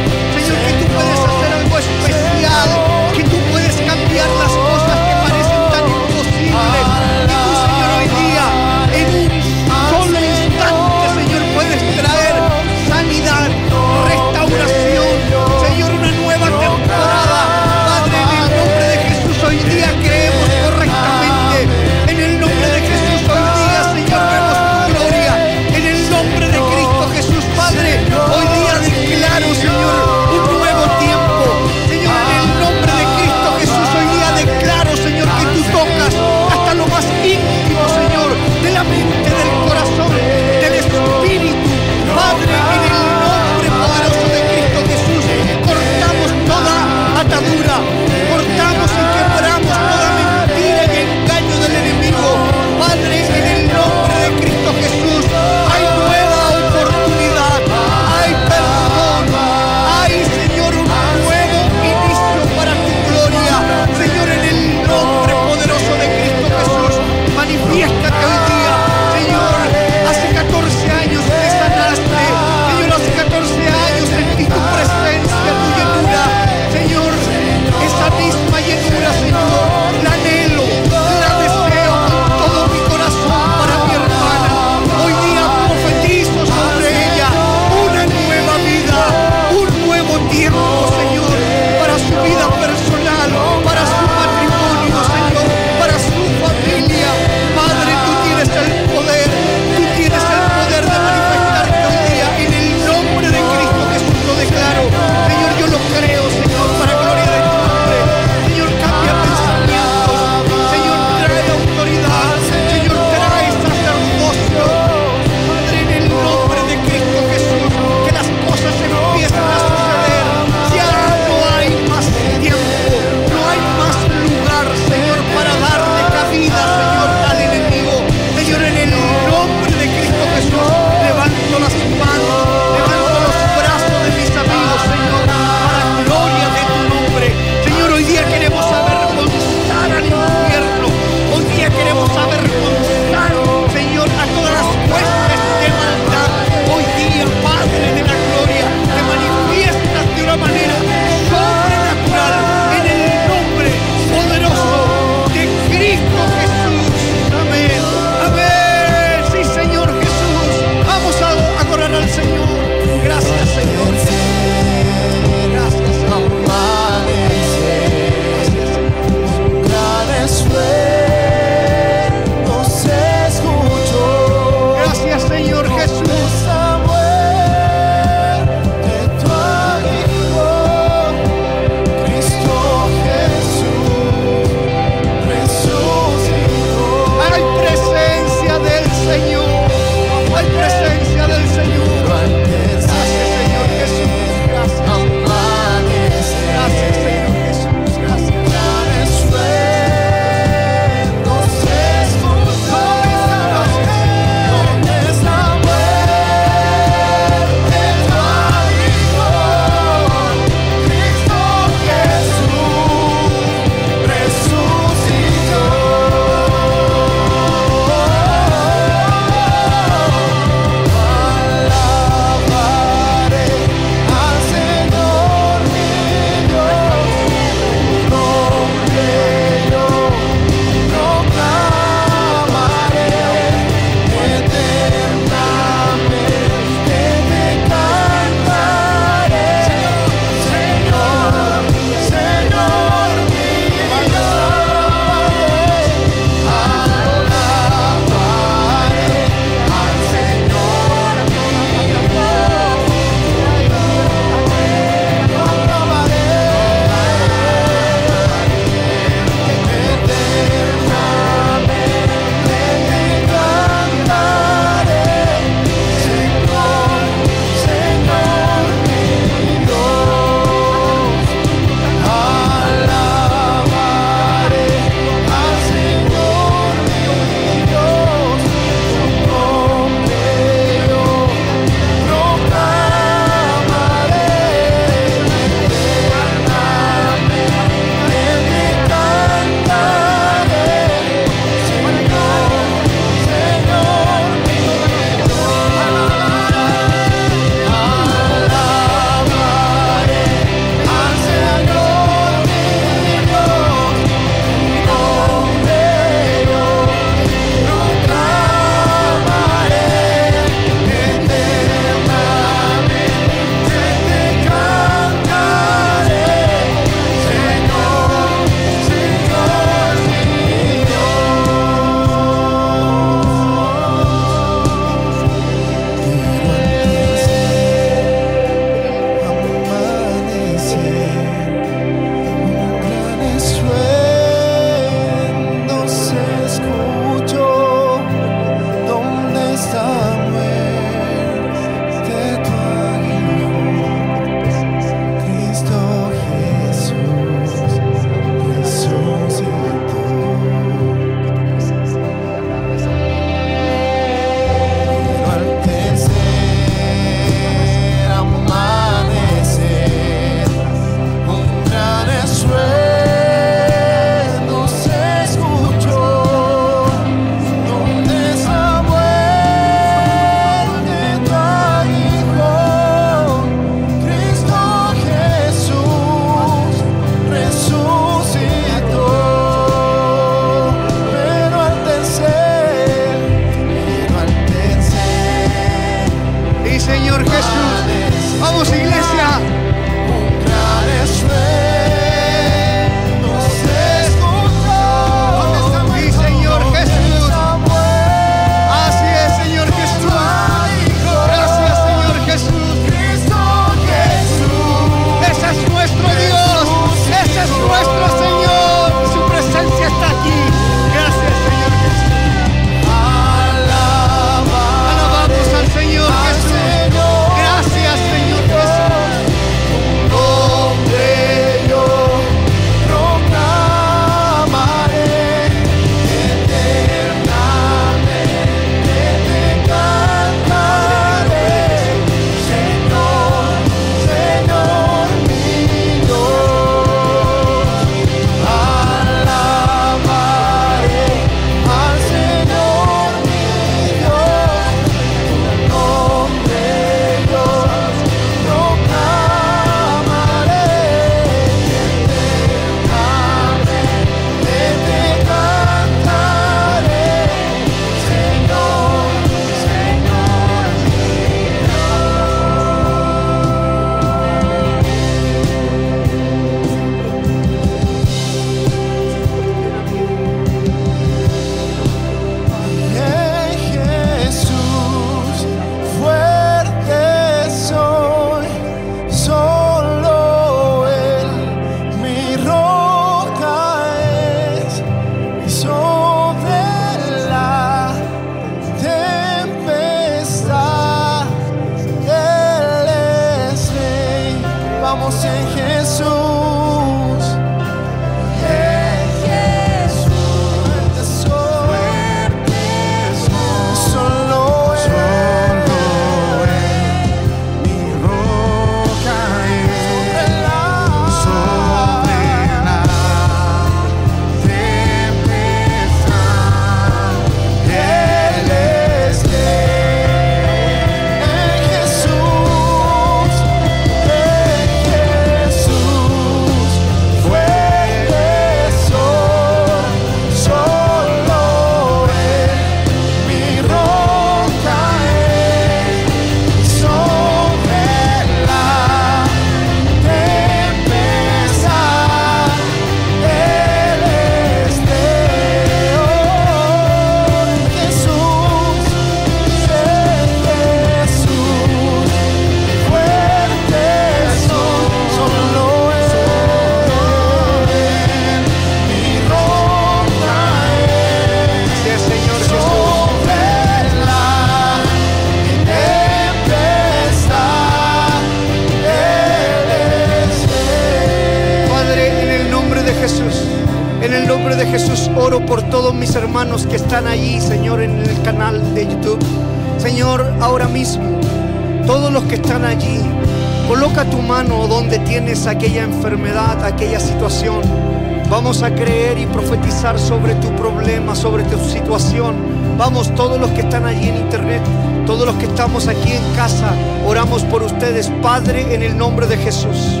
que 595.40 595.46
estamos 595.46 595.88
aquí 595.88 596.12
en 596.12 596.34
casa, 596.36 596.72
oramos 597.06 597.42
por 597.44 597.62
ustedes, 597.62 598.12
Padre, 598.22 598.74
en 598.74 598.82
el 598.82 598.96
nombre 598.96 599.26
de 599.26 599.38
Jesús. 599.38 600.00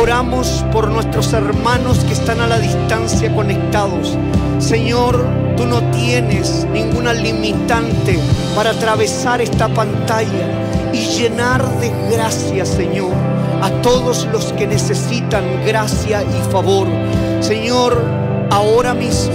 Oramos 0.00 0.64
por 0.72 0.88
nuestros 0.88 1.32
hermanos 1.32 2.00
que 2.00 2.14
están 2.14 2.40
a 2.40 2.46
la 2.46 2.58
distancia 2.58 3.32
conectados. 3.34 4.16
Señor, 4.58 5.24
tú 5.56 5.66
no 5.66 5.82
tienes 5.90 6.66
ninguna 6.72 7.12
limitante 7.12 8.18
para 8.56 8.70
atravesar 8.70 9.40
esta 9.40 9.68
pantalla 9.68 10.90
y 10.92 10.98
llenar 10.98 11.68
de 11.80 11.92
gracia, 12.10 12.64
Señor 12.64 13.12
a 13.60 13.70
todos 13.82 14.26
los 14.32 14.52
que 14.52 14.66
necesitan 14.66 15.44
gracia 15.66 16.22
y 16.22 16.50
favor. 16.50 16.86
Señor, 17.40 18.00
ahora 18.50 18.94
mismo, 18.94 19.34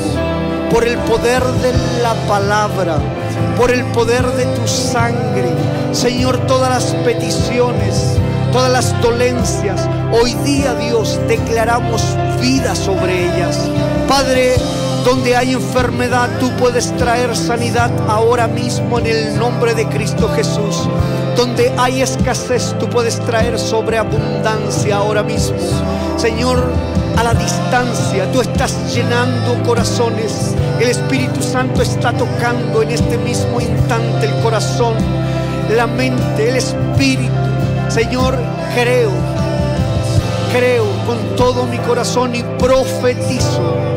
por 0.72 0.86
el 0.86 0.98
poder 1.00 1.44
de 1.44 1.74
la 2.02 2.14
palabra, 2.28 2.98
por 3.58 3.72
el 3.72 3.84
poder 3.86 4.26
de 4.34 4.46
tu 4.46 4.68
sangre, 4.68 5.50
Señor, 5.92 6.38
todas 6.48 6.70
las 6.70 6.94
peticiones, 7.04 8.18
todas 8.52 8.72
las 8.72 9.02
dolencias, 9.02 9.88
hoy 10.12 10.34
día 10.44 10.74
Dios 10.76 11.20
declaramos 11.28 12.04
vida 12.42 12.76
sobre 12.76 13.26
ellas. 13.26 13.70
Padre, 14.08 14.56
donde 15.04 15.36
hay 15.36 15.54
enfermedad, 15.54 16.30
tú 16.40 16.50
puedes 16.58 16.96
traer 16.98 17.36
sanidad 17.36 17.92
ahora 18.08 18.48
mismo 18.48 19.00
en 19.00 19.08
el 19.08 19.38
nombre 19.38 19.74
de 19.74 19.86
Cristo 19.88 20.30
Jesús. 20.36 20.88
Donde 21.36 21.74
hay 21.78 22.02
escasez, 22.02 22.76
tú 22.80 22.90
puedes 22.90 23.20
traer 23.20 23.60
sobreabundancia 23.60 24.98
ahora 24.98 25.24
mismo. 25.24 25.58
Señor, 26.18 26.64
a 27.18 27.24
la 27.24 27.34
distancia, 27.34 28.32
tú 28.32 28.42
estás 28.42 28.94
llenando 28.94 29.62
corazones. 29.64 30.56
El 30.80 30.90
Espíritu 30.90 31.42
Santo 31.42 31.82
está 31.82 32.12
tocando 32.14 32.82
en 32.82 32.92
este 32.92 33.18
mismo 33.18 33.62
instante 33.62 34.26
el 34.26 34.42
corazón, 34.42 34.96
la 35.76 35.88
mente, 35.88 36.50
el 36.50 36.58
Espíritu. 36.58 37.34
Señor, 37.90 38.38
creo, 38.76 39.12
creo 40.52 40.86
con 41.06 41.36
todo 41.36 41.66
mi 41.66 41.78
corazón 41.78 42.36
y 42.36 42.44
profetizo 42.58 43.94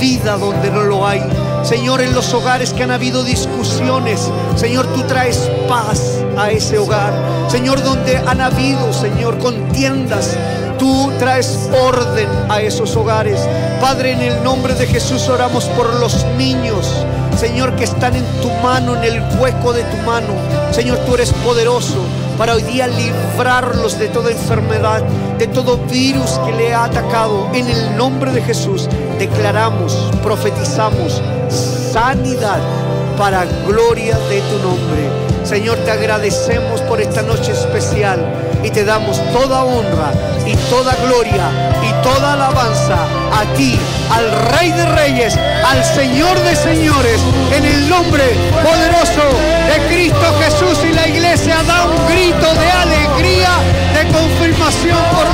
vida 0.00 0.36
donde 0.36 0.70
no 0.70 0.82
lo 0.82 1.06
hay. 1.06 1.22
Señor, 1.62 2.00
en 2.00 2.14
los 2.14 2.32
hogares 2.34 2.72
que 2.72 2.82
han 2.82 2.90
habido 2.90 3.24
discusiones, 3.24 4.30
Señor, 4.56 4.86
tú 4.94 5.02
traes 5.02 5.50
paz 5.68 6.22
a 6.36 6.50
ese 6.50 6.78
hogar. 6.78 7.12
Señor, 7.48 7.82
donde 7.82 8.16
han 8.18 8.40
habido, 8.40 8.92
Señor, 8.92 9.38
contiendas, 9.38 10.36
tú 10.78 11.12
traes 11.18 11.68
orden 11.72 12.28
a 12.48 12.60
esos 12.60 12.96
hogares. 12.96 13.40
Padre, 13.80 14.12
en 14.12 14.22
el 14.22 14.42
nombre 14.42 14.74
de 14.74 14.86
Jesús 14.86 15.28
oramos 15.28 15.64
por 15.70 15.94
los 16.00 16.24
niños, 16.36 17.04
Señor, 17.38 17.76
que 17.76 17.84
están 17.84 18.16
en 18.16 18.24
tu 18.40 18.50
mano, 18.62 18.96
en 18.96 19.04
el 19.04 19.22
hueco 19.38 19.72
de 19.72 19.82
tu 19.84 19.96
mano. 19.98 20.28
Señor, 20.70 20.98
tú 21.06 21.14
eres 21.14 21.32
poderoso 21.32 21.98
para 22.38 22.54
hoy 22.54 22.62
día 22.62 22.86
librarlos 22.86 23.98
de 23.98 24.08
toda 24.08 24.30
enfermedad, 24.30 25.02
de 25.38 25.46
todo 25.46 25.78
virus 25.78 26.38
que 26.46 26.52
le 26.52 26.74
ha 26.74 26.84
atacado. 26.84 27.48
En 27.52 27.68
el 27.68 27.96
nombre 27.96 28.30
de 28.32 28.42
Jesús 28.42 28.88
declaramos, 29.18 30.10
profetizamos 30.22 31.22
sanidad 31.48 32.60
para 33.18 33.44
gloria 33.66 34.18
de 34.28 34.40
tu 34.40 34.58
nombre. 34.58 35.26
Señor, 35.44 35.78
te 35.78 35.90
agradecemos 35.90 36.80
por 36.82 37.00
esta 37.00 37.22
noche 37.22 37.52
especial 37.52 38.20
y 38.62 38.70
te 38.70 38.84
damos 38.84 39.20
toda 39.32 39.64
honra 39.64 40.12
y 40.46 40.54
toda 40.70 40.94
gloria 40.96 41.50
y 41.82 41.92
toda 42.02 42.34
alabanza 42.34 42.96
a 43.32 43.44
ti, 43.54 43.78
al 44.10 44.30
Rey 44.52 44.70
de 44.72 44.86
Reyes, 44.86 45.36
al 45.36 45.84
Señor 45.84 46.38
de 46.40 46.54
Señores, 46.54 47.20
en 47.52 47.64
el 47.64 47.88
nombre 47.88 48.24
poderoso 48.62 49.22
de 49.68 49.86
Cristo 49.88 50.34
Jesús. 50.40 50.84
Y 50.84 50.92
la 50.92 51.08
iglesia 51.08 51.62
da 51.66 51.86
un 51.86 52.06
grito 52.06 52.54
de 52.54 52.70
alegría, 52.70 53.50
de 53.94 54.06
confirmación 54.12 54.98
por 55.14 55.26